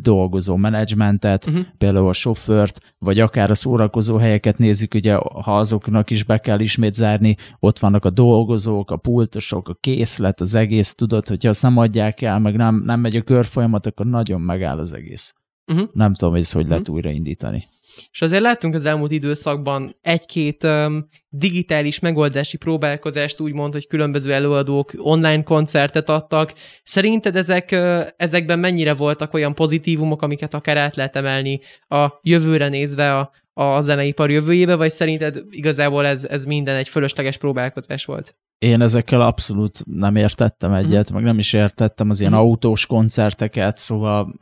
dolgozó 0.00 0.56
menedzsmentet, 0.56 1.46
uh-huh. 1.46 1.64
például 1.78 2.08
a 2.08 2.12
sofőrt, 2.12 2.80
vagy 2.98 3.20
akár 3.20 3.50
a 3.50 3.54
szórakozó 3.54 4.16
helyeket 4.16 4.58
nézzük, 4.58 4.94
ugye 4.94 5.14
ha 5.14 5.58
azoknak 5.58 6.10
is 6.10 6.24
be 6.24 6.38
kell 6.38 6.60
ismét 6.60 6.94
zárni, 6.94 7.36
ott 7.58 7.78
vannak 7.78 8.04
a 8.04 8.10
dolgozók, 8.10 8.90
a 8.90 8.96
pultosok, 8.96 9.68
a 9.68 9.74
készlet, 9.80 10.40
az 10.40 10.54
egész, 10.54 10.94
tudod, 10.94 11.28
hogyha 11.28 11.48
azt 11.48 11.62
nem 11.62 11.76
adják 11.76 12.22
el, 12.22 12.38
meg 12.38 12.56
nem, 12.56 12.82
nem 12.84 13.00
megy 13.00 13.16
a 13.16 13.22
körfolyamat, 13.22 13.86
akkor 13.86 14.06
nagyon 14.06 14.40
megáll 14.40 14.78
az 14.78 14.92
egész. 14.92 15.34
Uh-huh. 15.72 15.88
Nem 15.92 16.14
tudom, 16.14 16.30
hogy 16.30 16.40
ezt 16.40 16.52
hogy 16.52 16.62
uh-huh. 16.62 16.76
lehet 16.76 16.88
újraindítani. 16.88 17.64
És 18.10 18.22
azért 18.22 18.42
láttunk 18.42 18.74
az 18.74 18.84
elmúlt 18.84 19.10
időszakban 19.10 19.96
egy-két 20.02 20.64
um, 20.64 21.08
digitális 21.28 21.98
megoldási 21.98 22.56
próbálkozást, 22.56 23.40
úgymond, 23.40 23.72
hogy 23.72 23.86
különböző 23.86 24.32
előadók 24.32 24.92
online 24.96 25.42
koncertet 25.42 26.08
adtak. 26.08 26.52
Szerinted 26.82 27.36
ezek, 27.36 27.68
uh, 27.72 28.06
ezekben 28.16 28.58
mennyire 28.58 28.94
voltak 28.94 29.34
olyan 29.34 29.54
pozitívumok, 29.54 30.22
amiket 30.22 30.54
akár 30.54 30.76
át 30.76 30.96
lehet 30.96 31.16
emelni 31.16 31.60
a 31.88 32.12
jövőre 32.22 32.68
nézve 32.68 33.18
a, 33.18 33.30
a 33.52 33.80
zeneipar 33.80 34.30
jövőjébe, 34.30 34.74
vagy 34.74 34.90
szerinted 34.90 35.42
igazából 35.50 36.06
ez, 36.06 36.24
ez 36.24 36.44
minden 36.44 36.76
egy 36.76 36.88
fölösleges 36.88 37.36
próbálkozás 37.36 38.04
volt? 38.04 38.36
Én 38.58 38.80
ezekkel 38.80 39.20
abszolút 39.20 39.78
nem 39.84 40.16
értettem 40.16 40.72
egyet, 40.72 41.12
mm. 41.12 41.14
meg 41.14 41.24
nem 41.24 41.38
is 41.38 41.52
értettem 41.52 42.10
az 42.10 42.20
ilyen 42.20 42.32
mm. 42.32 42.36
autós 42.36 42.86
koncerteket, 42.86 43.76
szóval 43.76 44.34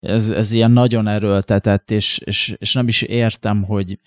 ez, 0.00 0.30
ez 0.30 0.52
ilyen 0.52 0.70
nagyon 0.70 1.06
erőltetett, 1.08 1.90
és, 1.90 2.18
és, 2.18 2.54
és 2.58 2.72
nem 2.72 2.88
is 2.88 3.02
értem, 3.02 3.62
hogy 3.62 3.98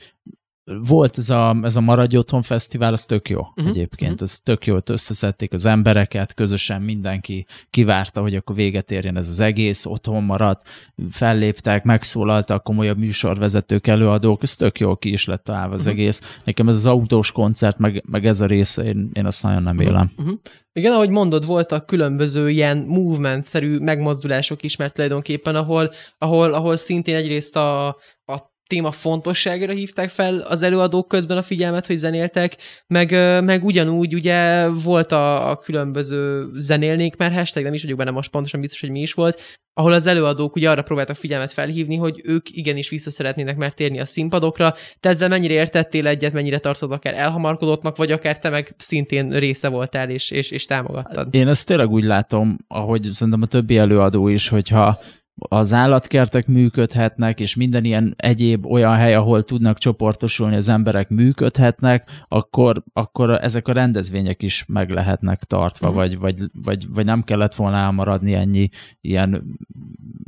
volt 0.65 1.17
ez 1.17 1.29
a, 1.29 1.55
ez 1.61 1.75
a 1.75 1.81
Maradj 1.81 2.17
Otthon 2.17 2.41
Fesztivál, 2.41 2.93
az 2.93 3.05
tök 3.05 3.29
jó 3.29 3.39
uh-huh. 3.39 3.67
egyébként, 3.67 4.11
uh-huh. 4.11 4.27
az 4.27 4.39
tök 4.39 4.65
jó, 4.65 4.77
összeszedték 4.85 5.53
az 5.53 5.65
embereket, 5.65 6.33
közösen 6.33 6.81
mindenki 6.81 7.45
kivárta, 7.69 8.21
hogy 8.21 8.35
akkor 8.35 8.55
véget 8.55 8.91
érjen 8.91 9.17
ez 9.17 9.29
az 9.29 9.39
egész, 9.39 9.85
otthon 9.85 10.23
maradt, 10.23 10.67
felléptek, 11.11 11.83
megszólaltak 11.83 12.63
komolyabb 12.63 12.97
műsorvezetők, 12.97 13.87
előadók, 13.87 14.43
ez 14.43 14.55
tök 14.55 14.79
jó 14.79 14.95
ki 14.95 15.11
is 15.11 15.25
lett 15.25 15.43
találva 15.43 15.73
az 15.73 15.85
uh-huh. 15.85 15.99
egész. 15.99 16.39
Nekem 16.43 16.67
ez 16.67 16.75
az 16.75 16.85
autós 16.85 17.31
koncert, 17.31 17.77
meg, 17.77 18.03
meg 18.07 18.25
ez 18.25 18.41
a 18.41 18.45
része, 18.45 18.83
én, 18.83 19.09
én 19.13 19.25
azt 19.25 19.43
nagyon 19.43 19.63
nem 19.63 19.79
élem. 19.79 20.11
Uh-huh. 20.17 20.39
Igen, 20.75 20.93
ahogy 20.93 21.09
mondod, 21.09 21.45
voltak 21.45 21.85
különböző 21.85 22.49
ilyen 22.49 22.77
movement-szerű 22.77 23.77
megmozdulások 23.77 24.63
is, 24.63 24.75
mert 24.75 24.93
tulajdonképpen, 24.93 25.55
ahol, 25.55 25.91
ahol, 26.17 26.53
ahol 26.53 26.75
szintén 26.75 27.15
egyrészt 27.15 27.55
a 27.55 27.97
téma 28.73 28.91
fontosságára 28.91 29.73
hívták 29.73 30.09
fel 30.09 30.39
az 30.39 30.61
előadók 30.61 31.07
közben 31.07 31.37
a 31.37 31.41
figyelmet, 31.41 31.85
hogy 31.85 31.95
zenéltek, 31.95 32.57
meg, 32.87 33.11
meg 33.43 33.63
ugyanúgy 33.63 34.13
ugye 34.13 34.67
volt 34.67 35.11
a, 35.11 35.49
a 35.49 35.57
különböző 35.57 36.49
zenélnék, 36.55 37.15
mert 37.15 37.33
hashtag 37.33 37.63
nem 37.63 37.73
is 37.73 37.81
vagyok 37.81 37.97
benne 37.97 38.11
most 38.11 38.29
pontosan 38.29 38.59
biztos, 38.59 38.79
hogy 38.79 38.89
mi 38.89 38.99
is 38.99 39.13
volt, 39.13 39.41
ahol 39.73 39.91
az 39.91 40.07
előadók 40.07 40.55
ugye 40.55 40.69
arra 40.69 40.81
próbáltak 40.81 41.15
figyelmet 41.15 41.51
felhívni, 41.51 41.95
hogy 41.95 42.21
ők 42.23 42.57
igenis 42.57 42.89
vissza 42.89 43.11
szeretnének 43.11 43.57
már 43.57 43.73
térni 43.73 43.99
a 43.99 44.05
színpadokra. 44.05 44.73
Te 44.99 45.09
ezzel 45.09 45.29
mennyire 45.29 45.53
értettél 45.53 46.07
egyet, 46.07 46.33
mennyire 46.33 46.59
tartod 46.59 46.91
akár 46.91 47.13
elhamarkodottnak, 47.13 47.97
vagy 47.97 48.11
akár 48.11 48.39
te 48.39 48.49
meg 48.49 48.75
szintén 48.77 49.29
része 49.29 49.67
voltál 49.67 50.09
és, 50.09 50.31
és, 50.31 50.51
és 50.51 50.65
támogattad? 50.65 51.35
Én 51.35 51.47
ezt 51.47 51.67
tényleg 51.67 51.89
úgy 51.89 52.03
látom, 52.03 52.57
ahogy 52.67 53.03
szerintem 53.11 53.41
a 53.41 53.45
többi 53.45 53.77
előadó 53.77 54.27
is, 54.27 54.47
hogyha 54.47 54.99
az 55.35 55.73
állatkertek 55.73 56.47
működhetnek, 56.47 57.39
és 57.39 57.55
minden 57.55 57.83
ilyen 57.83 58.13
egyéb 58.17 58.65
olyan 58.65 58.95
hely, 58.95 59.15
ahol 59.15 59.43
tudnak 59.43 59.77
csoportosulni 59.77 60.55
az 60.55 60.69
emberek 60.69 61.09
működhetnek, 61.09 62.09
akkor, 62.27 62.83
akkor 62.93 63.29
ezek 63.29 63.67
a 63.67 63.73
rendezvények 63.73 64.41
is 64.41 64.65
meg 64.67 64.89
lehetnek 64.89 65.43
tartva, 65.43 65.91
mm. 65.91 65.93
vagy, 65.93 66.17
vagy, 66.17 66.37
vagy, 66.63 66.87
vagy 66.89 67.05
nem 67.05 67.23
kellett 67.23 67.55
volna 67.55 67.77
elmaradni 67.77 68.33
ennyi 68.33 68.69
ilyen 69.01 69.57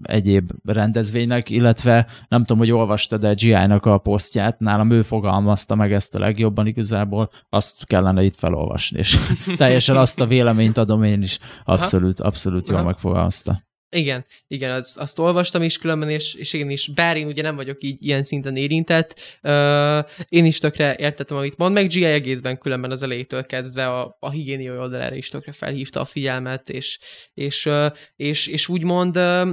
egyéb 0.03 0.51
rendezvénynek, 0.63 1.49
illetve 1.49 2.07
nem 2.27 2.39
tudom, 2.39 2.57
hogy 2.57 2.71
olvastad 2.71 3.21
de 3.21 3.33
GI-nak 3.33 3.85
a 3.85 3.97
posztját, 3.97 4.59
nálam 4.59 4.91
ő 4.91 5.01
fogalmazta 5.01 5.75
meg 5.75 5.93
ezt 5.93 6.15
a 6.15 6.19
legjobban 6.19 6.67
igazából, 6.67 7.29
azt 7.49 7.85
kellene 7.85 8.23
itt 8.23 8.35
felolvasni, 8.35 8.97
és 8.97 9.17
teljesen 9.55 9.97
azt 9.97 10.21
a 10.21 10.25
véleményt 10.25 10.77
adom 10.77 11.03
én 11.03 11.21
is, 11.21 11.39
abszolút, 11.63 12.19
abszolút 12.19 12.69
jól 12.69 12.83
megfogalmazta. 12.83 13.63
Igen, 13.95 14.25
igen, 14.47 14.71
az, 14.71 14.95
azt 14.99 15.19
olvastam 15.19 15.61
is 15.61 15.77
különben, 15.77 16.09
és, 16.09 16.33
és 16.33 16.53
én 16.53 16.69
is, 16.69 16.87
bár 16.87 17.17
én 17.17 17.27
ugye 17.27 17.41
nem 17.41 17.55
vagyok 17.55 17.83
így 17.83 18.05
ilyen 18.05 18.23
szinten 18.23 18.55
érintett, 18.55 19.39
uh, 19.43 20.11
én 20.29 20.45
is 20.45 20.59
tökre 20.59 20.95
értettem, 20.95 21.37
amit 21.37 21.57
mond, 21.57 21.73
meg 21.73 21.87
GI 21.87 22.03
egészben 22.05 22.57
különben 22.57 22.91
az 22.91 23.03
elejétől 23.03 23.45
kezdve 23.45 23.87
a, 23.87 24.17
a 24.19 24.29
higiénia 24.29 24.79
oldalára 24.79 25.15
is 25.15 25.29
tökre 25.29 25.51
felhívta 25.51 25.99
a 25.99 26.05
figyelmet, 26.05 26.69
és, 26.69 26.99
és, 27.33 27.65
uh, 27.65 27.85
és, 28.15 28.47
és 28.47 28.67
úgymond 28.67 29.17
uh, 29.17 29.49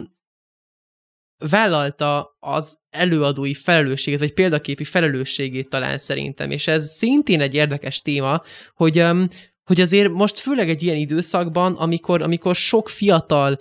vállalta 1.50 2.36
az 2.40 2.78
előadói 2.90 3.54
felelősséget, 3.54 4.20
vagy 4.20 4.32
példaképi 4.32 4.84
felelősségét 4.84 5.68
talán 5.68 5.98
szerintem, 5.98 6.50
és 6.50 6.66
ez 6.66 6.90
szintén 6.90 7.40
egy 7.40 7.54
érdekes 7.54 8.02
téma, 8.02 8.42
hogy 8.74 9.00
um, 9.00 9.28
hogy 9.64 9.80
azért 9.80 10.12
most 10.12 10.38
főleg 10.38 10.68
egy 10.68 10.82
ilyen 10.82 10.96
időszakban, 10.96 11.74
amikor, 11.74 12.22
amikor 12.22 12.54
sok 12.54 12.88
fiatal, 12.88 13.58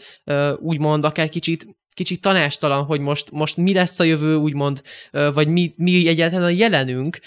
úgymond 0.59 1.03
akár 1.03 1.29
kicsit 1.29 1.67
kicsit 1.93 2.21
tanástalan, 2.21 2.83
hogy 2.83 2.99
most, 2.99 3.31
most 3.31 3.57
mi 3.57 3.73
lesz 3.73 3.99
a 3.99 4.03
jövő, 4.03 4.35
úgymond, 4.35 4.81
vagy 5.11 5.47
mi, 5.47 5.73
mi 5.77 6.07
egyáltalán 6.07 6.45
a 6.45 6.49
jelenünk, 6.49 7.19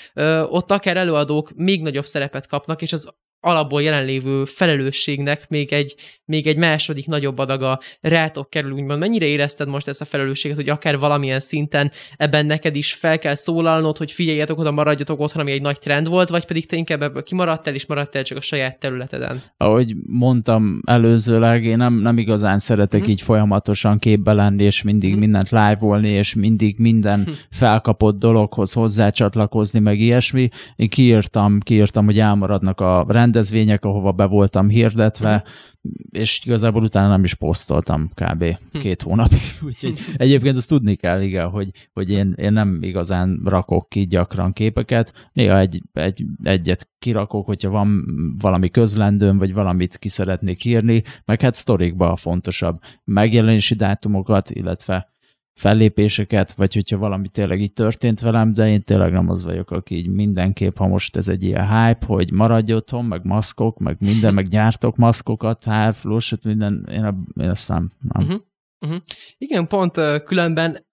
ott 0.49 0.71
akár 0.71 0.97
előadók 0.97 1.53
még 1.55 1.83
nagyobb 1.83 2.07
szerepet 2.07 2.47
kapnak, 2.47 2.83
és 2.83 2.93
az 2.93 3.15
alapból 3.45 3.83
jelenlévő 3.83 4.45
felelősségnek 4.45 5.49
még 5.49 5.73
egy, 5.73 5.95
még 6.25 6.47
egy 6.47 6.57
második 6.57 7.07
nagyobb 7.07 7.39
adaga 7.39 7.81
rátok 8.01 8.51
kerül, 8.51 8.73
úgymond. 8.73 8.99
Mennyire 8.99 9.27
érezted 9.27 9.69
most 9.69 9.89
ezt 9.89 10.01
a 10.01 10.05
felelősséget, 10.05 10.57
hogy 10.57 10.69
akár 10.69 10.99
valamilyen 10.99 11.41
szinten 11.41 11.91
ebben 12.17 12.47
neked 12.47 12.77
is 12.77 12.93
fel 12.93 13.19
kell 13.19 13.35
szólalnod, 13.35 13.97
hogy 13.97 14.13
figyeljetek 14.13 14.59
oda, 14.59 14.71
maradjatok 14.71 15.21
otthon, 15.21 15.43
ami 15.43 15.53
egy 15.53 15.63
nagy 15.63 15.79
trend 15.79 16.09
volt, 16.09 16.29
vagy 16.29 16.45
pedig 16.45 16.67
te 16.67 16.77
inkább 16.77 17.03
ebből 17.03 17.23
kimaradtál, 17.23 17.75
és 17.75 17.87
maradtál 17.87 18.23
csak 18.23 18.39
a 18.39 18.41
saját 18.41 18.79
területeden? 18.79 19.43
Ahogy 19.57 19.95
mondtam 20.07 20.81
előzőleg, 20.87 21.65
én 21.65 21.77
nem, 21.77 21.95
nem 21.95 22.19
igazán 22.19 22.59
szeretek 22.59 23.07
mm. 23.07 23.09
így 23.09 23.23
folyamatosan 23.23 23.99
képbe 23.99 24.33
lenni, 24.33 24.65
és 24.65 24.83
mindig 24.83 25.15
mm. 25.15 25.19
mindent 25.19 25.51
live-olni, 25.51 26.09
és 26.09 26.35
mindig 26.35 26.79
minden 26.79 27.19
mm. 27.21 27.33
felkapott 27.51 28.19
dologhoz 28.19 28.73
hozzácsatlakozni, 28.73 29.79
meg 29.79 30.01
ilyesmi. 30.01 30.49
Én 30.77 30.89
kiírtam, 30.89 31.61
kiírtam, 31.61 32.05
hogy 32.05 32.19
elmaradnak 32.19 32.81
a 32.81 33.05
rend 33.09 33.34
rendezvények, 33.35 33.85
ahova 33.85 34.13
be 34.13 34.25
voltam 34.25 34.69
hirdetve, 34.69 35.35
mm. 35.35 35.91
és 36.11 36.41
igazából 36.45 36.83
utána 36.83 37.09
nem 37.09 37.25
is 37.25 37.35
posztoltam 37.35 38.11
kb. 38.15 38.45
Hm. 38.73 38.79
két 38.79 39.03
hónapig. 39.03 39.41
Úgyhogy 39.67 39.99
egyébként 40.17 40.57
azt 40.57 40.69
tudni 40.69 40.95
kell, 40.95 41.21
igen, 41.21 41.49
hogy, 41.49 41.71
hogy 41.93 42.11
én, 42.11 42.33
én 42.37 42.53
nem 42.53 42.79
igazán 42.83 43.41
rakok 43.45 43.89
ki 43.89 44.07
gyakran 44.07 44.53
képeket. 44.53 45.31
Néha 45.33 45.59
egy, 45.59 45.83
egy, 45.93 46.25
egyet 46.43 46.89
kirakok, 46.99 47.47
hogyha 47.47 47.71
van 47.71 48.05
valami 48.41 48.71
közlendőm, 48.71 49.39
vagy 49.39 49.53
valamit 49.53 49.97
ki 49.97 50.09
szeretnék 50.09 50.65
írni, 50.65 51.03
meg 51.25 51.41
hát 51.41 51.55
sztorikba 51.55 52.13
a 52.13 52.17
fontosabb 52.17 52.79
megjelenési 53.05 53.75
dátumokat, 53.75 54.51
illetve 54.51 55.14
fellépéseket, 55.55 56.53
vagy 56.53 56.75
hogyha 56.75 56.97
valami 56.97 57.29
tényleg 57.29 57.61
így 57.61 57.73
történt 57.73 58.21
velem, 58.21 58.53
de 58.53 58.69
én 58.69 58.83
tényleg 58.83 59.13
nem 59.13 59.31
az 59.31 59.45
vagyok, 59.45 59.71
aki 59.71 59.95
így 59.95 60.09
mindenképp, 60.09 60.77
ha 60.77 60.87
most 60.87 61.17
ez 61.17 61.29
egy 61.29 61.43
ilyen 61.43 61.69
hype, 61.69 62.07
hogy 62.07 62.33
maradj 62.33 62.73
otthon, 62.73 63.05
meg 63.05 63.25
maszkok, 63.25 63.79
meg 63.79 63.97
minden, 64.01 64.35
meg 64.35 64.49
gyártok 64.49 64.97
maszkokat, 64.97 65.65
hárflós, 65.65 66.35
minden, 66.43 66.89
én, 66.91 67.05
a, 67.05 67.15
én 67.41 67.49
azt 67.49 67.69
nem. 67.69 67.91
nem. 68.13 68.23
Uh-huh. 68.23 68.41
Uh-huh. 68.79 69.01
Igen, 69.39 69.67
pont 69.67 69.97
uh, 69.97 70.23
különben 70.23 70.87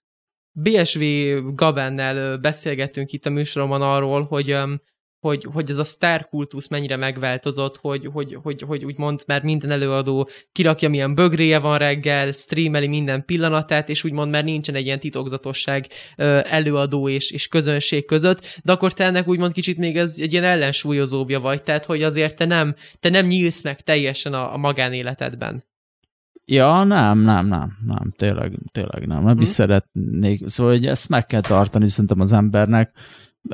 BSV 0.51 1.01
Gabennel 1.55 2.37
beszélgettünk 2.37 3.11
itt 3.11 3.25
a 3.25 3.29
műsoromban 3.29 3.81
arról, 3.81 4.23
hogy 4.23 4.53
um, 4.53 4.81
hogy, 5.21 5.47
hogy 5.53 5.69
ez 5.69 5.77
a 5.77 5.83
sztárkultusz 5.83 6.67
mennyire 6.67 6.95
megváltozott, 6.95 7.77
hogy, 7.77 8.09
hogy, 8.13 8.37
hogy, 8.43 8.61
hogy 8.61 8.85
úgymond 8.85 9.23
már 9.27 9.43
minden 9.43 9.71
előadó 9.71 10.29
kirakja, 10.51 10.89
milyen 10.89 11.15
bögréje 11.15 11.59
van 11.59 11.77
reggel, 11.77 12.31
streameli 12.31 12.87
minden 12.87 13.25
pillanatát, 13.25 13.89
és 13.89 14.03
úgymond 14.03 14.31
már 14.31 14.43
nincsen 14.43 14.75
egy 14.75 14.85
ilyen 14.85 14.99
titokzatosság 14.99 15.87
előadó 16.43 17.09
és, 17.09 17.31
és 17.31 17.47
közönség 17.47 18.05
között, 18.05 18.59
de 18.63 18.71
akkor 18.71 18.93
te 18.93 19.03
ennek 19.03 19.27
úgymond 19.27 19.53
kicsit 19.53 19.77
még 19.77 19.97
ez 19.97 20.15
egy 20.19 20.31
ilyen 20.31 20.43
ellensúlyozóbja 20.43 21.39
vagy, 21.39 21.63
tehát 21.63 21.85
hogy 21.85 22.03
azért 22.03 22.35
te 22.35 22.45
nem, 22.45 22.75
te 22.99 23.09
nem 23.09 23.25
nyílsz 23.25 23.63
meg 23.63 23.81
teljesen 23.81 24.33
a, 24.33 24.53
a 24.53 24.57
magánéletedben. 24.57 25.63
Ja, 26.45 26.83
nem, 26.83 27.19
nem, 27.19 27.47
nem, 27.47 27.77
nem, 27.85 28.13
tényleg, 28.15 28.59
tényleg 28.71 29.07
nem. 29.07 29.23
Nem 29.23 29.31
hmm. 29.31 29.41
is 29.41 29.47
szeretnék, 29.47 30.47
szóval 30.47 30.73
hogy 30.73 30.85
ezt 30.85 31.09
meg 31.09 31.25
kell 31.25 31.41
tartani 31.41 31.87
szerintem 31.87 32.19
az 32.19 32.33
embernek, 32.33 32.91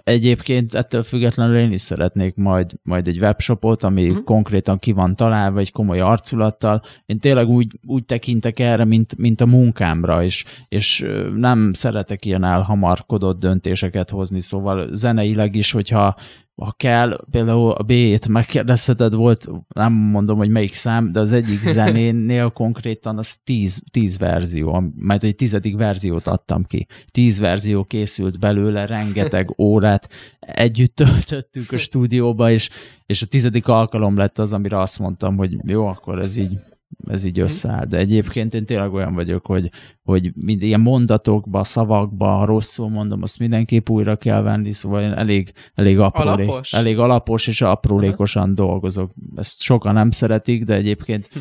Egyébként 0.04 0.74
ettől 0.74 1.04
függetlenül 1.04 1.58
én 1.58 1.72
is 1.72 1.82
szeretnék 1.82 2.36
majd, 2.36 2.72
majd 2.84 3.08
egy 3.08 3.20
webshopot, 3.20 3.84
ami 3.84 4.10
uh-huh. 4.10 4.24
konkrétan 4.24 4.80
ki 4.80 4.92
van 4.92 5.16
találva, 5.16 5.60
egy 5.60 5.72
komoly 5.72 6.00
arculattal. 6.00 6.82
Én 7.06 7.20
tényleg 7.20 7.48
úgy, 7.48 7.80
úgy 7.86 8.06
tekintek 8.06 8.60
erre, 8.60 8.86
mint, 8.86 9.18
mint 9.18 9.42
a 9.42 9.46
munkámra, 9.46 10.24
és, 10.24 10.46
és 10.68 11.06
nem 11.36 11.74
szeretek 11.74 12.26
ilyen 12.26 12.44
elhamarkodott 12.44 13.40
döntéseket 13.40 14.10
hozni, 14.10 14.42
szóval 14.42 14.88
zeneileg 14.92 15.56
is, 15.56 15.72
hogyha 15.72 16.16
ha 16.62 16.74
kell, 16.78 17.26
például 17.32 17.72
a 17.72 17.84
B-t 17.84 18.28
megkérdezheted, 18.28 19.14
volt, 19.14 19.48
nem 19.76 19.94
mondom, 19.94 20.38
hogy 20.38 20.50
melyik 20.50 20.74
szám, 20.74 21.12
de 21.12 21.20
az 21.20 21.32
egyik 21.32 21.64
zenénél 21.78 22.50
konkrétan 22.50 23.18
az 23.18 23.38
tíz, 23.44 23.84
tíz 23.92 24.18
verzió, 24.18 24.84
mert 24.96 25.24
egy 25.24 25.36
tizedik 25.36 25.76
verziót 25.76 26.28
adtam 26.28 26.64
ki. 26.64 26.88
Tíz 27.12 27.40
verzió 27.40 27.84
készült 27.84 28.40
belőle, 28.40 28.86
rengeteg 28.86 29.54
órát 29.60 30.10
együtt 30.40 30.96
töltöttünk 30.96 31.72
a 31.72 31.78
stúdióba, 31.78 32.52
és, 32.52 32.70
és 33.06 33.22
a 33.22 33.26
tizedik 33.26 33.68
alkalom 33.68 34.18
lett 34.18 34.40
az, 34.40 34.54
amire 34.54 34.80
azt 34.80 35.00
mondtam, 35.00 35.38
hogy 35.38 35.58
jó, 35.66 35.86
akkor 35.86 36.20
ez 36.20 36.36
így 36.36 36.60
ez 37.06 37.24
így 37.24 37.40
összeáll. 37.40 37.86
De 37.86 37.98
egyébként 37.98 38.54
én 38.54 38.66
tényleg 38.66 38.94
olyan 38.94 39.14
vagyok, 39.14 39.46
hogy, 39.46 39.70
hogy 40.04 40.32
mind 40.36 40.64
ilyen 40.64 40.80
mondatokba, 40.80 41.64
szavakba, 41.64 42.46
rosszul 42.46 42.90
mondom, 42.90 43.22
azt 43.22 43.40
mindenképp 43.40 43.90
újra 43.90 44.16
kell 44.16 44.42
venni, 44.42 44.74
szóval 44.74 45.02
én 45.02 45.12
elég, 45.12 45.54
elég, 45.74 46.00
aprólé, 46.00 46.44
alapos. 46.44 46.74
elég 46.74 46.98
alapos 47.00 47.48
és 47.48 47.62
aprólékosan 47.62 48.56
dolgozok. 48.56 49.12
Ezt 49.36 49.62
sokan 49.62 49.94
nem 49.94 50.12
szeretik, 50.12 50.64
de 50.64 50.74
egyébként 50.74 51.30
hm. 51.34 51.40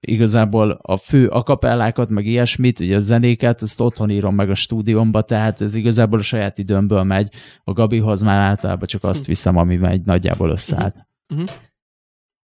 igazából 0.00 0.78
a 0.82 0.96
fő 0.96 1.28
akapellákat, 1.28 2.08
meg 2.08 2.26
ilyesmit, 2.26 2.80
ugye 2.80 2.96
a 2.96 3.00
zenéket, 3.00 3.62
ezt 3.62 3.80
otthon 3.80 4.10
írom 4.10 4.34
meg 4.34 4.50
a 4.50 4.54
stúdiómba, 4.54 5.22
tehát 5.22 5.60
ez 5.60 5.74
igazából 5.74 6.18
a 6.18 6.22
saját 6.22 6.58
időmből 6.58 7.02
megy. 7.02 7.32
A 7.64 7.72
Gabihoz 7.72 8.22
már 8.22 8.38
általában 8.38 8.86
csak 8.86 9.04
azt 9.04 9.24
hm. 9.24 9.30
viszem, 9.30 9.56
ami 9.56 9.76
megy 9.76 10.02
nagyjából 10.02 10.50
összeállt. 10.50 11.06
Uh-huh 11.34 11.48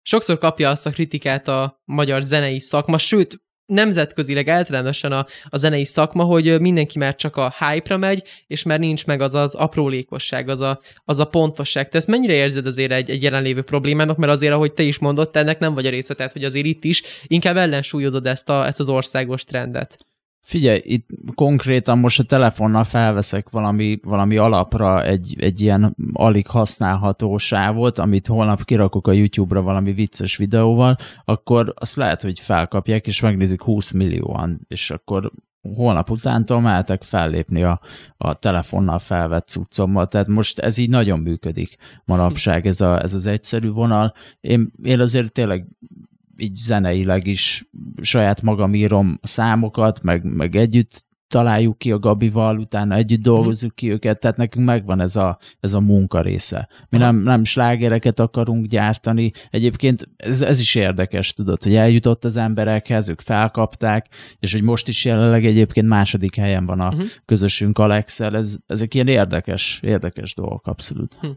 sokszor 0.03 0.39
kapja 0.39 0.71
azt 0.71 0.87
a 0.87 0.91
kritikát 0.91 1.49
a 1.49 1.81
magyar 1.85 2.23
zenei 2.23 2.61
szakma, 2.61 2.99
sőt, 2.99 3.41
nemzetközileg 3.71 4.49
általánosan 4.49 5.13
a, 5.13 5.27
a 5.49 5.57
zenei 5.57 5.85
szakma, 5.85 6.23
hogy 6.23 6.61
mindenki 6.61 6.99
már 6.99 7.15
csak 7.15 7.37
a 7.37 7.55
hype-ra 7.59 7.97
megy, 7.97 8.23
és 8.47 8.63
már 8.63 8.79
nincs 8.79 9.07
meg 9.07 9.21
az 9.21 9.35
az 9.35 9.55
aprólékosság, 9.55 10.49
az 10.49 10.61
a, 10.61 10.81
az 11.05 11.19
a 11.19 11.25
pontosság. 11.25 11.89
Te 11.89 11.97
ezt 11.97 12.07
mennyire 12.07 12.33
érzed 12.33 12.67
azért 12.67 12.93
egy, 12.93 13.11
egy 13.11 13.23
jelenlévő 13.23 13.63
problémának, 13.63 14.17
mert 14.17 14.33
azért, 14.33 14.53
ahogy 14.53 14.73
te 14.73 14.83
is 14.83 14.99
mondott, 14.99 15.37
ennek 15.37 15.59
nem 15.59 15.75
vagy 15.75 15.87
a 15.87 15.91
része, 15.91 16.15
tehát 16.15 16.33
hogy 16.33 16.45
azért 16.45 16.67
itt 16.67 16.85
is 16.85 17.03
inkább 17.27 17.57
ellensúlyozod 17.57 18.27
ezt, 18.27 18.49
a, 18.49 18.67
ezt 18.67 18.81
az 18.81 18.89
országos 18.89 19.45
trendet. 19.45 19.97
Figyelj, 20.41 20.81
itt 20.85 21.09
konkrétan 21.35 21.99
most 21.99 22.19
a 22.19 22.23
telefonnal 22.23 22.85
felveszek 22.85 23.51
valami, 23.51 23.99
valami 24.03 24.37
alapra 24.37 25.05
egy, 25.05 25.37
egy 25.39 25.61
ilyen 25.61 25.97
alig 26.13 26.47
használható 26.47 27.39
sávot, 27.39 27.99
amit 27.99 28.27
holnap 28.27 28.65
kirakok 28.65 29.09
a 29.09 29.13
YouTube-ra 29.13 29.63
valami 29.63 29.93
vicces 29.93 30.37
videóval, 30.37 30.97
akkor 31.25 31.75
azt 31.77 31.97
lehet, 31.97 32.23
hogy 32.23 32.41
felkapják, 32.41 33.07
és 33.07 33.21
megnézik 33.21 33.63
20 33.63 33.91
millióan, 33.91 34.61
és 34.69 34.91
akkor 34.91 35.33
holnap 35.63 36.11
utántól 36.11 36.61
mehetek 36.61 37.03
fellépni 37.03 37.63
a, 37.63 37.81
a 38.17 38.35
telefonnal 38.35 38.99
felvett 38.99 39.49
cuccommal, 39.49 40.07
tehát 40.07 40.29
most 40.29 40.59
ez 40.59 40.79
így 40.79 40.91
nagyon 40.91 41.19
működik 41.19 41.77
manapság, 42.05 42.67
ez, 42.67 42.81
a, 42.81 43.03
ez 43.03 43.15
az 43.15 43.27
egyszerű 43.27 43.71
vonal. 43.71 44.15
Én, 44.41 44.73
én 44.83 45.01
azért 45.01 45.33
tényleg 45.33 45.67
így 46.41 46.55
zeneileg 46.55 47.27
is 47.27 47.71
saját 48.01 48.43
magam 48.43 48.75
írom 48.75 49.19
a 49.23 49.27
számokat, 49.27 50.03
meg, 50.03 50.25
meg 50.25 50.57
együtt 50.57 51.09
találjuk 51.31 51.79
ki 51.79 51.93
a 51.93 51.99
Gabival, 51.99 52.59
utána 52.59 52.95
együtt 52.95 53.23
dolgozzuk 53.23 53.75
ki 53.75 53.91
őket, 53.91 54.21
tehát 54.21 54.37
nekünk 54.37 54.67
megvan 54.67 55.01
ez 55.01 55.17
a, 55.17 55.39
ez 55.61 55.73
a 55.73 55.81
munka 55.81 56.21
része. 56.21 56.69
Mi 56.89 56.99
nem, 56.99 57.17
nem 57.17 57.45
slágereket 57.45 58.21
akarunk 58.21 58.67
gyártani, 58.67 59.33
egyébként 59.51 60.09
ez, 60.17 60.43
ez 60.43 60.61
is 60.61 60.75
érdekes, 60.75 61.33
tudod, 61.33 61.63
hogy 61.63 61.75
eljutott 61.75 62.25
az 62.25 62.37
emberekhez, 62.37 63.09
ők 63.09 63.21
felkapták, 63.21 64.07
és 64.39 64.53
hogy 64.53 64.63
most 64.63 64.89
is 64.89 65.05
jelenleg 65.05 65.45
egyébként 65.45 65.87
második 65.87 66.37
helyen 66.37 66.67
van 66.67 66.81
a 66.81 66.89
uh-huh. 66.89 67.03
közösünk 67.25 67.79
Alexel, 67.79 68.37
ez, 68.37 68.57
ezek 68.67 68.95
ilyen 68.95 69.09
érdekes, 69.09 69.81
érdekes 69.83 70.35
dolgok, 70.35 70.67
abszolút. 70.67 71.17
Hm. 71.21 71.29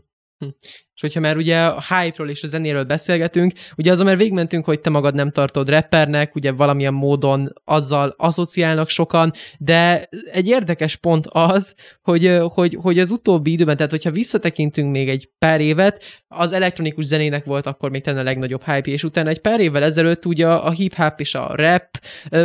Hm. 0.43 0.49
És 0.95 1.01
hogyha 1.01 1.19
már 1.19 1.37
ugye 1.37 1.65
a 1.65 1.83
hype-ról 1.89 2.29
és 2.29 2.43
a 2.43 2.47
zenéről 2.47 2.83
beszélgetünk, 2.83 3.51
ugye 3.77 3.91
azon 3.91 4.05
már 4.05 4.17
végmentünk, 4.17 4.65
hogy 4.65 4.79
te 4.79 4.89
magad 4.89 5.15
nem 5.15 5.31
tartod 5.31 5.69
rappernek, 5.69 6.35
ugye 6.35 6.51
valamilyen 6.51 6.93
módon 6.93 7.53
azzal 7.63 8.13
asszociálnak 8.17 8.89
sokan, 8.89 9.33
de 9.59 10.07
egy 10.31 10.47
érdekes 10.47 10.95
pont 10.95 11.27
az, 11.29 11.75
hogy, 12.01 12.37
hogy, 12.41 12.77
hogy 12.81 12.99
az 12.99 13.11
utóbbi 13.11 13.51
időben, 13.51 13.75
tehát 13.75 13.91
hogyha 13.91 14.11
visszatekintünk 14.11 14.91
még 14.91 15.09
egy 15.09 15.29
pár 15.37 15.61
évet, 15.61 16.03
az 16.27 16.51
elektronikus 16.51 17.05
zenének 17.05 17.45
volt 17.45 17.65
akkor 17.65 17.89
még 17.89 18.01
talán 18.01 18.19
a 18.19 18.23
legnagyobb 18.23 18.63
hype 18.63 18.91
és 18.91 19.03
utána 19.03 19.29
egy 19.29 19.41
pár 19.41 19.59
évvel 19.59 19.83
ezelőtt 19.83 20.25
ugye 20.25 20.47
a 20.47 20.71
hip-hop 20.71 21.19
és 21.19 21.35
a 21.35 21.55
rap 21.55 21.87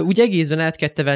úgy 0.00 0.20
egészben 0.20 0.72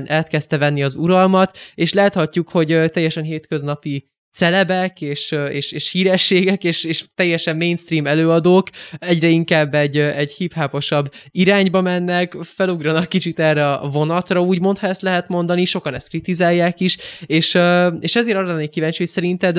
elkezdte 0.07 0.57
venni 0.57 0.83
az 0.83 0.97
uralmat, 0.97 1.59
és 1.75 1.92
láthatjuk, 1.92 2.49
hogy 2.49 2.90
teljesen 2.90 3.23
hétköznapi 3.23 4.11
celebek 4.33 5.01
és, 5.01 5.35
és, 5.51 5.73
és 5.73 5.90
hírességek 5.90 6.64
és, 6.64 6.85
és 6.85 7.05
teljesen 7.14 7.57
mainstream 7.57 8.07
előadók 8.07 8.68
egyre 8.99 9.29
inkább 9.29 9.75
egy, 9.75 9.99
egy 9.99 10.33
hip-hoposabb 10.33 11.12
irányba 11.31 11.81
mennek, 11.81 12.37
felugranak 12.42 13.09
kicsit 13.09 13.38
erre 13.38 13.73
a 13.73 13.88
vonatra, 13.88 14.40
úgymond, 14.40 14.79
ha 14.79 14.87
ezt 14.87 15.03
lehet 15.03 15.29
mondani, 15.29 15.64
sokan 15.64 15.95
ezt 15.95 16.09
kritizálják 16.09 16.81
is, 16.81 16.97
és, 17.27 17.59
és 18.01 18.16
ezért 18.16 18.37
arra 18.37 18.47
lennék 18.47 18.71
kíváncsi, 18.71 18.99
hogy 18.99 19.12
szerinted 19.12 19.57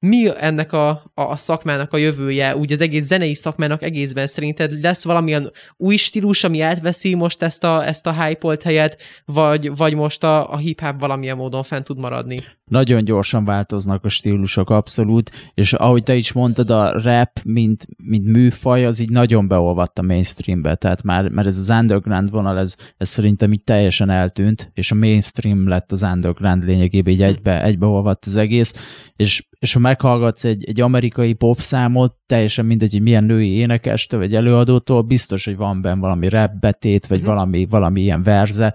mi 0.00 0.28
ennek 0.38 0.72
a, 0.72 1.10
a, 1.14 1.36
szakmának 1.36 1.92
a 1.92 1.96
jövője, 1.96 2.56
úgy 2.56 2.72
az 2.72 2.80
egész 2.80 3.06
zenei 3.06 3.34
szakmának 3.34 3.82
egészben 3.82 4.26
szerinted 4.26 4.82
lesz 4.82 5.04
valamilyen 5.04 5.52
új 5.76 5.96
stílus, 5.96 6.44
ami 6.44 6.60
átveszi 6.60 7.14
most 7.14 7.42
ezt 7.42 7.64
a, 7.64 7.86
ezt 7.86 8.06
a 8.06 8.24
hype 8.24 8.58
helyet, 8.64 8.98
vagy, 9.24 9.76
vagy 9.76 9.94
most 9.94 10.24
a, 10.24 10.52
a 10.52 10.56
hip-hop 10.56 11.00
valamilyen 11.00 11.36
módon 11.36 11.62
fent 11.62 11.84
tud 11.84 11.98
maradni? 11.98 12.38
Nagyon 12.64 13.04
gyorsan 13.04 13.44
változnak 13.44 14.04
a 14.04 14.08
stílusok, 14.08 14.70
abszolút, 14.70 15.30
és 15.54 15.72
ahogy 15.72 16.02
te 16.02 16.14
is 16.14 16.32
mondtad, 16.32 16.70
a 16.70 17.00
rap, 17.02 17.30
mint, 17.44 17.86
mint 17.96 18.24
műfaj, 18.24 18.84
az 18.84 18.98
így 18.98 19.10
nagyon 19.10 19.48
beolvadt 19.48 19.98
a 19.98 20.02
mainstreambe, 20.02 20.74
tehát 20.74 21.02
már, 21.02 21.28
mert 21.28 21.46
ez 21.46 21.58
az 21.58 21.70
underground 21.70 22.30
vonal, 22.30 22.58
ez, 22.58 22.74
ez 22.96 23.08
szerintem 23.08 23.52
így 23.52 23.64
teljesen 23.64 24.10
eltűnt, 24.10 24.70
és 24.74 24.90
a 24.90 24.94
mainstream 24.94 25.68
lett 25.68 25.92
az 25.92 26.02
underground 26.02 26.64
lényegében, 26.64 27.12
így 27.12 27.22
egybe, 27.22 27.62
egybeolvadt 27.62 28.24
az 28.24 28.36
egész, 28.36 28.74
és 29.16 29.46
és 29.58 29.72
ha 29.72 29.78
meghallgatsz 29.78 30.44
egy, 30.44 30.64
egy 30.64 30.80
amerikai 30.80 31.32
popszámot, 31.32 32.14
teljesen 32.26 32.66
mindegy, 32.66 32.92
hogy 32.92 33.02
milyen 33.02 33.24
női 33.24 33.50
énekestől 33.50 34.20
vagy 34.20 34.34
előadótól, 34.34 35.02
biztos, 35.02 35.44
hogy 35.44 35.56
van 35.56 35.82
benne 35.82 36.00
valami 36.00 36.28
rap 36.28 36.52
betét, 36.60 37.06
vagy 37.06 37.18
uh-huh. 37.18 37.34
valami, 37.34 37.66
valami 37.66 38.00
ilyen 38.00 38.22
verze, 38.22 38.74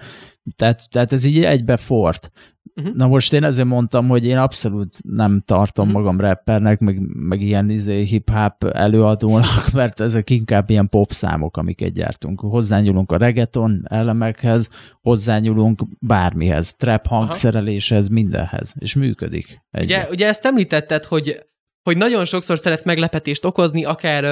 tehát, 0.56 0.90
tehát 0.90 1.14
ez 1.14 1.24
így 1.24 1.44
egybe 1.44 1.78
fort. 1.78 2.32
Uh-huh. 2.76 2.96
Na 2.96 3.08
most 3.08 3.34
én 3.34 3.44
ezért 3.44 3.68
mondtam, 3.68 4.08
hogy 4.08 4.26
én 4.26 4.38
abszolút 4.38 4.98
nem 5.04 5.42
tartom 5.46 5.88
uh-huh. 5.88 6.02
magam 6.02 6.20
rappernek, 6.20 6.80
meg, 6.80 7.00
meg 7.14 7.42
ilyen 7.42 7.70
izé, 7.70 8.04
hip-hop 8.04 8.64
előadónak, 8.64 9.72
mert 9.74 10.00
ezek 10.00 10.30
inkább 10.30 10.70
ilyen 10.70 10.90
popszámok, 10.90 11.58
amiket 11.58 11.94
gyártunk. 11.94 12.40
Hozzányúlunk 12.40 13.12
a 13.12 13.18
reggaeton 13.18 13.86
elemekhez, 13.90 14.70
hozzányúlunk 15.02 15.84
bármihez, 16.00 16.76
trap 16.76 17.08
hangszereléshez, 17.08 18.08
mindenhez, 18.08 18.74
és 18.80 18.96
működik. 18.96 19.62
Ugye, 19.72 20.08
ugye 20.10 20.28
ezt 20.28 20.46
említetted, 20.46 21.04
hogy 21.04 21.46
hogy 21.84 21.98
nagyon 21.98 22.26
sokszor 22.26 22.60
szeretsz 22.60 22.84
meglepetést 22.84 23.46
okozni, 23.46 23.86
akár 23.86 24.24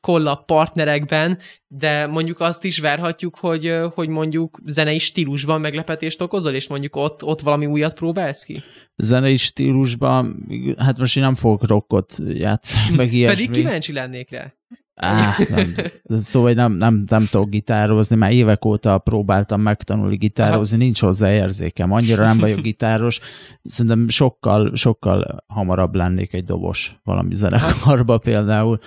kollap 0.00 0.46
partnerekben, 0.46 1.38
de 1.66 2.06
mondjuk 2.06 2.40
azt 2.40 2.64
is 2.64 2.78
várhatjuk, 2.78 3.36
hogy, 3.36 3.74
hogy 3.94 4.08
mondjuk 4.08 4.60
zenei 4.66 4.98
stílusban 4.98 5.60
meglepetést 5.60 6.20
okozol, 6.20 6.54
és 6.54 6.68
mondjuk 6.68 6.96
ott, 6.96 7.24
ott 7.24 7.40
valami 7.40 7.66
újat 7.66 7.94
próbálsz 7.94 8.42
ki? 8.42 8.62
Zenei 8.96 9.36
stílusban, 9.36 10.46
hát 10.78 10.98
most 10.98 11.16
én 11.16 11.22
nem 11.22 11.34
fogok 11.34 11.66
rockot 11.66 12.16
játszani, 12.28 12.96
meg 12.96 13.12
ilyesmi. 13.12 13.46
Pedig 13.46 13.62
kíváncsi 13.62 13.92
lennék 13.92 14.30
rá. 14.30 14.52
Á, 14.94 15.36
nem, 15.48 15.74
szóval 16.16 16.52
nem, 16.52 16.72
nem, 16.72 17.04
nem 17.08 17.26
tudok 17.30 17.50
gitározni, 17.50 18.16
már 18.16 18.32
évek 18.32 18.64
óta 18.64 18.98
próbáltam 18.98 19.60
megtanulni 19.60 20.16
gitározni, 20.16 20.76
Aha. 20.76 20.84
nincs 20.84 21.00
hozzá 21.00 21.32
érzékem, 21.32 21.92
annyira 21.92 22.24
nem 22.24 22.38
vagyok 22.38 22.60
gitáros, 22.60 23.20
szerintem 23.64 24.08
sokkal, 24.08 24.76
sokkal 24.76 25.44
hamarabb 25.46 25.94
lennék 25.94 26.32
egy 26.32 26.44
dobos 26.44 27.00
valami 27.04 27.34
zenekarba 27.34 28.18
például, 28.18 28.78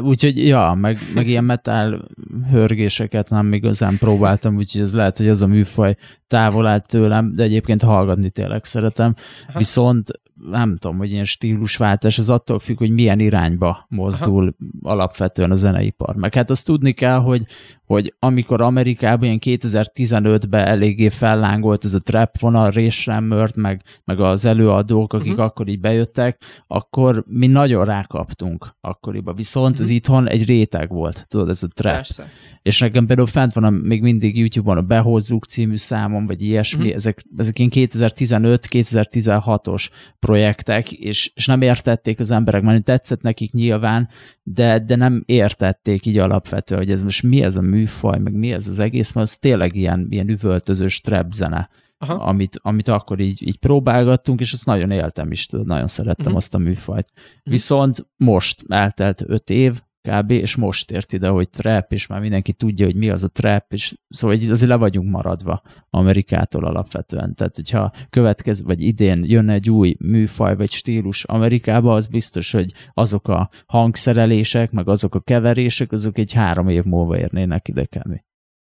Úgyhogy, 0.00 0.46
ja, 0.46 0.76
meg, 0.80 0.98
meg 1.14 1.28
ilyen 1.28 1.44
metal 1.44 2.08
hörgéseket 2.50 3.30
nem 3.30 3.52
igazán 3.52 3.98
próbáltam, 3.98 4.56
úgyhogy 4.56 4.80
ez 4.80 4.94
lehet, 4.94 5.18
hogy 5.18 5.28
ez 5.28 5.42
a 5.42 5.46
műfaj 5.46 5.96
távol 6.26 6.66
állt 6.66 6.86
tőlem, 6.86 7.34
de 7.34 7.42
egyébként 7.42 7.82
hallgatni 7.82 8.30
tényleg 8.30 8.64
szeretem. 8.64 9.14
Aha. 9.48 9.58
Viszont 9.58 10.22
nem 10.50 10.76
tudom, 10.76 10.98
hogy 10.98 11.10
ilyen 11.10 11.24
stílusváltás, 11.24 12.18
az 12.18 12.30
attól 12.30 12.58
függ, 12.58 12.78
hogy 12.78 12.90
milyen 12.90 13.18
irányba 13.18 13.86
mozdul 13.88 14.42
Aha. 14.42 14.92
alapvetően 14.94 15.50
a 15.50 15.56
zeneipar. 15.56 16.14
Meg 16.16 16.34
hát 16.34 16.50
azt 16.50 16.66
tudni 16.66 16.92
kell, 16.92 17.18
hogy, 17.18 17.46
hogy 17.84 18.14
amikor 18.18 18.60
Amerikában 18.60 19.24
ilyen 19.24 19.38
2015-ben 19.42 20.66
eléggé 20.66 21.08
fellángolt 21.08 21.84
ez 21.84 21.94
a 21.94 22.00
trap 22.00 22.38
vonal, 22.38 22.72
Rammert, 23.04 23.56
meg, 23.56 23.82
meg 24.04 24.20
az 24.20 24.44
előadók, 24.44 25.12
akik 25.12 25.32
uh-huh. 25.32 25.44
akkor 25.44 25.68
így 25.68 25.80
bejöttek, 25.80 26.40
akkor 26.66 27.24
mi 27.26 27.46
nagyon 27.46 27.84
rákaptunk 27.84 28.76
akkoriban. 28.80 29.34
Viszont 29.34 29.53
uh-huh. 29.62 29.80
az 29.80 29.86
mhm. 29.86 29.96
itthon 29.96 30.28
egy 30.28 30.46
réteg 30.46 30.88
volt, 30.88 31.24
tudod, 31.28 31.48
ez 31.48 31.62
a 31.62 31.68
trap. 31.68 31.94
Persze. 31.94 32.28
És 32.62 32.78
nekem 32.78 33.06
például 33.06 33.28
fent 33.28 33.52
van 33.52 33.64
a, 33.64 33.70
még 33.70 34.02
mindig 34.02 34.36
YouTube-on 34.36 34.76
a 34.76 34.82
Behozzuk 34.82 35.44
című 35.44 35.76
számom, 35.76 36.26
vagy 36.26 36.42
ilyesmi, 36.42 36.80
uh-huh. 36.80 36.94
ezek, 36.94 37.24
ezek 37.36 37.58
ilyen 37.58 37.70
2015-2016-os 37.74 39.88
projektek, 40.18 40.92
és, 40.92 41.32
és 41.34 41.46
nem 41.46 41.62
értették 41.62 42.20
az 42.20 42.30
emberek, 42.30 42.62
mert 42.62 42.84
tetszett 42.84 43.22
nekik 43.22 43.52
nyilván, 43.52 44.08
de, 44.42 44.78
de 44.78 44.96
nem 44.96 45.22
értették 45.26 46.06
így 46.06 46.18
alapvetően, 46.18 46.80
hogy 46.80 46.90
ez 46.90 47.02
most 47.02 47.22
mi 47.22 47.42
ez 47.42 47.56
a 47.56 47.62
műfaj, 47.62 48.18
meg 48.18 48.32
mi 48.32 48.52
ez 48.52 48.68
az 48.68 48.78
egész, 48.78 49.12
mert 49.12 49.26
az 49.26 49.38
tényleg 49.38 49.76
ilyen, 49.76 50.06
ilyen 50.10 50.28
üvöltözős 50.28 51.00
trap 51.00 51.32
zene, 51.32 51.68
Aha. 52.08 52.24
amit, 52.24 52.58
amit 52.62 52.88
akkor 52.88 53.20
így, 53.20 53.46
így 53.46 53.58
próbálgattunk, 53.58 54.40
és 54.40 54.52
azt 54.52 54.66
nagyon 54.66 54.90
éltem 54.90 55.30
is, 55.30 55.46
nagyon 55.46 55.88
szerettem 55.88 56.24
uh-huh. 56.24 56.36
azt 56.36 56.54
a 56.54 56.58
műfajt. 56.58 57.12
Uh-huh. 57.14 57.38
Viszont 57.42 58.06
most 58.16 58.64
eltelt 58.68 59.22
öt 59.26 59.50
év, 59.50 59.80
kb. 60.08 60.30
és 60.30 60.56
most 60.56 60.90
ért 60.90 61.12
ide, 61.12 61.28
hogy 61.28 61.50
trap, 61.50 61.92
és 61.92 62.06
már 62.06 62.20
mindenki 62.20 62.52
tudja, 62.52 62.86
hogy 62.86 62.94
mi 62.94 63.10
az 63.10 63.24
a 63.24 63.28
trap, 63.28 63.72
és 63.72 63.94
szóval 64.08 64.36
azért 64.36 64.70
le 64.70 64.76
vagyunk 64.76 65.10
maradva 65.10 65.62
Amerikától 65.90 66.64
alapvetően. 66.64 67.34
Tehát, 67.34 67.56
hogyha 67.56 67.92
következő, 68.10 68.64
vagy 68.64 68.80
idén 68.80 69.24
jönne 69.26 69.52
egy 69.52 69.70
új 69.70 69.96
műfaj, 69.98 70.56
vagy 70.56 70.70
stílus 70.70 71.24
Amerikába, 71.24 71.94
az 71.94 72.06
biztos, 72.06 72.52
hogy 72.52 72.72
azok 72.94 73.28
a 73.28 73.50
hangszerelések, 73.66 74.70
meg 74.70 74.88
azok 74.88 75.14
a 75.14 75.20
keverések, 75.20 75.92
azok 75.92 76.18
egy 76.18 76.32
három 76.32 76.68
év 76.68 76.84
múlva 76.84 77.18
érnének 77.18 77.68
ide 77.68 77.84
kb. 77.84 78.20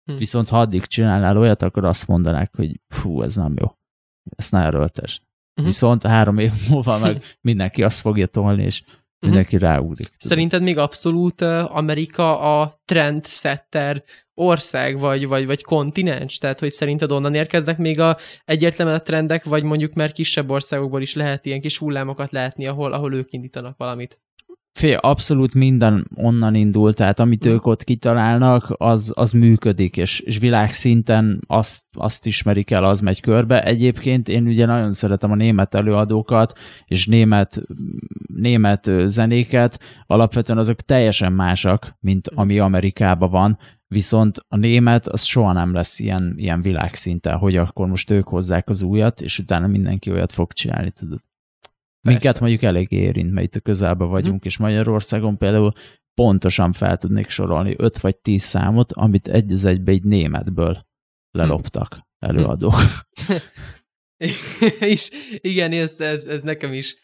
Hm. 0.10 0.16
Viszont 0.16 0.50
ha 0.50 0.60
addig 0.60 0.86
csinálnál 0.86 1.38
olyat, 1.38 1.62
akkor 1.62 1.86
azt 1.86 2.08
mondanák, 2.08 2.56
hogy 2.56 2.80
fú, 2.88 3.22
ez 3.22 3.36
nem 3.36 3.54
jó. 3.62 3.68
Ezt 4.36 4.52
ne 4.52 4.60
erőltesd. 4.60 5.22
Uh-huh. 5.22 5.66
Viszont 5.66 6.04
három 6.04 6.38
év 6.38 6.52
múlva 6.70 6.98
meg 6.98 7.24
mindenki 7.42 7.84
azt 7.84 8.00
fogja 8.00 8.28
tolni, 8.28 8.64
és 8.64 8.84
Mhm. 9.20 9.32
Mindenki 9.32 9.56
uh-huh. 9.56 9.72
ráugrik. 9.72 10.10
Szerinted 10.18 10.62
még 10.62 10.78
abszolút 10.78 11.42
Amerika 11.42 12.40
a 12.40 12.82
trendsetter 12.86 14.04
ország, 14.34 15.00
vagy, 15.00 15.28
vagy, 15.28 15.46
vagy 15.46 15.64
kontinens? 15.64 16.38
Tehát, 16.38 16.60
hogy 16.60 16.72
szerinted 16.72 17.12
onnan 17.12 17.34
érkeznek 17.34 17.78
még 17.78 18.00
a 18.00 18.18
egyértelműen 18.46 18.98
a 18.98 19.02
trendek, 19.02 19.44
vagy 19.44 19.64
mondjuk 19.64 19.94
már 19.94 20.12
kisebb 20.12 20.50
országokból 20.50 21.02
is 21.02 21.16
lehet 21.16 21.46
ilyen 21.46 21.62
kis 21.62 21.78
hullámokat 21.78 22.32
látni, 22.32 22.68
ahol, 22.68 22.94
ahol 22.94 23.14
ők 23.14 23.32
indítanak 23.32 23.78
valamit? 23.78 24.22
Fél, 24.80 24.98
abszolút 24.98 25.54
minden 25.54 26.08
onnan 26.16 26.56
indul, 26.56 26.94
tehát 26.94 27.20
amit 27.20 27.46
ők 27.46 27.66
ott 27.66 27.84
kitalálnak, 27.84 28.74
az, 28.78 29.12
az 29.16 29.32
működik, 29.32 29.98
és, 29.98 30.20
és 30.20 30.38
világszinten 30.38 31.42
azt, 31.48 31.86
azt 31.92 32.26
ismerik 32.26 32.72
el, 32.72 32.84
az 32.84 33.00
megy 33.00 33.22
körbe. 33.22 33.64
Egyébként 33.64 34.30
én 34.30 34.48
ugye 34.48 34.66
nagyon 34.66 34.92
szeretem 34.92 35.32
a 35.32 35.36
német 35.36 35.76
előadókat, 35.76 36.58
és 36.86 37.06
német, 37.06 37.62
német 38.34 38.92
zenéket, 39.06 39.80
alapvetően 40.06 40.60
azok 40.60 40.82
teljesen 40.82 41.34
másak, 41.34 41.98
mint 42.00 42.28
ami 42.28 42.60
Amerikában 42.60 43.30
van, 43.30 43.58
viszont 43.88 44.38
a 44.48 44.58
német 44.58 45.08
az 45.08 45.24
soha 45.24 45.54
nem 45.54 45.74
lesz 45.74 46.00
ilyen, 46.00 46.34
ilyen 46.38 46.62
világszinten, 46.62 47.38
hogy 47.38 47.58
akkor 47.58 47.88
most 47.88 48.10
ők 48.10 48.28
hozzák 48.28 48.70
az 48.70 48.82
újat, 48.82 49.22
és 49.22 49.40
utána 49.40 49.68
mindenki 49.68 50.12
olyat 50.12 50.34
fog 50.34 50.54
csinálni, 50.54 50.92
tudod. 50.92 51.20
Minket 52.02 52.40
mondjuk 52.40 52.62
elég 52.62 52.92
érint, 52.92 53.32
mert 53.32 53.46
itt 53.46 53.56
a 53.56 53.60
közelben 53.60 54.10
vagyunk, 54.10 54.42
hm. 54.42 54.48
és 54.48 54.58
Magyarországon 54.58 55.38
például 55.38 55.74
pontosan 56.14 56.72
fel 56.72 56.98
tudnék 56.98 57.30
sorolni 57.30 57.74
5 57.78 57.98
vagy 57.98 58.18
10 58.18 58.44
számot, 58.44 58.92
amit 58.92 59.28
egy 59.28 59.52
az 59.52 59.66
egybe 59.66 59.92
egy 59.92 60.04
németből 60.04 60.88
leloptak 61.32 62.00
előadók. 62.20 62.76
és 64.80 65.10
igen, 65.38 65.72
ez, 65.72 66.00
ez, 66.00 66.26
ez 66.26 66.42
nekem 66.42 66.74
is 66.74 66.96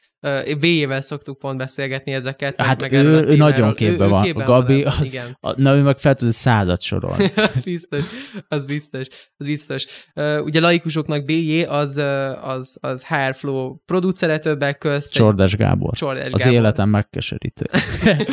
B-jével 0.60 1.02
szoktuk 1.02 1.40
pont 1.40 1.58
beszélgetni 1.58 2.12
ezeket. 2.12 2.62
Hát 2.62 2.82
meg, 2.82 2.92
ő, 2.92 3.26
ő 3.28 3.36
nagyon 3.36 3.74
képben 3.74 4.10
van. 4.10 4.24
Képben 4.24 4.46
a 4.46 4.48
Gabi, 4.48 4.84
van, 4.84 4.94
az, 5.00 5.14
igen. 5.14 5.38
A, 5.40 5.62
na 5.62 5.76
ő 5.76 5.82
meg 5.82 5.98
fel 5.98 6.16
tud 6.16 6.32
százat 6.32 6.82
sorolni. 6.82 7.32
az 7.50 7.62
biztos, 7.62 8.06
az 8.48 8.66
biztos, 8.66 9.08
az 9.38 9.46
biztos. 9.46 9.86
Uh, 10.16 10.44
ugye 10.44 10.60
laikusoknak 10.60 11.26
BJ 11.26 11.62
az, 11.62 11.98
az, 12.42 12.78
az 12.82 13.06
HR 13.06 13.36
Flow 13.36 13.76
producere 13.86 14.40
többek 14.40 14.78
közt. 14.78 15.12
Csordes 15.12 15.56
Gábor. 15.56 15.94
Csordes 15.94 16.32
az 16.32 16.40
Gábor. 16.42 16.54
életem 16.54 16.90
megkeserítő. 16.90 17.66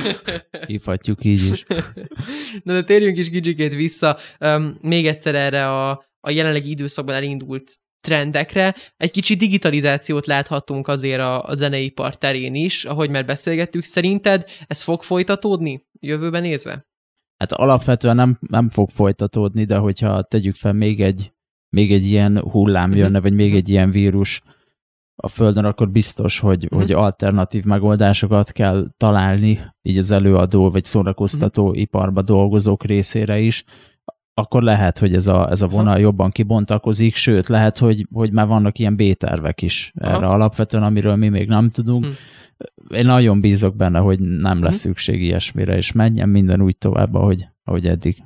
Hívhatjuk 0.66 1.24
így 1.24 1.50
is. 1.52 1.64
Na 2.62 2.72
de 2.72 2.82
térjünk 2.82 3.18
is 3.18 3.30
kicsikét 3.30 3.74
vissza. 3.74 4.16
Um, 4.40 4.78
még 4.80 5.06
egyszer 5.06 5.34
erre 5.34 5.68
a, 5.68 5.90
a 6.20 6.30
jelenlegi 6.30 6.70
időszakban 6.70 7.14
elindult 7.14 7.80
trendekre. 8.02 8.74
Egy 8.96 9.10
kicsi 9.10 9.34
digitalizációt 9.34 10.26
láthatunk 10.26 10.88
azért 10.88 11.20
a, 11.20 11.44
a 11.44 11.54
zeneipar 11.54 12.16
terén 12.16 12.54
is, 12.54 12.84
ahogy 12.84 13.10
már 13.10 13.24
beszélgettük. 13.24 13.84
Szerinted 13.84 14.44
ez 14.66 14.82
fog 14.82 15.02
folytatódni 15.02 15.86
jövőben 16.00 16.42
nézve? 16.42 16.86
Hát 17.36 17.52
alapvetően 17.52 18.16
nem, 18.16 18.38
nem 18.40 18.68
fog 18.68 18.90
folytatódni, 18.90 19.64
de 19.64 19.76
hogyha 19.76 20.22
tegyük 20.22 20.54
fel 20.54 20.72
még 20.72 21.00
egy, 21.00 21.32
még 21.68 21.92
egy 21.92 22.06
ilyen 22.06 22.38
hullám 22.38 22.88
mhm. 22.88 22.98
jönne, 22.98 23.20
vagy 23.20 23.32
még 23.32 23.54
egy 23.54 23.68
ilyen 23.68 23.90
vírus 23.90 24.42
a 25.14 25.28
Földön, 25.28 25.64
akkor 25.64 25.90
biztos, 25.90 26.38
hogy, 26.38 26.64
uh-huh. 26.64 26.80
hogy 26.80 26.92
alternatív 26.92 27.64
megoldásokat 27.64 28.52
kell 28.52 28.86
találni, 28.96 29.60
így 29.82 29.98
az 29.98 30.10
előadó 30.10 30.70
vagy 30.70 30.84
szórakoztató 30.84 31.62
uh-huh. 31.62 31.80
iparba 31.80 32.22
dolgozók 32.22 32.84
részére 32.84 33.38
is, 33.38 33.64
akkor 34.34 34.62
lehet, 34.62 34.98
hogy 34.98 35.14
ez 35.14 35.26
a, 35.26 35.50
ez 35.50 35.62
a 35.62 35.68
vonal 35.68 35.92
Aha. 35.92 35.98
jobban 35.98 36.30
kibontakozik, 36.30 37.14
sőt, 37.14 37.48
lehet, 37.48 37.78
hogy, 37.78 38.06
hogy 38.12 38.32
már 38.32 38.46
vannak 38.46 38.78
ilyen 38.78 38.96
B-tervek 38.96 39.62
is 39.62 39.92
Aha. 40.00 40.16
erre 40.16 40.26
alapvetően, 40.26 40.82
amiről 40.82 41.16
mi 41.16 41.28
még 41.28 41.48
nem 41.48 41.70
tudunk. 41.70 42.04
Hm. 42.04 42.12
Én 42.94 43.06
nagyon 43.06 43.40
bízok 43.40 43.76
benne, 43.76 43.98
hogy 43.98 44.20
nem 44.20 44.62
lesz 44.62 44.82
hm. 44.82 44.88
szükség 44.88 45.22
ilyesmire, 45.22 45.76
és 45.76 45.92
menjen 45.92 46.28
minden 46.28 46.62
úgy 46.62 46.76
tovább, 46.76 47.14
ahogy, 47.14 47.48
ahogy 47.64 47.86
eddig. 47.86 48.22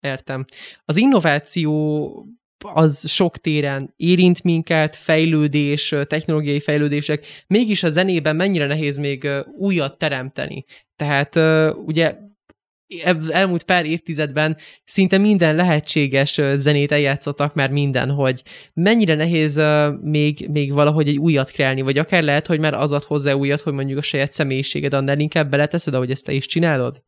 Értem. 0.00 0.44
Az 0.84 0.96
innováció 0.96 2.36
az 2.64 3.08
sok 3.08 3.38
téren 3.38 3.92
érint 3.96 4.42
minket, 4.42 4.94
fejlődés, 4.94 5.94
technológiai 6.06 6.60
fejlődések, 6.60 7.24
mégis 7.46 7.82
a 7.82 7.88
zenében 7.88 8.36
mennyire 8.36 8.66
nehéz 8.66 8.98
még 8.98 9.28
újat 9.58 9.98
teremteni. 9.98 10.64
Tehát 10.96 11.36
ugye 11.86 12.16
elmúlt 13.28 13.62
pár 13.62 13.84
évtizedben 13.86 14.56
szinte 14.84 15.18
minden 15.18 15.54
lehetséges 15.54 16.40
zenét 16.54 16.92
eljátszottak 16.92 17.54
már 17.54 17.70
minden, 17.70 18.10
hogy 18.10 18.42
mennyire 18.74 19.14
nehéz 19.14 19.60
még, 20.02 20.48
még 20.50 20.72
valahogy 20.72 21.08
egy 21.08 21.18
újat 21.18 21.50
kreálni, 21.50 21.80
vagy 21.80 21.98
akár 21.98 22.22
lehet, 22.22 22.46
hogy 22.46 22.60
már 22.60 22.74
az 22.74 22.92
ad 22.92 23.02
hozzá 23.02 23.32
újat, 23.32 23.60
hogy 23.60 23.72
mondjuk 23.72 23.98
a 23.98 24.02
saját 24.02 24.32
személyiséged 24.32 24.94
annál 24.94 25.18
inkább 25.18 25.50
beleteszed, 25.50 25.94
ahogy 25.94 26.10
ezt 26.10 26.24
te 26.24 26.32
is 26.32 26.46
csinálod? 26.46 27.04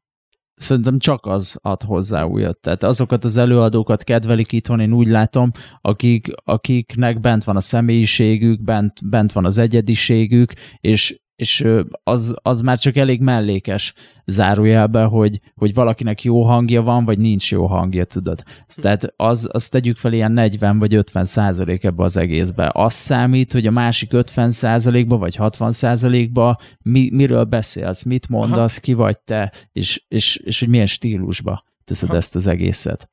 Szerintem 0.55 0.99
csak 0.99 1.27
az 1.27 1.59
ad 1.63 1.83
hozzá 1.83 2.23
újat. 2.23 2.61
Tehát 2.61 2.83
azokat 2.83 3.25
az 3.25 3.37
előadókat 3.37 4.05
kedvelik 4.05 4.53
itthon, 4.53 4.81
én 4.81 4.93
úgy 4.93 5.07
látom, 5.07 5.51
akik, 5.81 6.29
akiknek 6.45 7.21
bent 7.21 7.45
van 7.45 7.57
a 7.57 7.61
személyiségük, 7.61 8.63
bent, 8.63 9.09
bent 9.09 9.33
van 9.33 9.45
az 9.45 9.59
egyediségük, 9.59 10.53
és 10.81 11.19
és 11.39 11.67
az, 12.03 12.35
az 12.43 12.61
már 12.61 12.79
csak 12.79 12.97
elég 12.97 13.21
mellékes 13.21 13.95
zárójelbe, 14.25 15.05
hogy, 15.05 15.41
hogy 15.55 15.75
valakinek 15.75 16.23
jó 16.23 16.43
hangja 16.43 16.83
van, 16.83 17.05
vagy 17.05 17.19
nincs 17.19 17.51
jó 17.51 17.67
hangja, 17.67 18.05
tudod. 18.05 18.43
Tehát 18.75 19.13
az, 19.17 19.49
azt 19.53 19.71
tegyük 19.71 19.97
fel 19.97 20.13
ilyen 20.13 20.33
40 20.33 20.79
vagy 20.79 20.95
50 20.95 21.25
százalék 21.25 21.85
ebbe 21.85 22.03
az 22.03 22.17
egészbe. 22.17 22.71
Az 22.75 22.95
számít, 22.95 23.53
hogy 23.53 23.67
a 23.67 23.71
másik 23.71 24.13
50 24.13 24.51
százalékba 24.51 25.17
vagy 25.17 25.35
60 25.35 25.73
százalékba 25.73 26.59
mi, 26.83 27.09
miről 27.13 27.45
beszélsz, 27.45 28.03
mit 28.03 28.29
mondasz, 28.29 28.73
Aha. 28.73 28.81
ki 28.81 28.93
vagy 28.93 29.19
te, 29.19 29.53
és, 29.73 30.03
és, 30.09 30.37
és 30.37 30.59
hogy 30.61 30.69
milyen 30.69 30.87
stílusba 30.87 31.65
teszed 31.85 32.09
Aha. 32.09 32.19
ezt 32.19 32.37
az 32.37 32.47
egészet. 32.47 33.11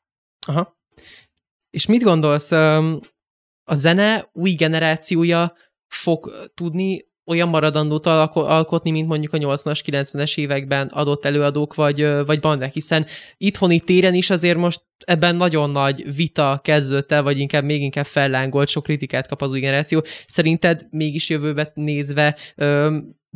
Aha. 0.48 0.76
És 1.70 1.86
mit 1.86 2.04
gondolsz, 2.04 2.52
a 3.64 3.76
zene 3.76 4.30
új 4.34 4.52
generációja 4.52 5.54
fog 5.88 6.50
tudni 6.54 7.14
olyan 7.26 7.50
maradandót 7.50 8.06
alkotni, 8.06 8.92
mint 8.92 9.08
mondjuk 9.08 9.34
a 9.34 9.38
80-as, 9.38 9.80
90-es 9.86 10.38
években 10.38 10.88
adott 10.88 11.26
előadók 11.26 11.76
vagy, 11.76 12.26
vagy 12.26 12.40
bandák, 12.40 12.74
hiszen 12.74 13.06
itthoni 13.38 13.80
téren 13.80 14.14
is 14.14 14.30
azért 14.30 14.58
most 14.58 14.82
ebben 15.06 15.36
nagyon 15.36 15.70
nagy 15.70 16.16
vita 16.16 16.60
kezdődött 16.64 17.12
el, 17.12 17.24
vagy 17.24 17.40
inkább 17.40 17.64
még 17.64 17.82
inkább 17.82 18.06
fellángolt, 18.06 18.68
sok 18.68 18.84
kritikát 18.84 19.28
kap 19.28 19.42
az 19.42 19.52
új 19.52 19.60
generáció. 19.60 20.04
Szerinted 20.28 20.88
mégis 20.90 21.30
jövőbe 21.30 21.72
nézve 21.74 22.38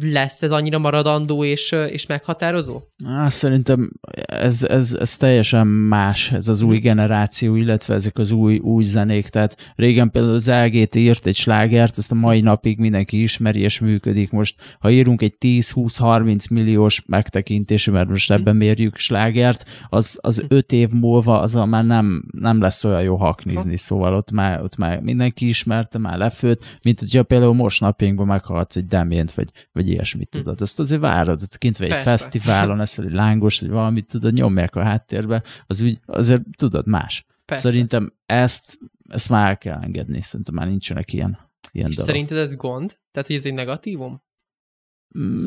lesz 0.01 0.41
ez 0.41 0.51
annyira 0.51 0.77
maradandó 0.77 1.43
és, 1.43 1.71
és 1.71 2.05
meghatározó? 2.05 2.81
Á, 3.05 3.29
szerintem 3.29 3.91
ez, 4.25 4.63
ez, 4.63 4.97
ez 4.99 5.17
teljesen 5.17 5.67
más, 5.67 6.31
ez 6.31 6.47
az 6.47 6.61
új 6.61 6.75
mhm. 6.75 6.83
generáció, 6.83 7.55
illetve 7.55 7.93
ezek 7.93 8.17
az 8.17 8.31
új, 8.31 8.57
új 8.57 8.83
zenék. 8.83 9.27
Tehát 9.29 9.73
régen 9.75 10.11
például 10.11 10.33
az 10.33 10.49
LGT 10.49 10.95
írt 10.95 11.25
egy 11.25 11.35
slágert, 11.35 11.97
ezt 11.97 12.11
a 12.11 12.15
mai 12.15 12.41
napig 12.41 12.79
mindenki 12.79 13.21
ismeri 13.21 13.59
és 13.59 13.79
működik. 13.79 14.31
Most, 14.31 14.55
ha 14.79 14.89
írunk 14.89 15.21
egy 15.21 15.35
10-20-30 15.39 16.51
milliós 16.51 17.03
megtekintésű, 17.05 17.91
mert 17.91 18.09
most 18.09 18.31
ebben 18.31 18.55
mhm. 18.55 18.65
mérjük 18.65 18.97
slágert, 18.97 19.65
az, 19.89 20.19
az 20.21 20.37
mhm. 20.37 20.55
öt 20.55 20.71
év 20.71 20.89
múlva 20.89 21.39
az 21.39 21.53
már 21.53 21.85
nem, 21.85 22.23
nem 22.31 22.61
lesz 22.61 22.83
olyan 22.83 23.01
jó 23.01 23.15
haknizni, 23.15 23.77
szóval 23.77 24.13
ott 24.13 24.31
már, 24.31 24.61
ott 24.61 24.77
már 24.77 24.99
mindenki 25.01 25.47
ismerte, 25.47 25.97
már 25.97 26.17
lefőtt, 26.17 26.65
mint 26.81 26.99
hogyha 26.99 27.23
például 27.23 27.53
most 27.53 27.81
napjainkban 27.81 28.27
meghallgatsz 28.27 28.75
egy 28.75 28.85
demént, 28.85 29.31
vagy, 29.31 29.49
vagy 29.71 29.88
ilyesmit, 29.89 30.35
hm. 30.35 30.37
tudod. 30.37 30.61
Azt 30.61 30.79
azért 30.79 31.01
várod, 31.01 31.41
ott 31.41 31.57
kint 31.57 31.77
vagy 31.77 31.89
egy 31.89 31.97
fesztiválon, 31.97 32.81
ezt 32.81 32.99
egy 32.99 33.11
lángos, 33.11 33.59
vagy 33.59 33.69
valamit, 33.69 34.07
tudod, 34.11 34.33
nyomják 34.33 34.75
a 34.75 34.83
háttérbe, 34.83 35.43
az 35.67 35.81
úgy, 35.81 35.99
azért 36.05 36.41
tudod, 36.57 36.87
más. 36.87 37.25
Persze. 37.45 37.67
Szerintem 37.67 38.13
ezt, 38.25 38.77
ezt 39.07 39.29
már 39.29 39.49
el 39.49 39.57
kell 39.57 39.79
engedni, 39.81 40.21
szerintem 40.21 40.55
már 40.55 40.67
nincsenek 40.67 41.13
ilyen, 41.13 41.37
ilyen 41.71 41.89
És 41.89 41.95
dolog. 41.95 42.09
szerinted 42.11 42.37
ez 42.37 42.55
gond? 42.55 42.97
Tehát, 43.11 43.27
hogy 43.27 43.35
ez 43.35 43.45
egy 43.45 43.53
negatívum? 43.53 44.21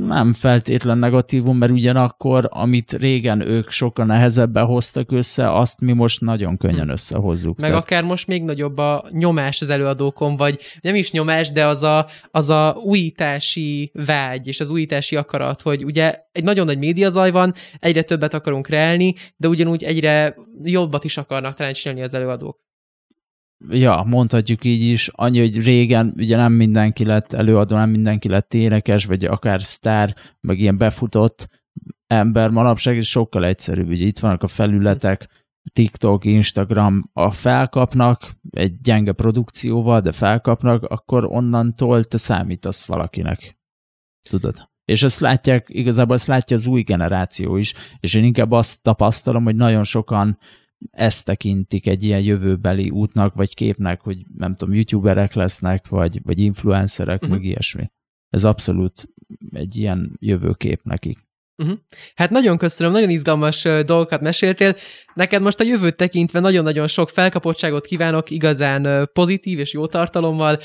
Nem 0.06 0.32
feltétlen 0.32 0.98
negatívum, 0.98 1.58
mert 1.58 1.72
ugyanakkor, 1.72 2.48
amit 2.50 2.92
régen 2.92 3.40
ők 3.40 3.70
sokkal 3.70 4.04
nehezebben 4.04 4.64
hoztak 4.64 5.12
össze, 5.12 5.52
azt 5.52 5.80
mi 5.80 5.92
most 5.92 6.20
nagyon 6.20 6.56
könnyen 6.56 6.86
hm. 6.86 6.90
összehozzuk. 6.90 7.60
Meg 7.60 7.68
Tehát... 7.68 7.84
akár 7.84 8.04
most 8.04 8.26
még 8.26 8.42
nagyobb 8.42 8.78
a 8.78 9.04
nyomás 9.10 9.60
az 9.60 9.70
előadókon, 9.70 10.36
vagy 10.36 10.60
nem 10.80 10.94
is 10.94 11.10
nyomás, 11.10 11.52
de 11.52 11.66
az 11.66 11.82
a, 11.82 12.06
az 12.30 12.50
a 12.50 12.76
újítási 12.84 13.92
vágy 14.06 14.46
és 14.46 14.60
az 14.60 14.70
újítási 14.70 15.16
akarat, 15.16 15.62
hogy 15.62 15.84
ugye 15.84 16.16
egy 16.32 16.44
nagyon 16.44 16.66
nagy 16.66 16.78
médiazaj 16.78 17.30
van, 17.30 17.54
egyre 17.78 18.02
többet 18.02 18.34
akarunk 18.34 18.68
reálni, 18.68 19.14
de 19.36 19.48
ugyanúgy 19.48 19.82
egyre 19.82 20.34
jobbat 20.62 21.04
is 21.04 21.16
akarnak 21.16 21.54
talán 21.54 21.72
csinálni 21.72 22.02
az 22.02 22.14
előadók 22.14 22.60
ja, 23.68 24.02
mondhatjuk 24.06 24.64
így 24.64 24.82
is, 24.82 25.08
annyi, 25.12 25.38
hogy 25.38 25.62
régen 25.62 26.14
ugye 26.16 26.36
nem 26.36 26.52
mindenki 26.52 27.04
lett 27.04 27.32
előadó, 27.32 27.76
nem 27.76 27.90
mindenki 27.90 28.28
lett 28.28 28.54
énekes, 28.54 29.04
vagy 29.04 29.24
akár 29.24 29.62
sztár, 29.62 30.14
meg 30.40 30.58
ilyen 30.58 30.78
befutott 30.78 31.48
ember, 32.06 32.50
manapság 32.50 32.96
is 32.96 33.08
sokkal 33.08 33.44
egyszerűbb, 33.44 33.88
ugye 33.88 34.04
itt 34.04 34.18
vannak 34.18 34.42
a 34.42 34.46
felületek, 34.46 35.28
TikTok, 35.72 36.24
Instagram, 36.24 37.10
a 37.12 37.30
felkapnak 37.30 38.36
egy 38.50 38.80
gyenge 38.80 39.12
produkcióval, 39.12 40.00
de 40.00 40.12
felkapnak, 40.12 40.82
akkor 40.82 41.24
onnantól 41.24 42.04
te 42.04 42.16
számítasz 42.16 42.84
valakinek. 42.84 43.58
Tudod? 44.28 44.70
És 44.84 45.02
ezt 45.02 45.20
látják, 45.20 45.66
igazából 45.68 46.14
ezt 46.14 46.26
látja 46.26 46.56
az 46.56 46.66
új 46.66 46.82
generáció 46.82 47.56
is, 47.56 47.74
és 48.00 48.14
én 48.14 48.24
inkább 48.24 48.50
azt 48.50 48.82
tapasztalom, 48.82 49.44
hogy 49.44 49.56
nagyon 49.56 49.84
sokan 49.84 50.38
ezt 50.90 51.26
tekintik 51.26 51.86
egy 51.86 52.04
ilyen 52.04 52.20
jövőbeli 52.20 52.90
útnak, 52.90 53.34
vagy 53.34 53.54
képnek, 53.54 54.00
hogy 54.00 54.24
nem 54.36 54.56
tudom, 54.56 54.74
youtuberek 54.74 55.34
lesznek, 55.34 55.88
vagy, 55.88 56.20
vagy 56.22 56.38
influencerek, 56.38 57.22
uh-huh. 57.22 57.30
meg 57.30 57.44
ilyesmi. 57.44 57.90
Ez 58.28 58.44
abszolút 58.44 59.08
egy 59.52 59.76
ilyen 59.76 60.16
jövőkép 60.20 60.80
nekik. 60.82 61.18
Uh-huh. 61.56 61.78
Hát 62.14 62.30
nagyon 62.30 62.58
köszönöm, 62.58 62.92
nagyon 62.92 63.10
izgalmas 63.10 63.62
dolgokat 63.62 64.20
meséltél. 64.20 64.76
Neked 65.14 65.42
most 65.42 65.60
a 65.60 65.64
jövőt 65.64 65.96
tekintve 65.96 66.40
nagyon-nagyon 66.40 66.86
sok 66.86 67.08
felkapottságot 67.08 67.86
kívánok, 67.86 68.30
igazán 68.30 69.10
pozitív 69.12 69.58
és 69.58 69.72
jó 69.72 69.86
tartalommal, 69.86 70.58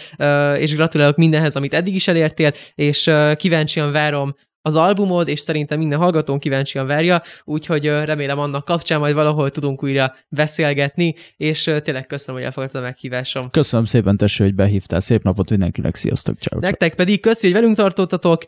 és 0.58 0.76
gratulálok 0.76 1.16
mindenhez, 1.16 1.56
amit 1.56 1.74
eddig 1.74 1.96
is 1.96 2.08
elértél, 2.08 2.52
és 2.76 3.12
kíváncsian 3.36 3.92
várom 3.92 4.36
az 4.68 4.76
albumod, 4.76 5.28
és 5.28 5.40
szerintem 5.40 5.78
minden 5.78 6.00
hallgatón 6.00 6.40
kíváncsian 6.40 6.88
várja, 6.88 7.22
úgyhogy 7.44 7.86
remélem 7.86 8.40
annak 8.40 8.66
kapcsán 8.66 9.00
majd 9.00 9.16
valahol 9.16 9.50
tudunk 9.50 9.84
újra 9.84 10.16
beszélgetni, 10.30 11.16
és 11.38 11.64
tényleg 11.84 12.08
köszönöm, 12.08 12.36
hogy 12.36 12.46
elfogadtad 12.46 12.82
a 12.82 12.86
meghívásom. 12.86 13.50
Köszönöm 13.50 13.86
szépen, 13.86 14.18
teső, 14.18 14.44
hogy 14.44 14.56
behívtál. 14.56 15.00
Szép 15.00 15.24
napot 15.24 15.50
mindenkinek, 15.50 15.96
sziasztok, 15.96 16.38
ciao. 16.40 16.60
Nektek 16.60 16.96
pedig 16.96 17.22
köszi, 17.22 17.46
hogy 17.48 17.56
velünk 17.56 17.76
tartottatok. 17.76 18.44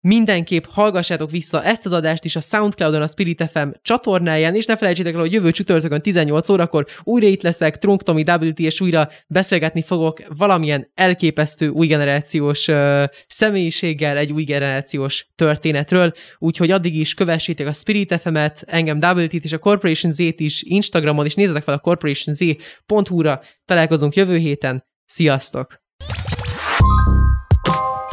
Mindenképp 0.00 0.64
hallgassátok 0.68 1.30
vissza 1.30 1.64
ezt 1.64 1.86
az 1.86 1.92
adást 1.92 2.24
is 2.24 2.36
a 2.36 2.40
Soundcloudon, 2.40 3.02
a 3.02 3.06
Spirit 3.06 3.50
FM 3.52 3.68
csatornáján, 3.82 4.54
és 4.54 4.66
ne 4.66 4.76
felejtsétek 4.76 5.14
el, 5.14 5.20
hogy 5.20 5.32
jövő 5.32 5.50
csütörtökön 5.50 6.02
18 6.02 6.48
órakor 6.48 6.86
újra 7.02 7.26
itt 7.26 7.42
leszek, 7.42 7.78
Trunk 7.78 8.02
Tomi 8.02 8.24
WT, 8.30 8.58
és 8.58 8.80
újra 8.80 9.08
beszélgetni 9.26 9.82
fogok 9.82 10.22
valamilyen 10.36 10.90
elképesztő 10.94 11.68
új 11.68 11.86
generációs 11.86 12.68
uh, 12.68 13.04
személyiséggel, 13.26 14.16
egy 14.16 14.32
új 14.32 14.44
generációs 14.44 15.26
történetről, 15.34 16.12
úgyhogy 16.38 16.70
addig 16.70 16.96
is 16.96 17.14
kövessétek 17.14 17.66
a 17.66 17.72
Spirit 17.72 18.20
FM-et, 18.20 18.64
engem 18.66 18.96
WT-t 18.96 19.44
és 19.44 19.52
a 19.52 19.58
Corporation 19.58 20.12
Z-t 20.12 20.40
is 20.40 20.62
Instagramon, 20.62 21.24
és 21.24 21.34
nézzetek 21.34 21.62
fel 21.62 21.74
a 21.74 21.78
corporationz.hu-ra, 21.78 23.40
találkozunk 23.64 24.14
jövő 24.14 24.36
héten, 24.36 24.84
sziasztok! 25.06 25.80